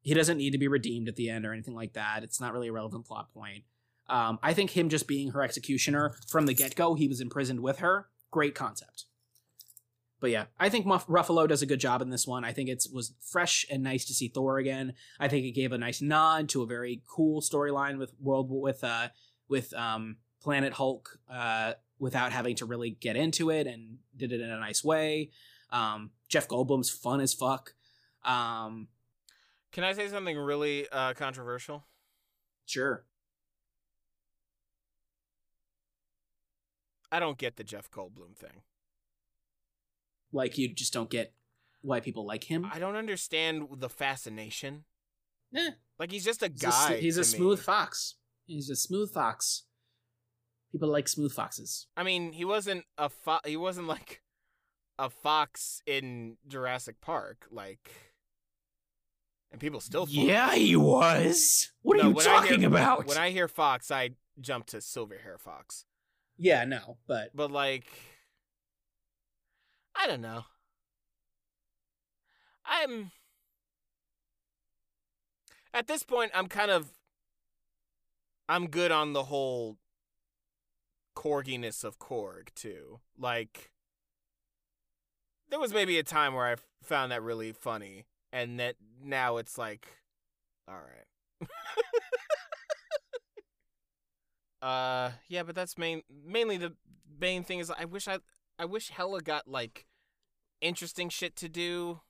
[0.01, 2.23] he doesn't need to be redeemed at the end or anything like that.
[2.23, 3.63] It's not really a relevant plot point.
[4.09, 7.61] Um, I think him just being her executioner from the get go, he was imprisoned
[7.61, 8.07] with her.
[8.29, 9.05] Great concept.
[10.19, 12.45] But yeah, I think Muff- Ruffalo does a good job in this one.
[12.45, 14.93] I think it was fresh and nice to see Thor again.
[15.19, 18.83] I think it gave a nice nod to a very cool storyline with world with
[18.83, 19.07] uh
[19.49, 24.41] with um Planet Hulk uh without having to really get into it and did it
[24.41, 25.31] in a nice way.
[25.71, 27.73] Um Jeff Goldblum's fun as fuck.
[28.23, 28.89] Um
[29.71, 31.85] Can I say something really uh, controversial?
[32.65, 33.05] sure.
[37.11, 38.61] I don't get the Jeff Goldblum thing.
[40.31, 41.33] Like you just don't get
[41.81, 42.65] why people like him.
[42.71, 44.85] I don't understand the fascination.
[45.53, 46.93] Eh, Like he's just a he's a, guy.
[46.93, 47.25] s- he's a me.
[47.25, 48.15] smooth fox.
[48.45, 49.63] He's a smooth fox.
[50.71, 51.87] People like smooth foxes.
[51.97, 54.21] I mean, he wasn't a fo- he wasn't like
[54.97, 57.47] a fox in Jurassic Park.
[57.51, 57.91] Like
[59.51, 60.05] and people still.
[60.05, 60.13] Fox.
[60.15, 61.71] Yeah, he was.
[61.81, 63.05] What No, are you when I hear- talking about?
[63.07, 65.85] When I hear Fox, I jump to silver hair Fox.
[66.37, 67.85] yeah, no, but But like,
[69.95, 70.45] I don't know.
[72.65, 73.11] I'm
[75.73, 76.31] at this point.
[76.33, 76.91] I'm kind of.
[78.49, 79.77] I'm good on the whole
[81.15, 82.99] corginess of Korg too.
[83.17, 83.71] Like,
[85.49, 89.57] there was maybe a time where I found that really funny, and that now it's
[89.57, 89.87] like,
[90.67, 91.49] all right.
[94.61, 96.73] uh, yeah, but that's main mainly the
[97.19, 98.19] main thing is I wish I
[98.57, 99.85] I wish Hela got like
[100.61, 102.01] interesting shit to do.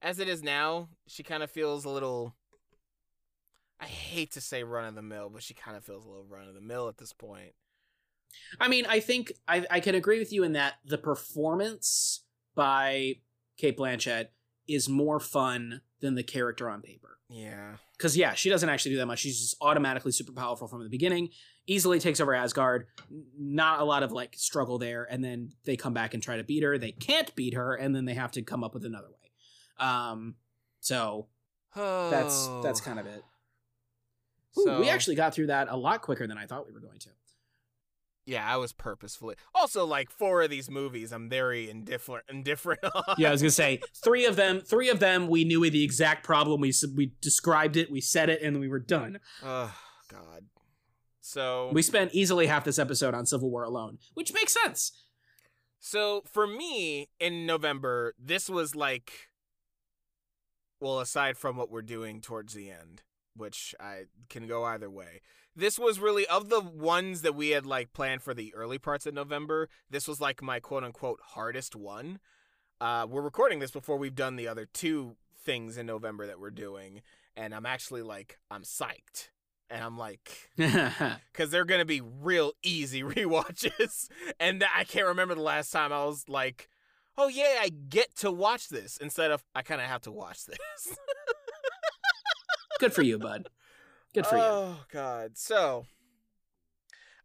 [0.00, 2.34] As it is now, she kind of feels a little.
[3.80, 6.26] I hate to say run of the mill, but she kind of feels a little
[6.28, 7.52] run of the mill at this point.
[8.60, 13.16] I mean, I think I, I can agree with you in that the performance by
[13.56, 14.28] Cate Blanchett
[14.68, 17.18] is more fun than the character on paper.
[17.30, 17.74] Yeah.
[17.96, 19.18] Because yeah, she doesn't actually do that much.
[19.18, 21.30] She's just automatically super powerful from the beginning.
[21.66, 22.86] Easily takes over Asgard.
[23.38, 26.44] Not a lot of like struggle there, and then they come back and try to
[26.44, 26.78] beat her.
[26.78, 29.84] They can't beat her, and then they have to come up with another way.
[29.86, 30.36] Um,
[30.80, 31.26] so
[31.74, 33.22] that's that's kind of it.
[34.58, 36.80] Ooh, So- we actually got through that a lot quicker than I thought we were
[36.80, 37.10] going to.
[38.28, 39.36] Yeah, I was purposefully.
[39.54, 42.26] Also, like four of these movies, I'm very indifferent.
[42.28, 42.80] Indifferent.
[42.94, 43.14] on.
[43.16, 44.60] Yeah, I was gonna say three of them.
[44.60, 46.60] Three of them, we knew the exact problem.
[46.60, 49.18] We we described it, we said it, and we were done.
[49.42, 49.74] Oh
[50.08, 50.44] God.
[51.22, 54.92] So We spent easily half this episode on Civil War alone, which makes sense.
[55.80, 59.30] So for me in November, this was like
[60.80, 63.02] well, aside from what we're doing towards the end,
[63.34, 65.22] which I can go either way.
[65.58, 69.06] This was really of the ones that we had like planned for the early parts
[69.06, 72.20] of November, this was like my quote unquote hardest one.
[72.80, 76.50] Uh we're recording this before we've done the other two things in November that we're
[76.52, 77.02] doing,
[77.36, 79.30] and I'm actually like I'm psyched.
[79.68, 84.06] And I'm like because they're gonna be real easy rewatches.
[84.38, 86.68] and I can't remember the last time I was like,
[87.16, 90.44] "Oh yeah, I get to watch this," instead of I kind of have to watch
[90.46, 90.96] this.
[92.78, 93.48] Good for you, bud.
[94.14, 94.42] Good for you.
[94.42, 95.36] Oh god.
[95.36, 95.86] So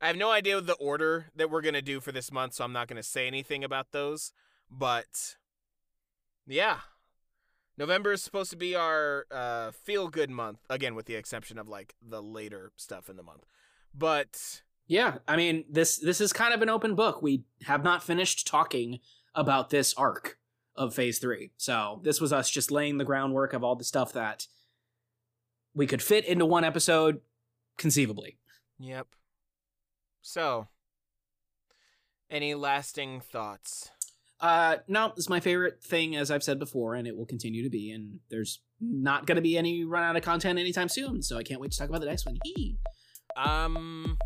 [0.01, 2.73] I have no idea the order that we're gonna do for this month, so I'm
[2.73, 4.33] not gonna say anything about those.
[4.69, 5.35] But
[6.45, 6.79] yeah.
[7.77, 11.67] November is supposed to be our uh, feel good month, again, with the exception of
[11.67, 13.45] like the later stuff in the month.
[13.95, 17.21] But Yeah, I mean this this is kind of an open book.
[17.21, 18.99] We have not finished talking
[19.33, 20.37] about this arc
[20.75, 24.13] of Phase Three, so this was us just laying the groundwork of all the stuff
[24.13, 24.47] that
[25.73, 27.21] we could fit into one episode,
[27.77, 28.37] conceivably.
[28.79, 29.07] Yep.
[30.21, 30.67] So,
[32.29, 33.89] any lasting thoughts?
[34.39, 37.69] Uh, no, is my favorite thing, as I've said before, and it will continue to
[37.69, 37.91] be.
[37.91, 41.43] And there's not going to be any run out of content anytime soon, so I
[41.43, 42.37] can't wait to talk about the next one.
[42.43, 42.77] Hee.
[43.37, 44.17] Um,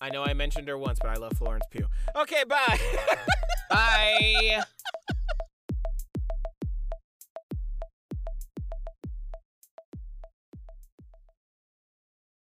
[0.00, 1.88] I know I mentioned her once, but I love Florence Pugh.
[2.14, 2.78] Okay, bye.
[3.70, 4.62] Bye.